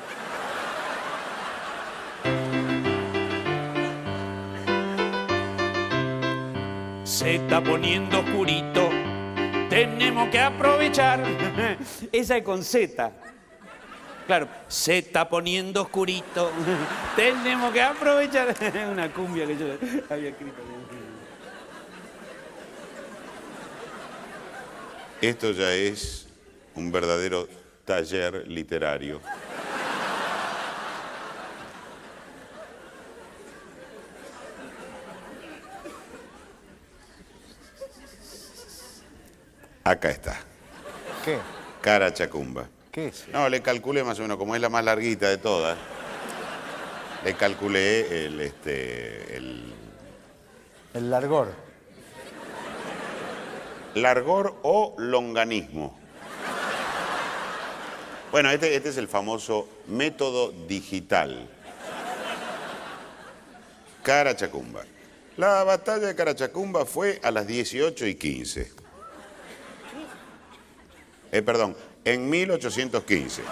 Se 7.05 7.37
está 7.37 7.63
poniendo 7.63 8.21
oscurito. 8.21 8.84
Tenemos 9.75 10.29
que 10.31 10.39
aprovechar. 10.39 11.21
Esa 12.13 12.37
es 12.37 12.45
con 12.45 12.63
Z. 12.63 13.11
Claro, 14.25 14.49
se 14.69 14.99
está 14.99 15.29
poniendo 15.29 15.83
oscurito. 15.83 16.53
Tenemos 17.17 17.73
que 17.73 17.83
aprovechar. 17.83 18.55
Una 18.93 19.13
cumbia 19.13 19.45
que 19.49 19.57
yo 19.59 19.67
había 20.09 20.29
escrito. 20.29 20.63
Esto 25.21 25.51
ya 25.51 25.75
es 25.75 26.29
un 26.77 26.93
verdadero 26.93 27.49
taller 27.85 28.47
literario. 28.47 29.21
Acá 39.85 40.11
está. 40.11 40.41
¿Qué? 41.25 41.39
Carachacumba. 41.81 42.69
¿Qué 42.91 43.09
es? 43.09 43.27
No, 43.29 43.49
le 43.49 43.61
calculé 43.61 44.03
más 44.05 44.19
o 44.19 44.23
menos, 44.23 44.39
como 44.39 44.55
es 44.55 44.61
la 44.61 44.69
más 44.69 44.85
larguita 44.85 45.29
de 45.29 45.37
todas. 45.39 45.77
Le 47.25 47.35
calculé 47.35 48.27
el, 48.27 48.41
este, 48.41 49.37
el 49.37 49.73
El 50.95 51.11
largor. 51.11 51.53
largor 53.95 54.57
o 54.63 54.95
longanismo. 54.99 55.99
Bueno, 58.31 58.51
este, 58.51 58.75
este 58.75 58.89
es 58.89 58.97
el 58.97 59.09
famoso 59.09 59.69
método 59.87 60.51
digital. 60.67 61.49
Carachacumba. 64.03 64.83
La 65.37 65.65
batalla 65.65 66.07
de 66.09 66.15
Carachacumba 66.15 66.85
fue 66.85 67.21
a 67.23 67.31
las 67.31 67.47
18 67.47 68.07
y 68.07 68.15
15. 68.17 68.84
Eh, 71.35 71.43
perdón, 71.43 71.77
en 72.05 72.31
1815. 72.31 73.43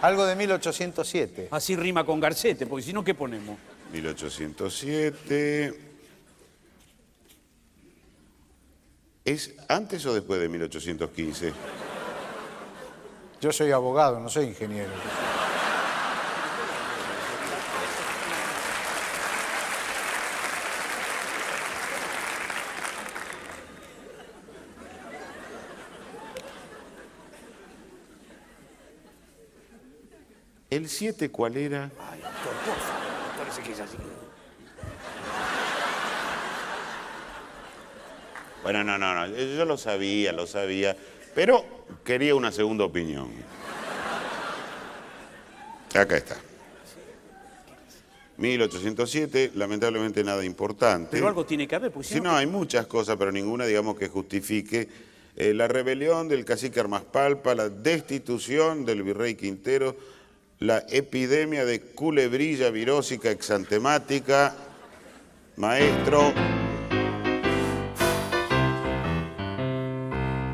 Algo 0.00 0.24
de 0.24 0.36
1807. 0.36 1.48
Así 1.50 1.74
rima 1.74 2.06
con 2.06 2.20
Garcete, 2.20 2.66
porque 2.66 2.84
si 2.84 2.92
no, 2.92 3.02
¿qué 3.02 3.14
ponemos? 3.14 3.58
1807. 3.92 5.74
¿Es 9.24 9.56
antes 9.66 10.06
o 10.06 10.14
después 10.14 10.40
de 10.40 10.48
1815? 10.48 11.52
Yo 13.40 13.50
soy 13.50 13.72
abogado, 13.72 14.20
no 14.20 14.28
soy 14.28 14.44
ingeniero. 14.46 14.92
¿El 30.78 30.88
7 30.88 31.28
cuál 31.30 31.56
era? 31.56 31.90
Ay, 32.08 32.20
doctor, 32.20 32.52
por 32.64 32.76
favor, 32.76 33.36
parece 33.36 33.62
que 33.62 33.72
es 33.72 33.80
así. 33.80 33.96
Bueno, 38.62 38.84
no, 38.84 38.96
no, 38.96 39.12
no, 39.12 39.26
yo 39.36 39.64
lo 39.64 39.76
sabía, 39.76 40.32
lo 40.32 40.46
sabía, 40.46 40.96
pero 41.34 41.64
quería 42.04 42.36
una 42.36 42.52
segunda 42.52 42.84
opinión. 42.84 43.28
Acá 45.92 46.16
está. 46.16 46.36
1807, 48.36 49.50
lamentablemente 49.56 50.22
nada 50.22 50.44
importante. 50.44 51.08
Pero 51.10 51.26
algo 51.26 51.44
tiene 51.44 51.66
que 51.66 51.74
haber, 51.74 51.90
porque 51.90 52.06
si 52.06 52.14
Sí, 52.14 52.20
no, 52.20 52.36
hay 52.36 52.46
muchas 52.46 52.86
cosas, 52.86 53.16
pero 53.16 53.32
ninguna, 53.32 53.66
digamos, 53.66 53.98
que 53.98 54.06
justifique 54.06 54.88
eh, 55.34 55.54
la 55.54 55.66
rebelión 55.66 56.28
del 56.28 56.44
cacique 56.44 56.78
Armaspalpa, 56.78 57.56
la 57.56 57.68
destitución 57.68 58.84
del 58.84 59.02
virrey 59.02 59.34
Quintero, 59.34 59.96
la 60.60 60.84
epidemia 60.88 61.64
de 61.64 61.80
culebrilla 61.80 62.70
virósica 62.70 63.30
exantemática. 63.30 64.54
Maestro, 65.56 66.32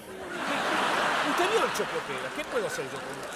Usted 1.32 1.52
vio 1.52 1.66
el 1.66 1.72
chocopera, 1.72 2.30
¿qué 2.38 2.46
puedo 2.46 2.68
hacer 2.68 2.86
yo 2.86 2.92
con 2.92 3.00
esto? 3.00 3.36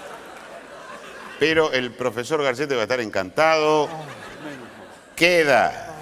pero 1.39 1.71
el 1.71 1.91
profesor 1.91 2.43
Garcete 2.43 2.75
va 2.75 2.81
a 2.81 2.83
estar 2.83 2.99
encantado. 2.99 3.87
Queda. 5.15 5.95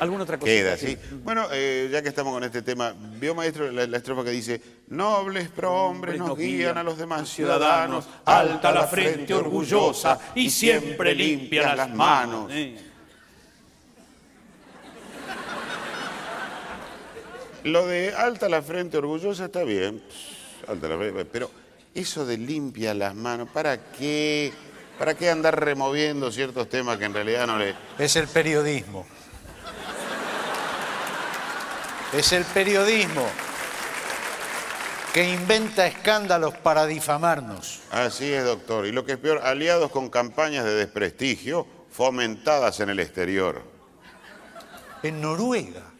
¿Alguna 0.00 0.24
otra 0.24 0.38
cosa? 0.38 0.50
Queda, 0.50 0.76
sí. 0.76 0.96
Bueno, 1.22 1.46
eh, 1.52 1.88
ya 1.92 2.02
que 2.02 2.08
estamos 2.08 2.32
con 2.32 2.42
este 2.42 2.62
tema, 2.62 2.92
vio 2.96 3.34
maestro 3.34 3.70
la, 3.70 3.86
la 3.86 3.96
estrofa 3.98 4.24
que 4.24 4.30
dice, 4.30 4.60
nobles 4.88 5.48
prohombres 5.48 6.18
nos 6.18 6.36
guían 6.36 6.76
a 6.76 6.82
los 6.82 6.98
demás 6.98 7.28
ciudadanos, 7.28 8.08
alta 8.24 8.72
la 8.72 8.86
frente 8.88 9.32
orgullosa 9.32 10.18
y 10.34 10.50
siempre 10.50 11.14
limpia 11.14 11.76
las 11.76 11.90
manos. 11.90 12.50
Eh. 12.50 12.91
Lo 17.64 17.86
de 17.86 18.14
alta 18.14 18.48
la 18.48 18.60
frente 18.62 18.98
orgullosa 18.98 19.44
está 19.44 19.62
bien, 19.62 20.02
alta 20.66 20.88
la 20.88 20.96
frente, 20.96 21.24
pero 21.24 21.50
eso 21.94 22.26
de 22.26 22.36
limpia 22.38 22.92
las 22.94 23.14
manos, 23.14 23.48
¿para 23.52 23.92
qué? 23.92 24.52
¿Para 24.98 25.14
qué 25.14 25.30
andar 25.30 25.64
removiendo 25.64 26.30
ciertos 26.30 26.68
temas 26.68 26.98
que 26.98 27.04
en 27.04 27.14
realidad 27.14 27.46
no 27.46 27.58
le... 27.58 27.74
Es 27.98 28.16
el 28.16 28.28
periodismo. 28.28 29.06
Es 32.12 32.32
el 32.32 32.44
periodismo 32.44 33.26
que 35.14 35.30
inventa 35.30 35.86
escándalos 35.86 36.54
para 36.58 36.86
difamarnos. 36.86 37.80
Así 37.90 38.32
es, 38.32 38.44
doctor. 38.44 38.86
Y 38.86 38.92
lo 38.92 39.04
que 39.04 39.12
es 39.12 39.18
peor, 39.18 39.40
aliados 39.44 39.90
con 39.90 40.08
campañas 40.08 40.64
de 40.64 40.74
desprestigio 40.74 41.66
fomentadas 41.90 42.80
en 42.80 42.90
el 42.90 43.00
exterior. 43.00 43.62
En 45.02 45.20
Noruega. 45.20 45.91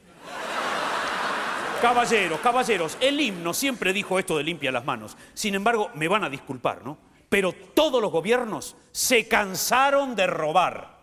Caballeros, 1.82 2.38
caballeros, 2.38 2.96
el 3.00 3.20
himno 3.20 3.52
siempre 3.52 3.92
dijo 3.92 4.16
esto 4.16 4.36
de 4.38 4.44
limpia 4.44 4.70
las 4.70 4.84
manos. 4.84 5.16
Sin 5.34 5.56
embargo, 5.56 5.90
me 5.94 6.06
van 6.06 6.22
a 6.22 6.30
disculpar, 6.30 6.84
¿no? 6.84 6.96
Pero 7.28 7.52
todos 7.52 8.00
los 8.00 8.12
gobiernos 8.12 8.76
se 8.92 9.26
cansaron 9.26 10.14
de 10.14 10.28
robar. 10.28 11.00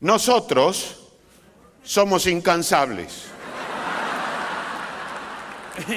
Nosotros 0.00 1.12
somos 1.84 2.26
incansables. 2.26 3.26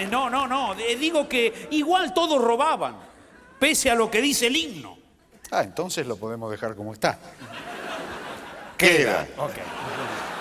No, 0.09 0.29
no, 0.29 0.47
no. 0.47 0.73
eh, 0.75 0.95
Digo 0.95 1.27
que 1.27 1.67
igual 1.71 2.13
todos 2.13 2.41
robaban, 2.41 2.95
pese 3.59 3.91
a 3.91 3.95
lo 3.95 4.09
que 4.09 4.21
dice 4.21 4.47
el 4.47 4.55
himno. 4.55 4.97
Ah, 5.51 5.63
entonces 5.63 6.07
lo 6.07 6.15
podemos 6.15 6.49
dejar 6.49 6.75
como 6.75 6.93
está. 6.93 7.19
Queda. 8.77 9.27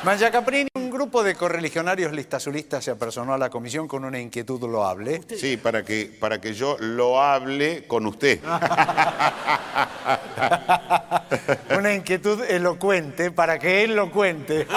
Manja 0.04 0.30
Caprini, 0.30 0.68
un 0.74 0.90
grupo 0.90 1.22
de 1.22 1.34
correligionarios 1.34 2.12
listazulistas 2.12 2.84
se 2.84 2.90
apersonó 2.90 3.32
a 3.32 3.38
la 3.38 3.48
comisión 3.48 3.88
con 3.88 4.04
una 4.04 4.20
inquietud 4.20 4.60
loable. 4.60 5.22
Sí, 5.34 5.56
para 5.56 5.82
que, 5.82 6.14
para 6.20 6.42
que 6.42 6.52
yo 6.52 6.76
lo 6.78 7.22
hable 7.22 7.86
con 7.86 8.06
usted. 8.06 8.38
una 11.78 11.94
inquietud 11.94 12.42
elocuente 12.42 13.30
para 13.30 13.58
que 13.58 13.84
él 13.84 13.96
lo 13.96 14.10
cuente. 14.10 14.66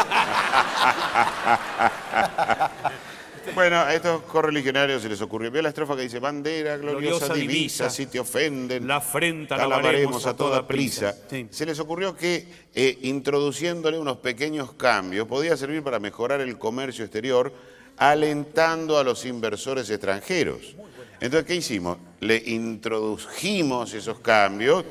Bueno, 3.57 3.77
a 3.77 3.91
estos 3.91 4.21
correligionarios 4.21 5.01
se 5.01 5.09
les 5.09 5.19
ocurrió. 5.19 5.49
Vio 5.49 5.63
la 5.63 5.69
estrofa 5.69 5.95
que 5.95 6.03
dice, 6.03 6.19
bandera 6.19 6.77
gloriosa, 6.77 7.25
Gloriosa 7.25 7.33
divisa, 7.33 7.85
divisa, 7.85 7.89
si 7.89 8.05
te 8.05 8.19
ofenden, 8.19 8.87
la 8.87 8.97
afrenta 8.97 9.57
la 9.57 9.65
lavaremos 9.65 10.27
a 10.27 10.35
toda 10.35 10.67
prisa. 10.67 11.15
Se 11.49 11.65
les 11.65 11.79
ocurrió 11.79 12.15
que 12.15 12.47
eh, 12.75 12.99
introduciéndole 13.01 13.97
unos 13.97 14.17
pequeños 14.17 14.73
cambios 14.73 15.27
podía 15.27 15.57
servir 15.57 15.81
para 15.81 15.97
mejorar 15.97 16.39
el 16.41 16.59
comercio 16.59 17.03
exterior, 17.03 17.51
alentando 17.97 18.99
a 18.99 19.03
los 19.03 19.25
inversores 19.25 19.89
extranjeros. 19.89 20.75
Entonces, 21.19 21.47
¿qué 21.47 21.55
hicimos? 21.55 21.97
Le 22.19 22.37
introdujimos 22.37 23.91
esos 23.95 24.19
cambios 24.19 24.85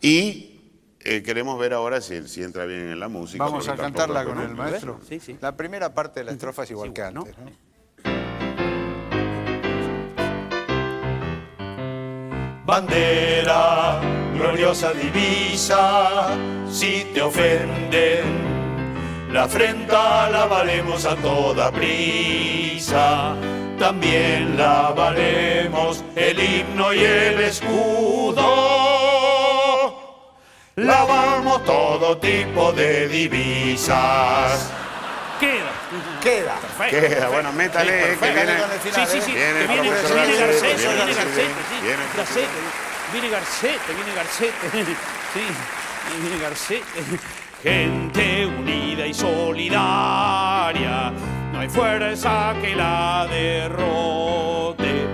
y 0.00 0.58
eh, 0.98 1.22
queremos 1.22 1.56
ver 1.56 1.72
ahora 1.72 2.00
si, 2.00 2.26
si 2.26 2.42
entra 2.42 2.66
bien 2.66 2.88
en 2.88 2.98
la 2.98 3.06
música. 3.06 3.44
Vamos 3.44 3.68
a 3.68 3.76
cantarla 3.76 4.24
con 4.24 4.40
el 4.40 4.56
maestro. 4.56 4.98
Sí, 5.08 5.20
sí. 5.20 5.38
La 5.40 5.56
primera 5.56 5.94
parte 5.94 6.18
de 6.18 6.24
la 6.24 6.32
estrofa 6.32 6.64
es 6.64 6.72
igual 6.72 6.92
que 6.92 7.02
antes. 7.02 7.38
¿no? 7.38 7.71
Bandera, 12.72 14.00
gloriosa 14.32 14.94
divisa, 14.94 16.34
si 16.70 17.04
te 17.12 17.20
ofenden, 17.20 18.24
la 19.30 19.42
afrenta 19.42 20.30
lavaremos 20.30 21.04
a 21.04 21.14
toda 21.16 21.70
prisa. 21.70 23.34
También 23.78 24.56
lavaremos 24.56 26.02
el 26.16 26.40
himno 26.40 26.94
y 26.94 27.00
el 27.00 27.40
escudo. 27.40 28.40
Lavamos 30.76 31.62
todo 31.66 32.16
tipo 32.16 32.72
de 32.72 33.06
divisas. 33.06 34.72
Queda. 35.42 35.74
Queda. 36.22 36.54
Queda, 36.88 37.26
bueno, 37.28 37.52
métale, 37.52 38.16
que 38.20 38.30
viene... 38.30 38.54
Sí, 38.80 38.90
sí, 39.08 39.20
sí. 39.22 39.32
Viene 39.32 39.66
viene, 39.66 39.90
Garcete, 39.90 40.36
Garcete, 40.38 40.76
viene 40.76 41.14
Garcete, 41.16 41.50
sí. 42.32 42.46
viene 43.12 43.28
Garcete, 43.28 43.92
viene 43.92 44.12
Garcete, 44.14 44.14
viene 44.14 44.14
Garcete. 44.14 44.62
Sí, 45.34 45.44
viene 46.20 46.38
Garcete. 46.40 46.86
Gente 47.60 48.46
unida 48.46 49.04
y 49.04 49.12
solidaria, 49.12 51.10
no 51.52 51.58
hay 51.58 51.68
fuerza 51.68 52.54
que 52.62 52.76
la 52.76 53.26
derrote. 53.28 55.08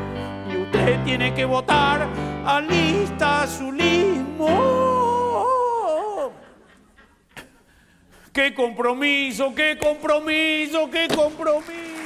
Y 0.52 0.56
usted 0.58 1.02
tiene 1.04 1.32
que 1.32 1.46
votar 1.46 2.06
a 2.44 2.60
lista 2.60 3.44
azulismo. 3.44 4.97
¡Qué 8.38 8.54
compromiso, 8.54 9.52
qué 9.52 9.76
compromiso, 9.76 10.88
qué 10.92 11.08
compromiso! 11.08 11.97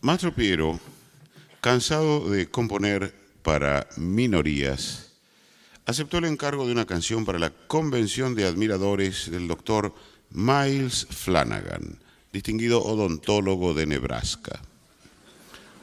Mastro 0.00 0.32
Piero, 0.32 0.78
cansado 1.60 2.30
de 2.30 2.48
componer 2.48 3.12
para 3.42 3.88
minorías, 3.96 5.10
aceptó 5.86 6.18
el 6.18 6.26
encargo 6.26 6.66
de 6.66 6.72
una 6.72 6.86
canción 6.86 7.24
para 7.24 7.40
la 7.40 7.50
convención 7.50 8.36
de 8.36 8.46
admiradores 8.46 9.28
del 9.28 9.48
doctor 9.48 9.92
Miles 10.30 11.08
Flanagan, 11.10 11.98
distinguido 12.32 12.80
odontólogo 12.84 13.74
de 13.74 13.86
Nebraska. 13.86 14.62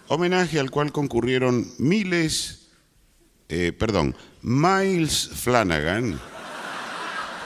Homenaje 0.08 0.62
al 0.62 0.72
cual 0.72 0.94
concurrieron 0.94 1.70
miles, 1.78 2.70
eh, 3.50 3.74
perdón, 3.78 4.16
Miles 4.42 5.30
Flanagan 5.34 6.18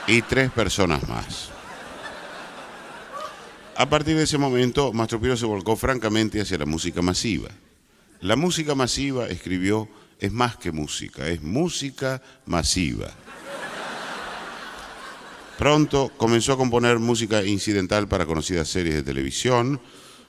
y 0.06 0.22
tres 0.22 0.52
personas 0.52 1.08
más. 1.08 1.49
A 3.80 3.88
partir 3.88 4.14
de 4.14 4.24
ese 4.24 4.36
momento, 4.36 4.92
Mastro 4.92 5.18
Piero 5.18 5.38
se 5.38 5.46
volcó 5.46 5.74
francamente 5.74 6.38
hacia 6.38 6.58
la 6.58 6.66
música 6.66 7.00
masiva. 7.00 7.48
La 8.20 8.36
música 8.36 8.74
masiva, 8.74 9.26
escribió, 9.28 9.88
es 10.18 10.32
más 10.32 10.58
que 10.58 10.70
música, 10.70 11.26
es 11.28 11.40
música 11.40 12.20
masiva. 12.44 13.10
Pronto 15.56 16.12
comenzó 16.18 16.52
a 16.52 16.56
componer 16.58 16.98
música 16.98 17.42
incidental 17.42 18.06
para 18.06 18.26
conocidas 18.26 18.68
series 18.68 18.96
de 18.96 19.02
televisión, 19.02 19.80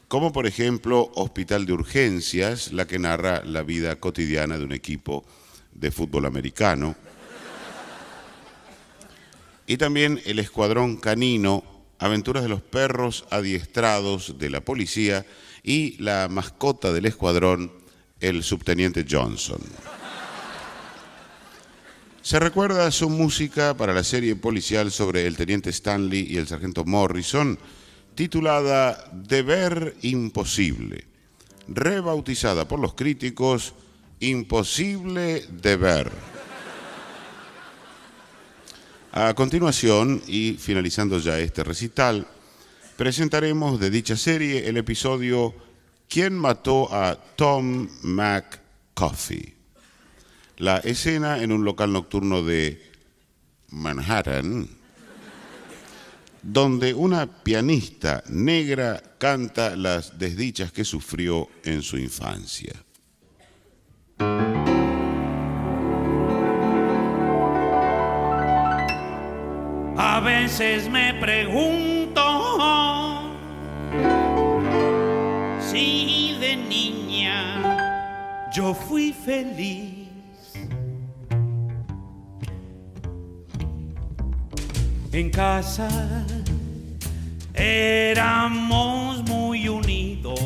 como 0.07 0.31
por 0.31 0.47
ejemplo 0.47 1.11
Hospital 1.15 1.65
de 1.65 1.73
Urgencias, 1.73 2.71
la 2.71 2.87
que 2.87 2.99
narra 2.99 3.43
la 3.43 3.63
vida 3.63 3.97
cotidiana 3.97 4.57
de 4.57 4.63
un 4.63 4.71
equipo 4.71 5.25
de 5.73 5.91
fútbol 5.91 6.25
americano, 6.25 6.95
y 9.67 9.75
también 9.75 10.21
El 10.23 10.39
Escuadrón 10.39 10.95
Canino, 10.95 11.65
Aventuras 12.01 12.41
de 12.41 12.49
los 12.49 12.63
perros 12.63 13.25
adiestrados 13.29 14.39
de 14.39 14.49
la 14.49 14.61
policía 14.61 15.23
y 15.63 16.01
la 16.01 16.27
mascota 16.29 16.91
del 16.91 17.05
escuadrón, 17.05 17.71
el 18.19 18.41
subteniente 18.41 19.05
Johnson. 19.07 19.61
Se 22.23 22.39
recuerda 22.39 22.89
su 22.89 23.07
música 23.07 23.77
para 23.77 23.93
la 23.93 24.03
serie 24.03 24.35
policial 24.35 24.91
sobre 24.91 25.27
el 25.27 25.37
teniente 25.37 25.69
Stanley 25.69 26.25
y 26.27 26.37
el 26.37 26.47
sargento 26.47 26.85
Morrison, 26.85 27.59
titulada 28.15 29.07
Deber 29.13 29.95
Imposible, 30.01 31.05
rebautizada 31.67 32.67
por 32.67 32.79
los 32.79 32.95
críticos 32.95 33.75
Imposible 34.19 35.45
de 35.51 35.75
ver. 35.77 36.30
A 39.13 39.33
continuación, 39.33 40.21
y 40.25 40.53
finalizando 40.53 41.19
ya 41.19 41.37
este 41.37 41.65
recital, 41.65 42.25
presentaremos 42.95 43.77
de 43.77 43.89
dicha 43.89 44.15
serie 44.15 44.69
el 44.69 44.77
episodio 44.77 45.53
¿Quién 46.07 46.33
mató 46.37 46.93
a 46.93 47.15
Tom 47.35 47.89
McCoffey? 48.03 49.53
La 50.57 50.77
escena 50.77 51.43
en 51.43 51.51
un 51.51 51.65
local 51.65 51.91
nocturno 51.91 52.41
de 52.41 52.81
Manhattan, 53.71 54.69
donde 56.41 56.93
una 56.93 57.27
pianista 57.27 58.23
negra 58.29 59.01
canta 59.17 59.75
las 59.75 60.17
desdichas 60.19 60.71
que 60.71 60.85
sufrió 60.85 61.49
en 61.65 61.81
su 61.81 61.97
infancia. 61.97 62.73
A 69.97 70.19
veces 70.19 70.89
me 70.89 71.13
pregunto 71.15 72.21
si 75.59 76.37
de 76.39 76.55
niña 76.55 78.49
yo 78.53 78.73
fui 78.73 79.13
feliz. 79.13 80.07
En 85.11 85.29
casa 85.29 85.89
éramos 87.53 89.23
muy 89.27 89.67
unidos. 89.67 90.39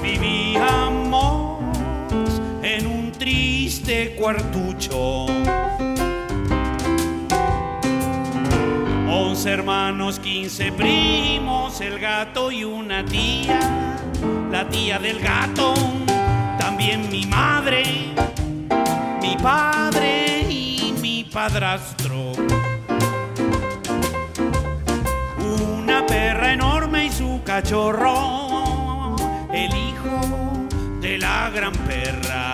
Vivíamos 0.00 1.60
en 2.62 2.86
un 2.86 3.12
triste 3.12 4.14
cuartucho. 4.16 5.26
Hermanos, 9.46 10.18
quince 10.18 10.72
primos, 10.72 11.80
el 11.80 11.98
gato 12.00 12.50
y 12.50 12.64
una 12.64 13.04
tía, 13.04 13.96
la 14.50 14.68
tía 14.68 14.98
del 14.98 15.20
gato, 15.20 15.74
también 16.58 17.08
mi 17.08 17.24
madre, 17.24 17.84
mi 19.22 19.36
padre 19.36 20.42
y 20.50 20.92
mi 21.00 21.24
padrastro. 21.24 22.32
Una 25.38 26.04
perra 26.04 26.52
enorme 26.52 27.06
y 27.06 27.10
su 27.10 27.40
cachorro, 27.44 29.14
el 29.52 29.70
hijo 29.70 30.68
de 31.00 31.16
la 31.18 31.50
gran 31.50 31.72
perra. 31.72 32.52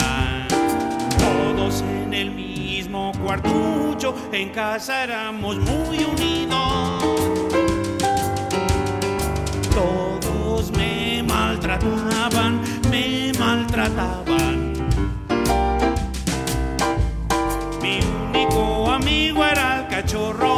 Todos 1.18 1.82
en 1.82 2.12
el 2.14 2.30
mismo 2.30 2.53
cuartucho, 3.24 4.14
en 4.32 4.50
casa 4.50 5.02
éramos 5.04 5.56
muy 5.56 6.04
unidos. 6.04 7.02
Todos 9.74 10.70
me 10.72 11.22
maltrataban, 11.22 12.60
me 12.90 13.32
maltrataban. 13.38 14.72
Mi 17.82 18.00
único 18.28 18.90
amigo 18.90 19.44
era 19.44 19.80
el 19.80 19.88
cachorro. 19.88 20.54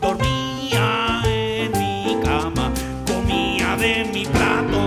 Dormía 0.00 1.22
en 1.24 1.72
mi 1.72 2.16
cama, 2.24 2.72
comía 3.06 3.76
de 3.76 4.04
mi 4.12 4.24
plato. 4.24 4.80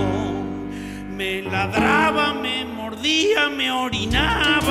Me 1.16 1.42
ladraba, 1.42 2.34
me 2.34 2.64
mordía, 2.64 3.48
me 3.48 3.70
orinaba. 3.72 4.69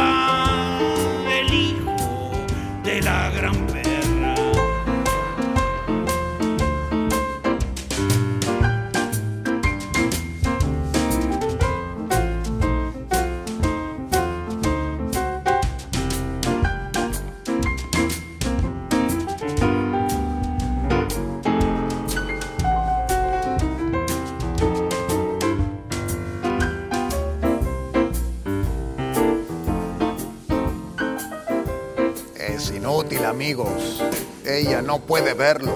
Inútil, 32.89 33.23
amigos. 33.25 34.01
Ella 34.43 34.81
no 34.81 34.97
puede 34.97 35.35
verlos. 35.35 35.75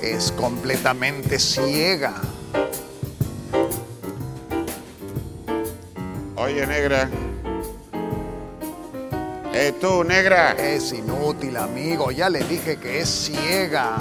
Es 0.00 0.30
completamente 0.30 1.40
ciega. 1.40 2.14
Oye, 6.36 6.64
negra. 6.68 7.10
Eh, 9.52 9.74
tú, 9.80 10.04
negra. 10.04 10.52
Es 10.52 10.92
inútil, 10.92 11.56
amigo. 11.56 12.12
Ya 12.12 12.30
le 12.30 12.44
dije 12.44 12.76
que 12.76 13.00
es 13.00 13.08
ciega. 13.08 13.96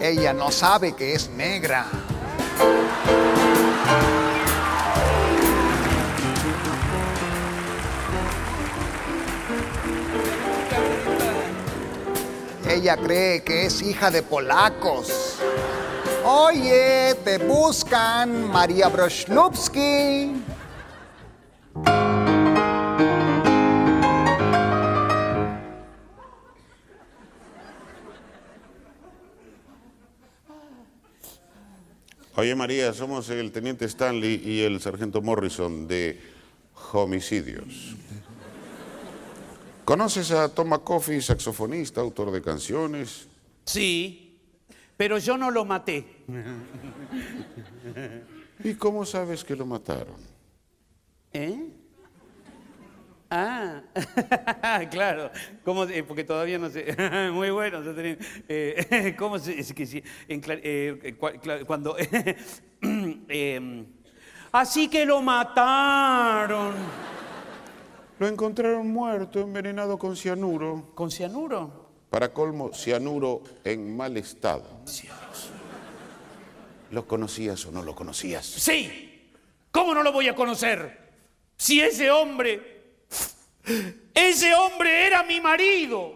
Ella 0.00 0.32
no 0.32 0.50
sabe 0.50 0.94
que 0.94 1.12
es 1.12 1.28
negra. 1.28 1.84
Ella 12.86 12.98
cree 12.98 13.42
que 13.42 13.66
es 13.66 13.82
hija 13.82 14.12
de 14.12 14.22
polacos. 14.22 15.40
Oye, 16.24 17.16
te 17.24 17.38
buscan, 17.38 18.48
María 18.48 18.86
Broślubski. 18.86 20.30
Oye, 32.36 32.54
María, 32.54 32.92
somos 32.92 33.28
el 33.30 33.50
teniente 33.50 33.86
Stanley 33.86 34.40
y 34.44 34.62
el 34.62 34.80
sargento 34.80 35.20
Morrison 35.22 35.88
de 35.88 36.20
homicidios. 36.92 37.96
¿Conoces 39.86 40.32
a 40.32 40.48
Thomas 40.52 40.80
Coffey, 40.80 41.22
saxofonista, 41.22 42.00
autor 42.00 42.32
de 42.32 42.42
canciones? 42.42 43.28
Sí, 43.64 44.36
pero 44.96 45.16
yo 45.18 45.38
no 45.38 45.48
lo 45.52 45.64
maté. 45.64 46.24
¿Y 48.64 48.74
cómo 48.74 49.06
sabes 49.06 49.44
que 49.44 49.54
lo 49.54 49.64
mataron? 49.64 50.16
¿Eh? 51.32 51.68
Ah, 53.30 53.80
claro. 54.90 55.30
¿Cómo 55.64 55.86
porque 56.08 56.24
todavía 56.24 56.58
no 56.58 56.68
sé. 56.68 57.30
Muy 57.32 57.50
bueno. 57.50 57.80
eh, 58.48 59.14
¿Cómo 59.18 59.38
se 59.38 59.56
es 59.60 59.72
que 59.72 59.86
sí? 59.86 60.02
En 60.26 60.42
cla- 60.42 60.60
eh, 60.64 61.14
cuando. 61.64 61.96
em, 62.80 63.86
así 64.50 64.88
que 64.88 65.06
lo 65.06 65.22
mataron. 65.22 66.74
Lo 68.18 68.26
encontraron 68.26 68.90
muerto, 68.90 69.40
envenenado 69.40 69.98
con 69.98 70.16
cianuro. 70.16 70.90
¿Con 70.94 71.10
cianuro? 71.10 71.86
Para 72.08 72.32
colmo, 72.32 72.72
cianuro 72.72 73.42
en 73.62 73.94
mal 73.94 74.16
estado. 74.16 74.64
¿Lo 76.90 77.06
conocías 77.06 77.66
o 77.66 77.72
no 77.72 77.82
lo 77.82 77.94
conocías? 77.94 78.46
Sí. 78.46 79.30
¿Cómo 79.70 79.94
no 79.94 80.02
lo 80.02 80.12
voy 80.12 80.28
a 80.28 80.34
conocer? 80.34 81.12
Si 81.58 81.80
ese 81.80 82.10
hombre. 82.10 82.96
Ese 84.14 84.54
hombre 84.54 85.06
era 85.06 85.22
mi 85.22 85.40
marido. 85.40 86.12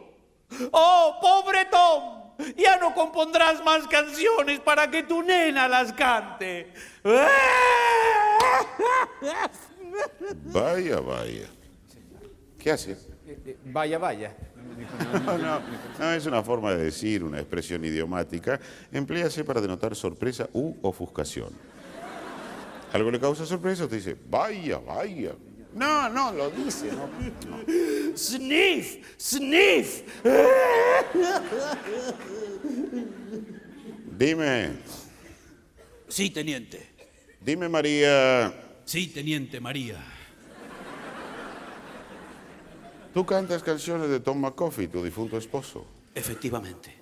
Oh, 0.70 1.18
pobre 1.20 1.66
Tom. 1.66 2.20
Ya 2.56 2.78
no 2.78 2.94
compondrás 2.94 3.62
más 3.62 3.86
canciones 3.86 4.60
para 4.60 4.90
que 4.90 5.02
tu 5.02 5.22
nena 5.22 5.68
las 5.68 5.92
cante. 5.92 6.72
Vaya, 10.46 11.00
vaya. 11.00 11.59
¿Qué 12.60 12.70
hace? 12.70 12.96
Vaya, 13.64 13.98
vaya. 13.98 14.36
No, 15.24 15.38
no, 15.38 15.60
no, 15.98 16.12
es 16.12 16.26
una 16.26 16.42
forma 16.42 16.72
de 16.74 16.84
decir, 16.84 17.24
una 17.24 17.38
expresión 17.40 17.84
idiomática. 17.84 18.60
Empléase 18.92 19.44
para 19.44 19.60
denotar 19.60 19.94
sorpresa 19.96 20.48
u 20.52 20.74
ofuscación. 20.82 21.50
Algo 22.92 23.10
le 23.10 23.18
causa 23.20 23.46
sorpresa, 23.46 23.84
usted 23.84 23.96
dice, 23.96 24.16
vaya, 24.28 24.78
vaya. 24.78 25.32
No, 25.74 26.08
no, 26.08 26.32
lo 26.32 26.50
dice, 26.50 26.90
no. 26.92 27.08
Sniff, 28.16 28.98
sniff. 29.16 30.02
Dime, 34.18 34.70
Sí, 36.08 36.30
teniente. 36.30 36.88
dime 37.40 37.68
María, 37.68 38.52
Sí, 38.84 39.06
teniente 39.06 39.60
María. 39.60 39.96
Tú 43.12 43.26
cantas 43.26 43.62
canciones 43.62 44.08
de 44.08 44.20
Tom 44.20 44.40
McCoffey, 44.40 44.88
tu 44.88 45.02
difunto 45.02 45.36
esposo. 45.36 45.84
Efectivamente. 46.14 46.96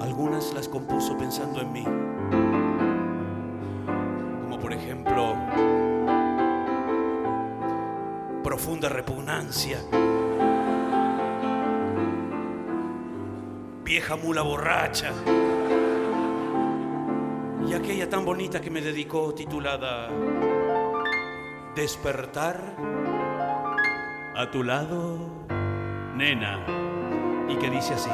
Algunas 0.00 0.52
las 0.54 0.68
compuso 0.68 1.16
pensando 1.16 1.60
en 1.60 1.72
mí. 1.72 1.84
Como 4.44 4.58
por 4.58 4.72
ejemplo, 4.72 5.36
Profunda 8.42 8.88
repugnancia. 8.88 9.78
Vieja 13.84 14.16
mula 14.16 14.42
borracha. 14.42 15.12
Y 17.68 17.74
aquella 17.74 18.08
tan 18.08 18.24
bonita 18.24 18.60
que 18.60 18.70
me 18.70 18.80
dedicó 18.80 19.34
titulada 19.34 20.08
Despertar 21.76 22.74
a 24.40 24.50
tu 24.50 24.62
lado, 24.62 25.18
nena. 26.16 26.64
Y 27.46 27.58
que 27.58 27.68
dice 27.68 27.92
así. 27.92 28.08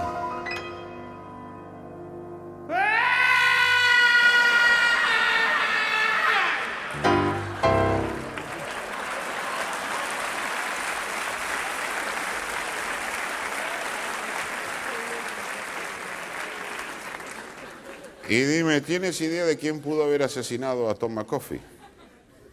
Y 18.29 18.41
dime, 18.41 18.81
¿tienes 18.81 19.21
idea 19.21 19.45
de 19.45 19.57
quién 19.57 19.81
pudo 19.81 20.03
haber 20.03 20.25
asesinado 20.25 20.91
a 20.91 20.97
Tom 20.97 21.15
McCoffey? 21.15 21.61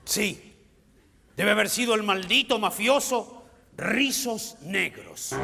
Sí. 0.06 0.54
Debe 1.36 1.50
haber 1.50 1.70
sido 1.70 1.96
el 1.96 2.04
maldito 2.04 2.60
mafioso 2.60 3.43
Rizos 3.78 4.58
Negros. 4.62 5.36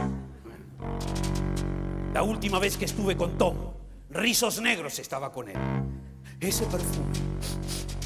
La 2.14 2.22
última 2.22 2.60
vez 2.60 2.78
que 2.78 2.86
estuve 2.86 3.18
con 3.18 3.38
Tom, 3.38 3.74
Rizos 4.12 4.62
Negros 4.62 5.00
estaba 5.00 5.32
con 5.32 5.50
él. 5.50 5.58
Ese 6.40 6.66
perfume. 6.66 7.12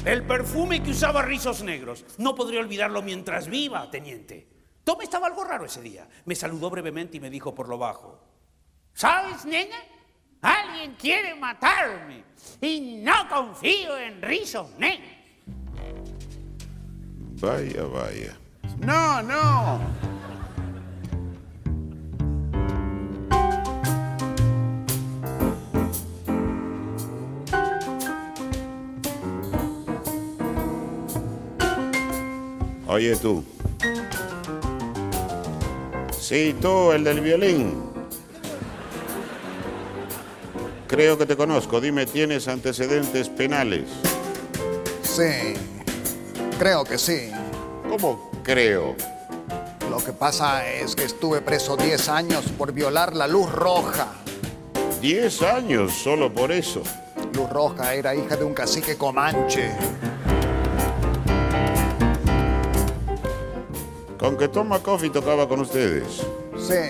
El 0.04 0.26
perfume 0.26 0.82
que 0.82 0.92
usaba 0.92 1.22
Rizos 1.22 1.62
Negros. 1.62 2.04
No 2.18 2.34
podría 2.34 2.60
olvidarlo 2.60 3.02
mientras 3.02 3.48
viva, 3.48 3.90
teniente. 3.90 4.48
Tom 4.82 5.02
estaba 5.02 5.26
algo 5.26 5.44
raro 5.44 5.66
ese 5.66 5.82
día. 5.82 6.08
Me 6.24 6.34
saludó 6.34 6.70
brevemente 6.70 7.18
y 7.18 7.20
me 7.20 7.30
dijo 7.30 7.54
por 7.54 7.68
lo 7.68 7.76
bajo. 7.76 8.18
¿Sabes, 8.94 9.44
nena? 9.44 9.76
Alguien 10.40 10.94
quiere 10.98 11.34
matarme. 11.34 12.24
Y 12.62 13.00
no 13.02 13.28
confío 13.28 13.98
en 13.98 14.22
Rizos 14.22 14.70
Negros. 14.78 15.10
Vaya, 17.40 17.84
vaya. 17.84 18.38
No, 18.78 19.22
no. 19.22 19.80
Oye 32.86 33.16
tú. 33.16 33.44
Sí, 36.18 36.54
tú, 36.60 36.92
el 36.92 37.02
del 37.04 37.20
violín. 37.20 37.82
Creo 40.86 41.18
que 41.18 41.26
te 41.26 41.36
conozco. 41.36 41.80
Dime, 41.80 42.06
¿tienes 42.06 42.46
antecedentes 42.46 43.28
penales? 43.28 43.84
Sí, 45.02 45.54
creo 46.58 46.84
que 46.84 46.98
sí. 46.98 47.32
¿Cómo 47.88 48.33
creo? 48.44 48.94
Lo 49.90 49.96
que 50.04 50.12
pasa 50.12 50.68
es 50.68 50.94
que 50.94 51.04
estuve 51.04 51.40
preso 51.40 51.76
10 51.76 52.08
años 52.08 52.44
por 52.56 52.72
violar 52.72 53.16
la 53.16 53.26
luz 53.26 53.50
roja. 53.50 54.06
Diez 55.00 55.42
años 55.42 55.92
solo 55.92 56.32
por 56.32 56.52
eso. 56.52 56.82
Luz 57.32 57.50
roja 57.50 57.94
era 57.94 58.14
hija 58.14 58.36
de 58.36 58.44
un 58.44 58.54
cacique 58.54 58.96
comanche. 58.96 59.72
Con 64.18 64.36
que 64.36 64.48
Tom 64.48 64.68
McCoffey 64.68 65.10
tocaba 65.10 65.48
con 65.48 65.60
ustedes. 65.60 66.22
Sí, 66.56 66.80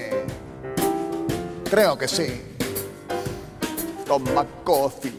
creo 1.70 1.97
que 1.97 2.06
sí. 2.06 2.43
Toma 4.06 4.47
coffee. 4.62 5.12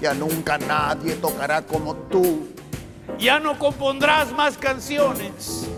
Ya 0.00 0.12
nunca 0.12 0.58
nadie 0.58 1.14
tocará 1.14 1.62
como 1.62 1.94
tú. 1.94 2.53
Ya 3.18 3.38
no 3.38 3.58
compondrás 3.58 4.32
más 4.32 4.58
canciones. 4.58 5.68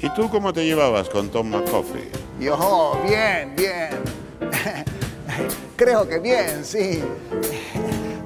¿Y 0.00 0.08
tú 0.10 0.28
cómo 0.30 0.52
te 0.52 0.64
llevabas 0.64 1.08
con 1.08 1.28
Tom 1.28 1.48
McCoffey? 1.50 2.10
Yo, 2.38 3.00
bien, 3.06 3.54
bien. 3.56 3.90
Creo 5.76 6.08
que 6.08 6.18
bien, 6.18 6.64
sí. 6.64 7.02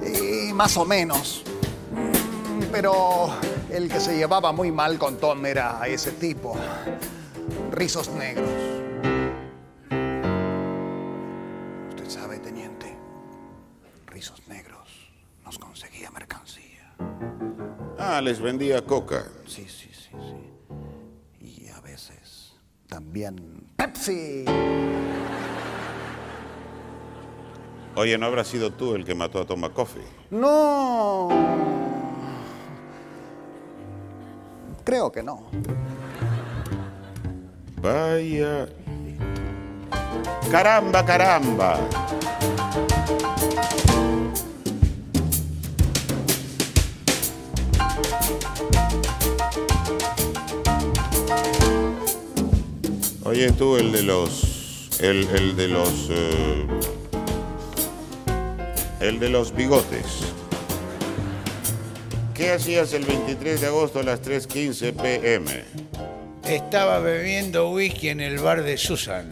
Y 0.05 0.53
más 0.53 0.77
o 0.77 0.85
menos. 0.85 1.45
Mm, 1.93 2.65
Pero 2.71 3.31
el 3.71 3.89
que 3.89 4.01
se 4.01 4.17
llevaba 4.17 4.53
muy 4.53 4.71
mal 4.71 4.99
con 4.99 5.17
Tom 5.17 5.45
era 5.47 5.81
ese 5.87 6.13
tipo. 6.13 6.57
Rizos 7.71 8.09
negros. 8.11 8.49
Usted 11.91 12.09
sabe, 12.11 12.39
teniente. 12.39 12.97
Rizos 14.07 14.43
negros 14.49 14.82
Ah, 18.05 18.21
les 18.21 18.41
vendía 18.41 18.85
coca. 18.85 19.25
Sí, 19.47 19.65
sí, 19.69 19.89
sí, 19.93 20.11
sí. 20.11 21.65
Y 21.65 21.69
a 21.69 21.81
veces 21.81 22.53
también 22.89 23.65
Pepsi. 23.77 24.45
Oye, 27.95 28.19
¿no 28.19 28.27
habrás 28.27 28.49
sido 28.49 28.73
tú 28.73 28.97
el 28.97 29.05
que 29.05 29.15
mató 29.15 29.41
a 29.41 29.47
Tom 29.47 29.61
McCoffey? 29.61 30.03
No. 30.31 31.29
Creo 34.83 35.13
que 35.13 35.23
no. 35.23 35.47
Vaya. 37.81 38.69
Caramba, 40.51 41.05
caramba. 41.05 41.79
Oye, 53.25 53.51
tú, 53.53 53.77
el 53.77 53.93
de 53.93 54.03
los. 54.03 54.91
El, 55.01 55.29
el 55.29 55.57
de 55.57 55.69
los. 55.69 56.09
eh, 56.11 56.67
el 59.01 59.19
de 59.19 59.29
los 59.29 59.55
bigotes. 59.55 60.05
¿Qué 62.35 62.51
hacías 62.53 62.93
el 62.95 63.05
23 63.05 63.61
de 63.61 63.67
agosto 63.67 64.01
a 64.01 64.03
las 64.03 64.23
3:15 64.23 64.93
pm? 64.95 65.65
Estaba 66.49 66.99
bebiendo 66.99 67.71
whisky 67.71 68.09
en 68.09 68.21
el 68.21 68.39
bar 68.39 68.63
de 68.65 68.77
Susan, 68.77 69.31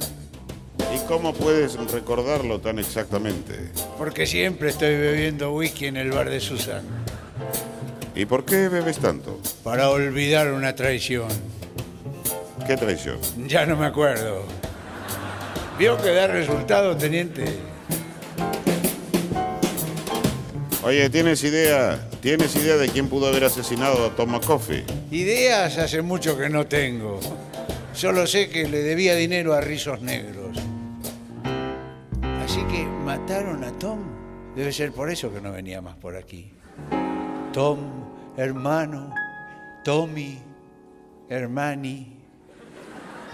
¿Y 0.94 0.98
cómo 1.08 1.32
puedes 1.34 1.74
recordarlo 1.90 2.60
tan 2.60 2.78
exactamente? 2.78 3.70
porque 3.98 4.26
siempre 4.26 4.70
estoy 4.70 4.96
bebiendo 4.96 5.52
whisky 5.52 5.86
en 5.86 5.96
el 5.96 6.12
bar 6.12 6.30
de 6.30 6.38
Susan, 6.40 6.82
¿Y 8.14 8.26
por 8.26 8.44
qué 8.44 8.68
bebes 8.68 8.98
tanto? 8.98 9.40
para 9.64 9.90
olvidar 9.90 10.52
una 10.52 10.74
traición. 10.76 11.28
¿Qué 12.70 12.76
traición? 12.76 13.18
Ya 13.48 13.66
no 13.66 13.74
me 13.74 13.86
acuerdo. 13.86 14.44
¿Vio 15.76 15.96
que 15.96 16.12
da 16.12 16.28
resultado, 16.28 16.96
teniente? 16.96 17.44
Oye, 20.84 21.10
¿tienes 21.10 21.42
idea? 21.42 21.98
¿Tienes 22.20 22.54
idea 22.54 22.76
de 22.76 22.88
quién 22.88 23.08
pudo 23.08 23.26
haber 23.26 23.42
asesinado 23.42 24.06
a 24.06 24.14
Tom 24.14 24.30
McCoffey? 24.30 24.84
Ideas 25.10 25.78
hace 25.78 26.00
mucho 26.00 26.38
que 26.38 26.48
no 26.48 26.68
tengo. 26.68 27.18
Solo 27.92 28.24
sé 28.28 28.48
que 28.48 28.68
le 28.68 28.82
debía 28.82 29.16
dinero 29.16 29.52
a 29.52 29.60
Rizos 29.60 30.00
Negros. 30.00 30.56
Así 32.44 32.62
que 32.70 32.84
mataron 32.84 33.64
a 33.64 33.72
Tom. 33.80 33.98
Debe 34.54 34.72
ser 34.72 34.92
por 34.92 35.10
eso 35.10 35.34
que 35.34 35.40
no 35.40 35.50
venía 35.50 35.82
más 35.82 35.96
por 35.96 36.14
aquí. 36.14 36.52
Tom, 37.52 37.80
hermano, 38.36 39.12
Tommy, 39.82 40.38
hermani. 41.28 42.19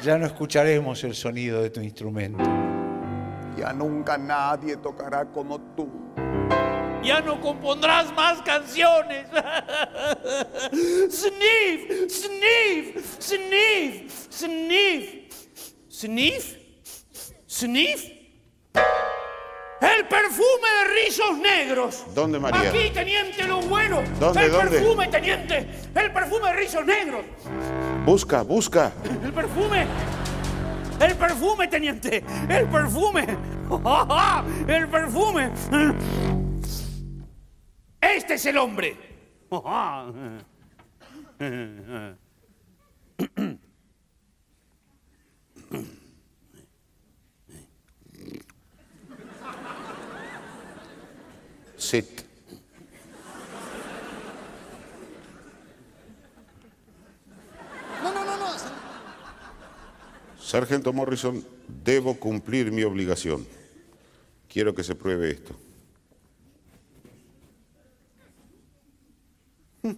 Ya 0.02 0.18
no 0.18 0.26
escucharemos 0.26 1.02
el 1.04 1.14
sonido 1.14 1.62
de 1.62 1.70
tu 1.70 1.80
instrumento. 1.80 2.42
Ya 3.56 3.72
nunca 3.72 4.18
nadie 4.18 4.76
tocará 4.76 5.24
como 5.26 5.58
tú. 5.74 5.88
Ya 7.02 7.20
no 7.20 7.40
compondrás 7.40 8.12
más 8.14 8.42
canciones. 8.42 9.26
Sniff, 11.10 12.10
sniff, 12.10 13.20
sniff, 13.20 14.28
sniff, 14.30 15.32
sniff, 15.88 16.56
sniff. 17.46 18.04
El 19.80 20.08
perfume 20.08 20.68
de 20.80 21.04
rizos 21.04 21.38
negros. 21.38 22.04
¿Dónde, 22.14 22.38
María? 22.38 22.70
Aquí, 22.70 22.90
teniente, 22.92 23.44
lo 23.44 23.60
bueno. 23.60 24.02
¿Dónde, 24.18 24.46
El 24.46 24.52
dónde? 24.52 24.70
perfume, 24.78 25.08
teniente. 25.08 25.68
El 25.94 26.12
perfume 26.12 26.48
de 26.48 26.52
rizos 26.54 26.84
negros. 26.84 27.24
Busca, 28.06 28.42
busca. 28.42 28.92
El 29.20 29.32
perfume. 29.32 29.84
El 31.00 31.16
perfume, 31.16 31.66
teniente. 31.66 32.22
El 32.48 32.68
perfume. 32.68 33.26
El 34.68 34.88
perfume. 34.88 35.50
Este 38.00 38.34
es 38.34 38.46
el 38.46 38.58
hombre. 38.58 38.96
Sit. 51.76 52.26
No, 58.02 58.12
no, 58.12 58.24
no, 58.24 58.36
no. 58.36 58.46
Sargento 60.46 60.92
Morrison, 60.92 61.44
debo 61.66 62.14
cumplir 62.20 62.70
mi 62.70 62.84
obligación. 62.84 63.44
Quiero 64.48 64.72
que 64.72 64.84
se 64.84 64.94
pruebe 64.94 65.32
esto. 65.32 65.56
Hm, 69.82 69.96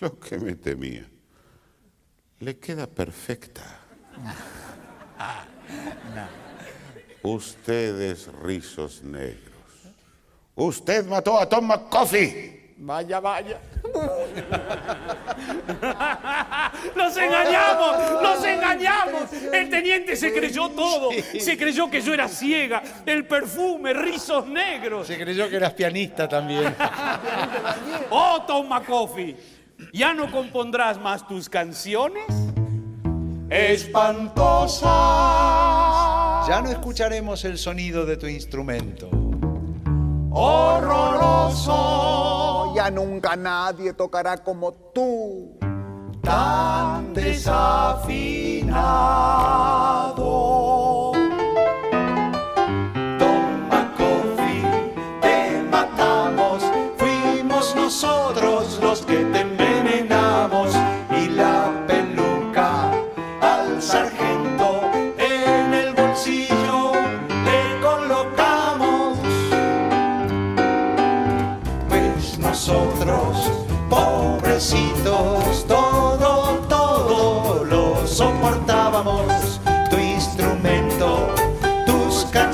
Lo 0.00 0.18
que 0.18 0.38
me 0.38 0.54
temía. 0.54 1.06
Le 2.38 2.58
queda 2.58 2.86
perfecta. 2.86 3.80
Ustedes 7.22 8.28
rizos 8.42 9.02
negros. 9.02 9.44
Usted 10.54 11.04
mató 11.04 11.38
a 11.38 11.46
Tom 11.46 11.66
McCoffey. 11.66 12.59
Vaya, 12.82 13.20
vaya. 13.20 13.60
¡Los 16.96 17.14
engañamos! 17.14 18.22
¡Los 18.22 18.42
engañamos! 18.42 19.30
El 19.52 19.68
teniente 19.68 20.16
se 20.16 20.32
creyó 20.32 20.70
todo. 20.70 21.10
Se 21.38 21.58
creyó 21.58 21.90
que 21.90 22.00
yo 22.00 22.14
era 22.14 22.26
ciega. 22.26 22.82
El 23.04 23.26
perfume, 23.26 23.92
rizos 23.92 24.46
negros. 24.46 25.08
Se 25.08 25.18
creyó 25.18 25.50
que 25.50 25.56
eras 25.56 25.74
pianista 25.74 26.26
también. 26.26 26.74
¡Oh, 28.10 28.44
Tom 28.46 28.66
McCoffey! 28.68 29.36
¿Ya 29.92 30.14
no 30.14 30.30
compondrás 30.30 30.98
más 30.98 31.28
tus 31.28 31.50
canciones? 31.50 32.24
Espantosas. 33.50 34.88
Ya 36.48 36.62
no 36.62 36.70
escucharemos 36.70 37.44
el 37.44 37.58
sonido 37.58 38.06
de 38.06 38.16
tu 38.16 38.26
instrumento. 38.26 39.10
Horroroso. 40.30 41.70
Ya 42.74 42.90
nunca 42.90 43.36
nadie 43.36 43.92
tocará 43.92 44.36
como 44.38 44.72
tú. 44.94 45.58
Tan 46.22 47.12
desafinado. 47.14 48.32
Tom 53.18 53.68
McCoffey, 53.68 54.62
te 55.20 55.62
matamos. 55.70 56.62
Fuimos 56.96 57.74
nosotros 57.74 58.78
los 58.80 59.00
que 59.04 59.24
te 59.24 59.49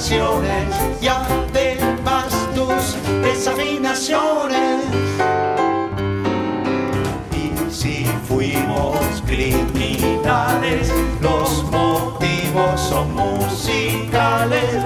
canciones 0.08 0.72
y 1.02 1.08
además 1.08 2.26
tus 2.54 2.96
desafinaciones. 3.22 4.84
Y 7.32 7.72
si 7.72 8.04
fuimos 8.28 9.00
criminales, 9.26 10.92
los 11.20 11.64
motivos 11.72 12.80
son 12.80 13.14
musicales. 13.16 14.84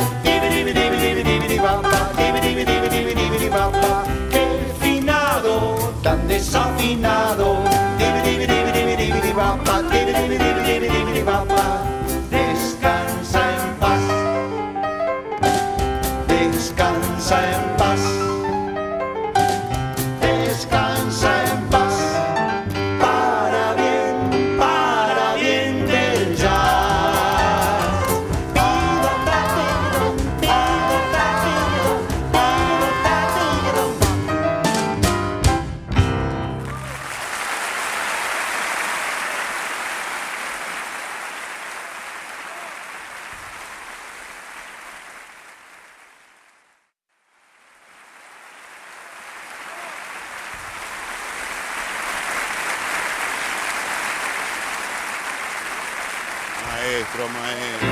Maestro, 57.01 57.29
maestro. 57.31 57.89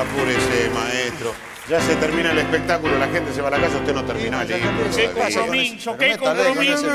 Apúrese, 0.00 0.70
maestro. 0.70 1.34
Ya 1.68 1.78
se 1.78 1.94
termina 1.96 2.30
el 2.32 2.38
espectáculo, 2.38 2.98
la 2.98 3.06
gente 3.08 3.34
se 3.34 3.42
va 3.42 3.48
a 3.48 3.50
la 3.50 3.60
casa, 3.60 3.76
usted 3.76 3.92
no 3.92 4.02
terminó 4.02 4.40
el 4.40 4.48
libro 4.48 4.90
¡Qué 4.96 5.10
compromiso! 5.10 5.98
¡Qué 5.98 6.16
compromiso! 6.16 6.88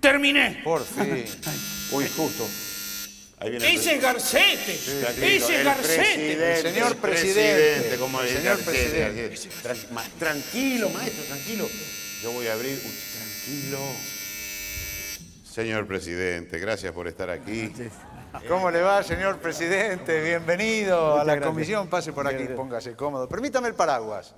Terminé. 0.00 0.60
Por 0.62 0.84
fin. 0.84 1.24
Uy, 1.92 2.06
justo. 2.14 2.46
Ahí 3.40 3.50
viene 3.50 3.74
Ese 3.74 3.94
es 3.94 4.02
Garcete. 4.02 4.74
Ese 4.74 5.60
es 5.60 5.64
Garcete. 5.64 6.02
presidente, 6.04 6.62
Señor 6.70 6.96
presidente. 6.96 7.96
como 7.98 8.20
el 8.20 8.28
Señor 8.28 8.58
Garcete, 8.58 9.28
presidente. 9.28 9.48
Tranquilo, 10.18 10.90
maestro, 10.90 11.24
tranquilo. 11.24 11.66
Yo 12.22 12.32
voy 12.32 12.46
a 12.46 12.52
abrir. 12.52 12.78
Tranquilo. 12.78 14.17
Señor 15.58 15.88
presidente, 15.88 16.60
gracias 16.60 16.92
por 16.92 17.08
estar 17.08 17.28
aquí. 17.30 17.74
¿Cómo 18.46 18.70
le 18.70 18.80
va, 18.80 19.02
señor 19.02 19.38
presidente? 19.38 20.22
Bienvenido 20.22 21.14
a 21.14 21.24
la 21.24 21.34
gracias. 21.34 21.52
comisión. 21.52 21.88
Pase 21.88 22.12
por 22.12 22.28
aquí, 22.28 22.44
póngase 22.54 22.94
cómodo. 22.94 23.28
Permítame 23.28 23.66
el 23.66 23.74
paraguas. 23.74 24.36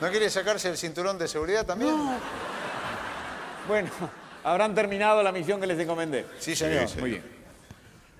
¿No 0.00 0.08
quiere 0.10 0.30
sacarse 0.30 0.68
el 0.68 0.76
cinturón 0.76 1.18
de 1.18 1.26
seguridad 1.26 1.66
también? 1.66 1.96
Bueno, 3.66 3.90
habrán 4.44 4.76
terminado 4.76 5.20
la 5.20 5.32
misión 5.32 5.60
que 5.60 5.66
les 5.66 5.80
encomendé. 5.80 6.24
Sí, 6.38 6.54
señor. 6.54 6.86
Muy 7.00 7.10
bien. 7.10 7.24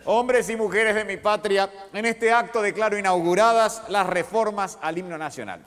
Hombres 0.07 0.51
y 0.51 0.57
mujeres 0.57 0.97
de 0.97 1.05
mi 1.05 1.19
patria, 1.19 1.71
en 1.93 2.05
este 2.05 2.33
acto 2.33 2.61
declaro 2.62 2.99
inauguradas 2.99 3.85
las 3.89 4.09
reformas 4.09 4.77
al 4.83 4.99
himno 4.99 5.16
nacional. 5.16 5.65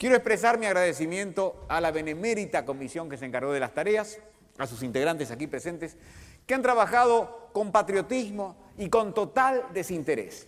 Quiero 0.00 0.16
expresar 0.16 0.58
mi 0.58 0.64
agradecimiento 0.64 1.66
a 1.68 1.78
la 1.78 1.90
benemérita 1.90 2.64
comisión 2.64 3.10
que 3.10 3.18
se 3.18 3.26
encargó 3.26 3.52
de 3.52 3.60
las 3.60 3.74
tareas, 3.74 4.16
a 4.56 4.66
sus 4.66 4.82
integrantes 4.82 5.30
aquí 5.30 5.46
presentes, 5.46 5.98
que 6.46 6.54
han 6.54 6.62
trabajado 6.62 7.50
con 7.52 7.70
patriotismo 7.70 8.56
y 8.78 8.88
con 8.88 9.12
total 9.12 9.66
desinterés. 9.74 10.46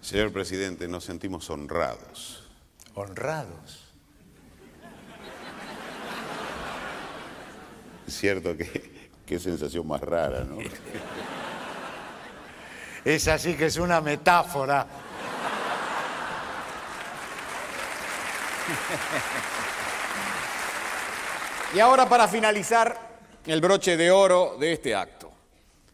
Señor 0.00 0.32
presidente, 0.32 0.88
nos 0.88 1.04
sentimos 1.04 1.50
honrados. 1.50 2.50
Honrados. 2.94 3.92
Es 8.06 8.16
cierto 8.16 8.56
que 8.56 9.10
qué 9.26 9.38
sensación 9.38 9.86
más 9.86 10.00
rara, 10.00 10.44
¿no? 10.44 10.56
Esa 13.04 13.36
sí 13.36 13.54
que 13.54 13.66
es 13.66 13.76
una 13.76 14.00
metáfora. 14.00 14.86
Y 21.74 21.80
ahora 21.80 22.08
para 22.08 22.28
finalizar 22.28 22.96
el 23.46 23.60
broche 23.60 23.96
de 23.96 24.10
oro 24.10 24.56
de 24.58 24.72
este 24.72 24.94
acto. 24.94 25.32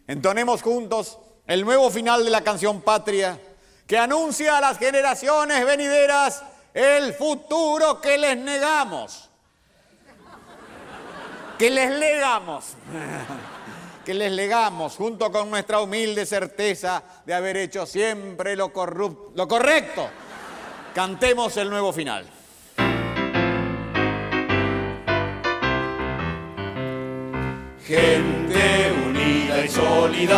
Entonemos 0.07 0.61
juntos 0.61 1.17
el 1.47 1.65
nuevo 1.65 1.89
final 1.89 2.23
de 2.23 2.29
la 2.29 2.41
canción 2.41 2.81
Patria 2.81 3.39
que 3.87 3.97
anuncia 3.97 4.57
a 4.57 4.61
las 4.61 4.77
generaciones 4.77 5.65
venideras 5.65 6.43
el 6.73 7.13
futuro 7.13 7.99
que 7.99 8.17
les 8.17 8.37
negamos. 8.37 9.29
Que 11.57 11.69
les 11.69 11.91
legamos. 11.91 12.65
Que 14.05 14.15
les 14.15 14.31
legamos 14.31 14.95
junto 14.95 15.31
con 15.31 15.51
nuestra 15.51 15.79
humilde 15.79 16.25
certeza 16.25 17.03
de 17.23 17.35
haber 17.35 17.55
hecho 17.57 17.85
siempre 17.85 18.55
lo, 18.55 18.71
lo 19.35 19.47
correcto. 19.47 20.09
Cantemos 20.95 21.55
el 21.57 21.69
nuevo 21.69 21.93
final. 21.93 22.27
Gente 27.91 28.93
unida 29.05 29.65
y 29.65 29.67
solidaria, 29.67 30.31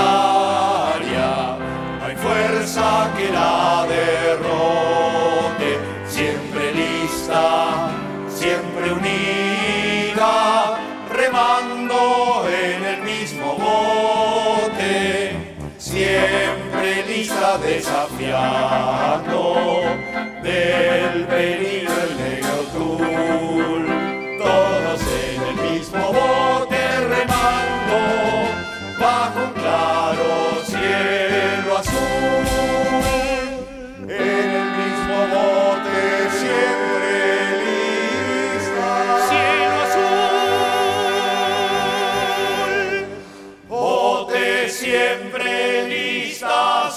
hay 2.04 2.16
fuerza 2.16 3.14
que 3.16 3.30
la 3.32 3.86
derrote, 3.88 5.78
siempre 6.08 6.74
lista, 6.74 7.92
siempre 8.28 8.92
unida, 8.92 10.80
remando 11.16 12.48
en 12.50 12.84
el 12.86 13.04
mismo 13.04 13.54
bote, 13.54 15.38
siempre 15.78 17.04
lista 17.08 17.60
desafiando 17.60 18.64
del 20.42 21.28
peligro 21.28 21.83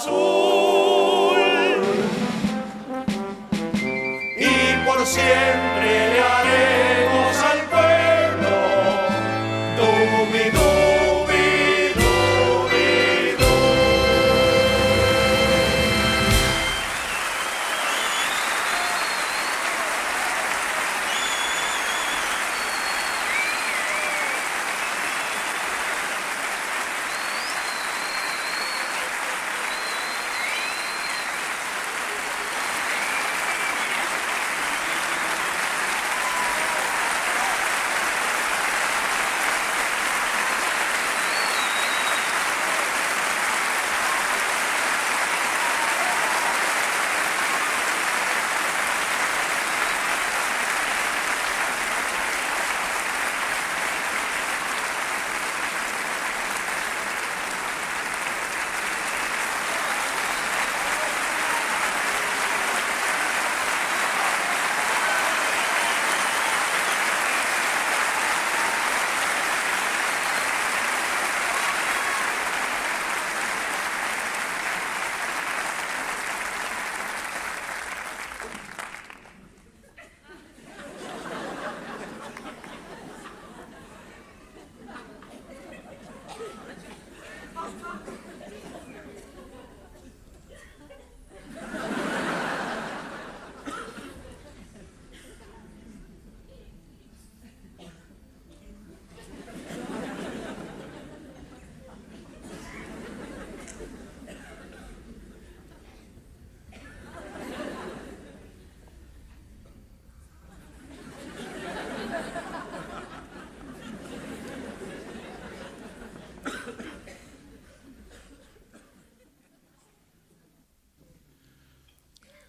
azul. 0.07 1.37
Y 4.39 4.87
por 4.87 5.07
siempre 5.07 5.76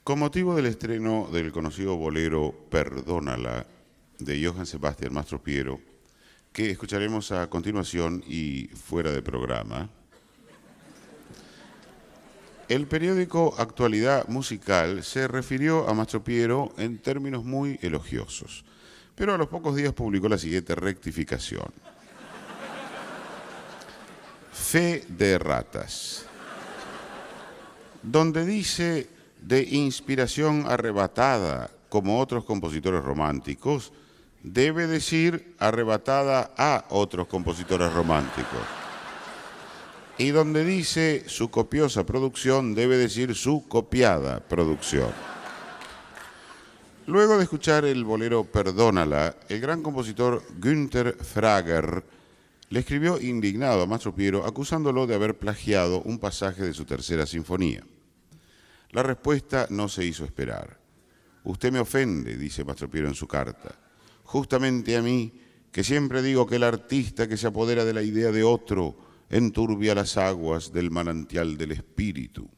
Con 0.07 0.19
motivo 0.19 0.55
del 0.55 0.67
estreno 0.67 1.27
del 1.33 1.51
conocido 1.51 1.97
bolero 1.97 2.55
Perdónala 2.69 3.65
de 4.19 4.41
Johann 4.41 4.65
Sebastian 4.65 5.13
Mastropiero, 5.13 5.81
que 6.53 6.69
escucharemos 6.69 7.33
a 7.33 7.49
continuación 7.49 8.23
y 8.25 8.67
fuera 8.67 9.11
de 9.11 9.21
programa, 9.21 9.89
el 12.69 12.87
periódico 12.87 13.53
Actualidad 13.57 14.29
Musical 14.29 15.03
se 15.03 15.27
refirió 15.27 15.89
a 15.89 15.93
Mastropiero 15.93 16.71
en 16.77 16.99
términos 16.99 17.43
muy 17.43 17.77
elogiosos, 17.81 18.63
pero 19.13 19.33
a 19.33 19.37
los 19.37 19.49
pocos 19.49 19.75
días 19.75 19.91
publicó 19.91 20.29
la 20.29 20.37
siguiente 20.37 20.73
rectificación. 20.73 21.69
Fe 24.53 25.03
de 25.09 25.37
ratas, 25.37 26.25
donde 28.01 28.45
dice 28.45 29.16
de 29.47 29.63
inspiración 29.63 30.65
arrebatada, 30.67 31.71
como 31.87 32.19
otros 32.19 32.43
compositores 32.43 33.01
románticos, 33.01 33.93
debe 34.43 34.87
decir 34.87 35.55
arrebatada 35.57 36.51
a 36.57 36.83
otros 36.89 37.27
compositores 37.27 37.93
románticos. 37.93 38.59
Y 40.17 40.31
donde 40.31 40.65
dice 40.65 41.23
su 41.27 41.49
copiosa 41.49 42.05
producción, 42.05 42.75
debe 42.75 42.97
decir 42.97 43.35
su 43.35 43.65
copiada 43.69 44.41
producción. 44.41 45.11
Luego 47.05 47.37
de 47.37 47.43
escuchar 47.43 47.85
el 47.85 48.03
bolero 48.03 48.43
Perdónala, 48.43 49.37
el 49.47 49.61
gran 49.61 49.81
compositor 49.81 50.43
Günther 50.59 51.15
Frager 51.23 52.03
le 52.69 52.79
escribió 52.81 53.17
indignado 53.21 53.83
a 53.83 53.85
Mastro 53.85 54.13
Piero 54.13 54.45
acusándolo 54.45 55.07
de 55.07 55.15
haber 55.15 55.37
plagiado 55.37 56.01
un 56.01 56.19
pasaje 56.19 56.63
de 56.63 56.73
su 56.73 56.83
tercera 56.83 57.25
sinfonía. 57.25 57.85
La 58.91 59.03
respuesta 59.03 59.67
no 59.69 59.89
se 59.89 60.05
hizo 60.05 60.25
esperar. 60.25 60.79
Usted 61.43 61.71
me 61.71 61.79
ofende, 61.79 62.37
dice 62.37 62.63
Mastro 62.63 62.89
Piero 62.89 63.07
en 63.07 63.15
su 63.15 63.27
carta, 63.27 63.73
justamente 64.23 64.97
a 64.97 65.01
mí, 65.01 65.41
que 65.71 65.83
siempre 65.83 66.21
digo 66.21 66.47
que 66.47 66.55
el 66.55 66.63
artista 66.63 67.27
que 67.27 67.37
se 67.37 67.47
apodera 67.47 67.85
de 67.85 67.93
la 67.93 68.01
idea 68.01 68.31
de 68.31 68.43
otro 68.43 68.97
enturbia 69.29 69.95
las 69.95 70.17
aguas 70.17 70.71
del 70.71 70.91
manantial 70.91 71.57
del 71.57 71.73
espíritu. 71.73 72.49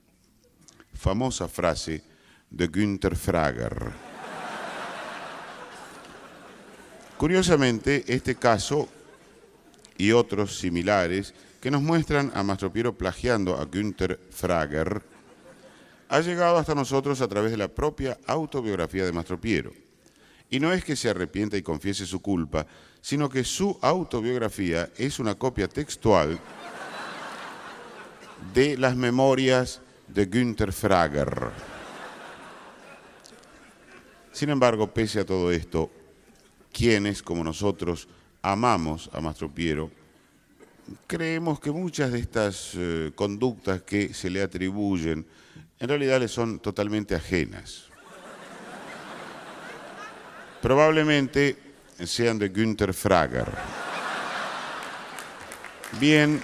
Famosa 0.94 1.48
frase 1.48 2.04
de 2.50 2.68
Günther 2.68 3.16
Frager. 3.16 3.92
Curiosamente, 7.18 8.06
este 8.08 8.36
caso 8.36 8.88
y 9.98 10.12
otros 10.14 10.58
similares 10.58 11.34
que 11.60 11.70
nos 11.70 11.82
muestran 11.82 12.32
a 12.34 12.44
Mastro 12.44 12.72
Piero 12.72 12.98
plagiando 12.98 13.58
a 13.58 13.66
Günther 13.66 14.20
Frager 14.32 15.04
ha 16.10 16.22
llegado 16.22 16.58
hasta 16.58 16.74
nosotros 16.74 17.22
a 17.22 17.28
través 17.28 17.52
de 17.52 17.58
la 17.58 17.68
propia 17.68 18.18
autobiografía 18.26 19.06
de 19.06 19.12
Mastro 19.12 19.40
Piero. 19.40 19.72
Y 20.50 20.60
no 20.60 20.74
es 20.74 20.84
que 20.84 20.96
se 20.96 21.10
arrepienta 21.10 21.56
y 21.56 21.62
confiese 21.62 22.08
su 22.08 22.20
culpa, 22.20 22.66
sino 23.00 23.30
que 23.30 23.44
su 23.44 23.78
autobiografía 23.82 24.90
es 24.98 25.20
una 25.20 25.36
copia 25.36 25.68
textual 25.68 26.40
de 28.54 28.76
las 28.78 28.96
memorias 28.96 29.82
de 30.08 30.26
Günther 30.26 30.74
Frager. 30.74 31.52
Sin 34.32 34.50
embargo, 34.50 34.92
pese 34.92 35.20
a 35.20 35.26
todo 35.26 35.52
esto, 35.52 35.92
quienes, 36.74 37.22
como 37.22 37.44
nosotros, 37.44 38.08
amamos 38.42 39.12
a 39.14 39.22
Mastro 39.22 39.54
Piero, 39.54 39.92
creemos 41.06 41.60
que 41.60 41.72
muchas 41.72 42.12
de 42.12 42.20
estas 42.20 42.72
eh, 42.76 43.12
conductas 43.14 43.84
que 43.84 44.14
se 44.16 44.32
le 44.32 44.42
atribuyen 44.42 45.28
en 45.80 45.88
realidad 45.88 46.20
le 46.20 46.28
son 46.28 46.60
totalmente 46.60 47.16
ajenas. 47.16 47.86
Probablemente 50.62 51.58
sean 52.06 52.38
de 52.38 52.50
Günther 52.50 52.94
Frager. 52.94 53.48
Bien. 56.00 56.42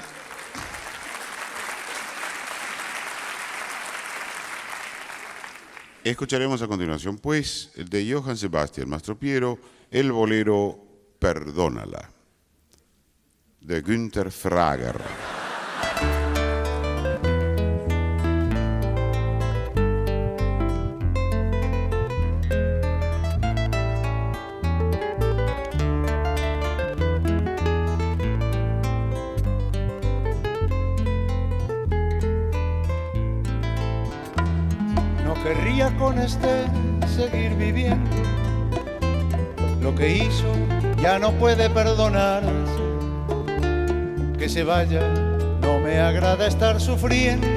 Escucharemos 6.04 6.62
a 6.62 6.68
continuación, 6.68 7.18
pues, 7.18 7.72
el 7.76 7.90
de 7.90 8.14
Johann 8.14 8.38
Sebastian 8.38 8.88
Mastropiero, 8.88 9.60
el 9.90 10.12
bolero 10.12 10.80
Perdónala, 11.20 12.10
de 13.60 13.82
Günther 13.82 14.32
Frager. 14.32 15.35
Con 36.16 36.24
este 36.24 36.66
seguir 37.16 37.56
viviendo. 37.56 38.16
Lo 39.82 39.94
que 39.96 40.16
hizo 40.18 40.46
ya 41.02 41.20
no 41.20 41.32
puede 41.34 41.70
perdonarse. 41.70 42.50
Que 44.38 44.48
se 44.50 44.64
vaya, 44.64 45.02
no 45.62 45.80
me 45.80 46.00
agrada 46.00 46.48
estar 46.48 46.80
sufriendo. 46.80 47.48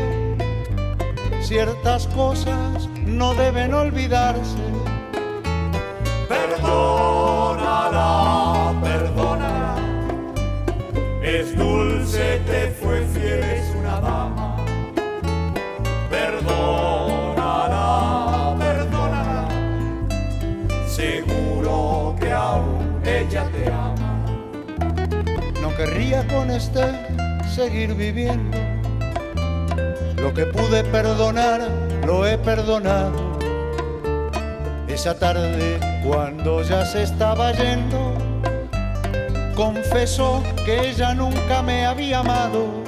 Ciertas 1.40 2.06
cosas 2.08 2.88
no 3.06 3.34
deben 3.34 3.74
olvidarse. 3.74 4.56
Perdónala, 6.28 6.74
perdónala. 8.82 9.76
Es 11.22 11.56
dulce, 11.56 12.40
te 12.46 12.70
fue 12.70 13.02
fiel, 13.06 13.42
querría 25.78 26.26
con 26.26 26.50
este 26.50 26.82
seguir 27.54 27.94
viviendo. 27.94 28.58
Lo 30.16 30.34
que 30.34 30.44
pude 30.46 30.82
perdonar, 30.82 31.70
lo 32.04 32.26
he 32.26 32.36
perdonado. 32.36 33.38
Esa 34.88 35.16
tarde, 35.16 35.78
cuando 36.04 36.62
ya 36.62 36.84
se 36.84 37.04
estaba 37.04 37.52
yendo, 37.52 38.14
confesó 39.54 40.42
que 40.64 40.90
ella 40.90 41.14
nunca 41.14 41.62
me 41.62 41.86
había 41.86 42.18
amado. 42.18 42.82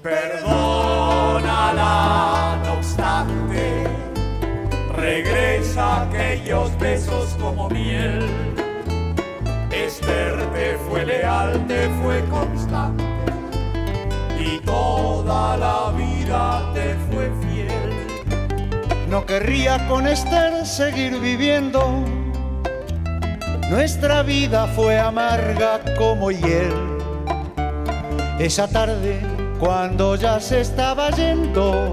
Perdónala, 0.00 0.62
no 2.64 2.74
obstante, 2.74 3.82
regresa 4.94 6.02
aquellos 6.02 6.78
besos 6.78 7.36
como 7.40 7.68
miel. 7.68 8.45
Fue 12.02 12.24
constante 12.28 13.04
y 14.38 14.58
toda 14.60 15.56
la 15.56 15.92
vida 15.96 16.70
te 16.74 16.94
fue 17.10 17.30
fiel. 17.40 19.06
No 19.08 19.24
querría 19.24 19.86
con 19.88 20.06
Esther 20.06 20.66
seguir 20.66 21.18
viviendo. 21.20 22.04
Nuestra 23.70 24.22
vida 24.22 24.66
fue 24.68 24.98
amarga 24.98 25.80
como 25.96 26.30
hiel. 26.30 26.72
Esa 28.38 28.68
tarde, 28.68 29.20
cuando 29.58 30.14
ya 30.16 30.38
se 30.40 30.60
estaba 30.60 31.10
yendo, 31.10 31.90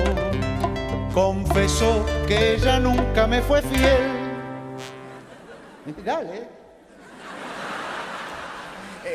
confesó 1.13 2.05
que 2.27 2.55
ella 2.55 2.79
nunca 2.79 3.27
me 3.27 3.41
fue 3.41 3.61
fiel. 3.61 4.23
Dale. 6.05 6.62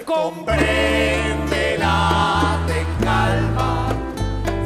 Compréndela, 0.04 2.58
ten 2.66 2.86
calma. 3.02 3.88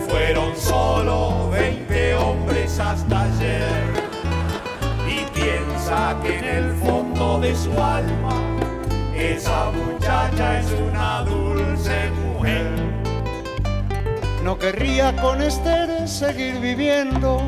Fueron 0.09 0.57
solo 0.57 1.49
20 1.51 2.16
hombres 2.16 2.81
hasta 2.81 3.23
ayer. 3.23 3.85
Y 5.07 5.24
piensa 5.32 6.19
que 6.23 6.39
en 6.39 6.44
el 6.44 6.74
fondo 6.74 7.39
de 7.39 7.55
su 7.55 7.70
alma, 7.81 8.35
esa 9.15 9.70
muchacha 9.70 10.59
es 10.59 10.73
una 10.73 11.23
dulce 11.23 12.11
mujer. 12.11 12.66
No 14.43 14.59
querría 14.59 15.15
con 15.23 15.40
Esther 15.40 16.09
seguir 16.09 16.59
viviendo. 16.59 17.40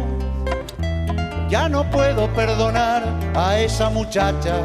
Ya 1.48 1.68
no 1.68 1.90
puedo 1.90 2.32
perdonar 2.34 3.02
a 3.34 3.58
esa 3.58 3.90
muchacha. 3.90 4.60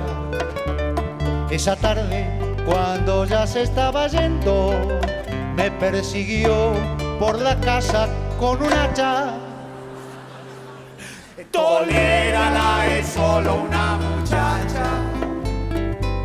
Esa 1.50 1.76
tarde, 1.76 2.39
cuando 2.70 3.26
ya 3.26 3.48
se 3.48 3.64
estaba 3.64 4.08
yendo, 4.08 5.00
me 5.56 5.72
persiguió 5.72 6.74
por 7.20 7.40
la 7.42 7.60
casa 7.60 8.08
con 8.40 8.62
un 8.62 8.72
hacha. 8.72 9.34
Tolérala, 11.50 12.86
es 12.96 13.08
solo 13.08 13.64
una 13.68 13.98
muchacha. 13.98 14.86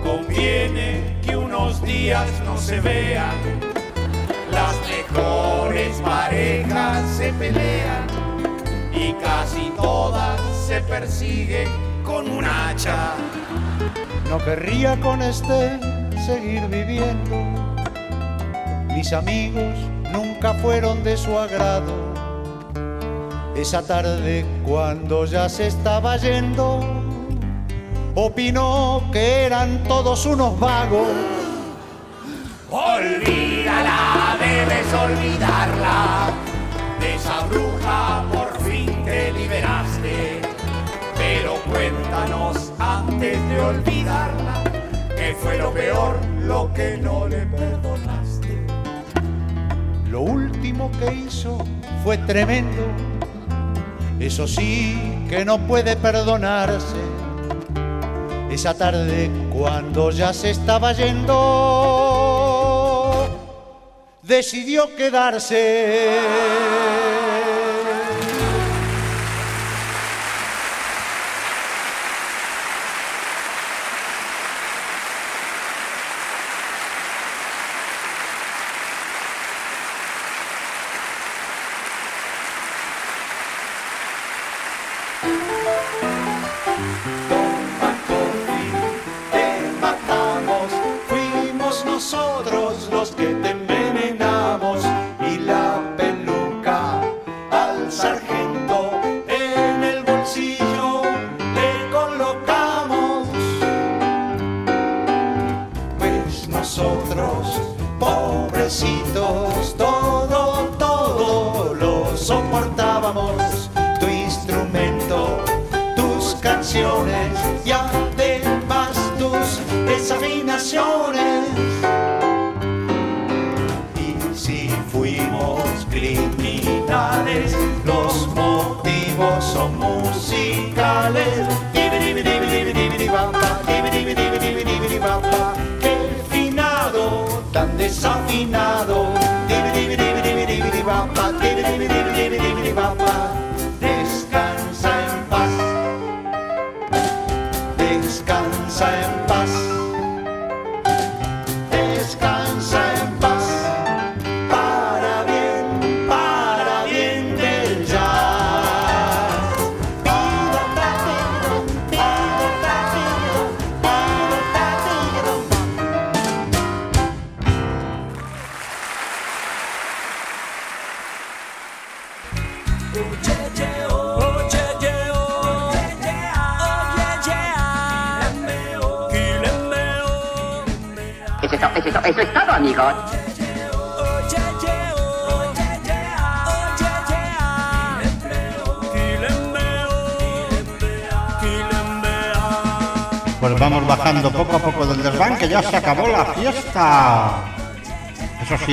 Conviene 0.03 1.19
que 1.23 1.35
unos 1.35 1.81
días 1.83 2.29
no 2.45 2.59
se 2.59 2.79
vean. 2.81 3.35
Las 4.53 4.75
mejores 4.87 5.97
parejas 6.03 7.09
se 7.17 7.33
pelean 7.33 8.07
y 8.93 9.15
casi 9.15 9.73
todas 9.79 10.39
se 10.67 10.83
persiguen 10.83 11.69
con 12.05 12.31
un 12.31 12.45
hacha. 12.45 13.15
No 14.29 14.39
querría 14.39 15.01
con 15.01 15.23
este 15.23 15.94
seguir 16.25 16.67
viviendo. 16.69 17.37
Mis 18.95 19.13
amigos 19.13 19.75
nunca 20.11 20.55
fueron 20.55 21.05
de 21.05 21.17
su 21.19 21.39
agrado. 21.39 21.93
Esa 23.55 23.87
tarde 23.87 24.47
cuando 24.65 25.27
ya 25.27 25.49
se 25.51 25.67
estaba 25.67 26.17
yendo, 26.17 26.81
opinó 28.15 29.03
que 29.13 29.45
eran 29.45 29.85
todos 29.85 30.25
unos 30.25 30.59
vagos. 30.59 31.09
Olvídala, 32.71 34.37
debes 34.41 34.95
olvidarla. 34.95 36.31
De 37.01 37.15
esa 37.17 37.45
bruja 37.47 38.25
por 38.33 38.59
fin 38.63 39.05
te 39.05 39.31
liberaste. 39.33 40.41
Pero 41.17 41.55
cuéntanos 41.71 42.73
antes 42.79 43.49
de 43.49 43.61
olvidarla, 43.61 44.64
fue 45.43 45.59
lo 45.59 45.73
peor, 45.73 46.17
lo 46.41 46.73
que 46.73 46.97
no 46.97 47.27
le 47.27 47.47
perdonaste. 47.47 48.65
Lo 50.09 50.21
último 50.23 50.91
que 50.99 51.13
hizo 51.13 51.59
fue 52.03 52.19
tremendo. 52.19 52.83
Eso 54.21 54.47
sí 54.47 55.27
que 55.29 55.45
no 55.45 55.59
puede 55.67 55.97
perdonarse. 55.97 56.97
Esa 58.51 58.75
tarde 58.75 59.31
cuando 59.53 60.11
ya 60.11 60.33
se 60.33 60.51
estaba 60.51 60.93
yendo, 60.93 61.35
decidió 64.23 64.95
quedarse. 64.95 66.84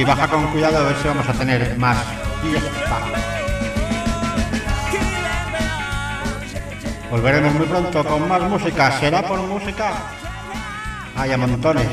Sí, 0.02 0.06
baja 0.06 0.28
con 0.28 0.48
cuidado 0.48 0.80
a 0.80 0.84
ver 0.86 0.98
si 0.98 1.07
vamos 1.07 1.30
a 1.30 1.34
tener 1.34 1.78
más. 1.78 1.95
Volveremos 7.11 7.53
muy 7.53 7.68
pronto 7.68 8.03
con 8.03 8.28
más 8.28 8.41
música. 8.41 8.99
¿Será 8.99 9.22
por 9.22 9.40
música? 9.41 9.94
Hay 11.15 11.32
a 11.32 11.38
montones. 11.38 11.88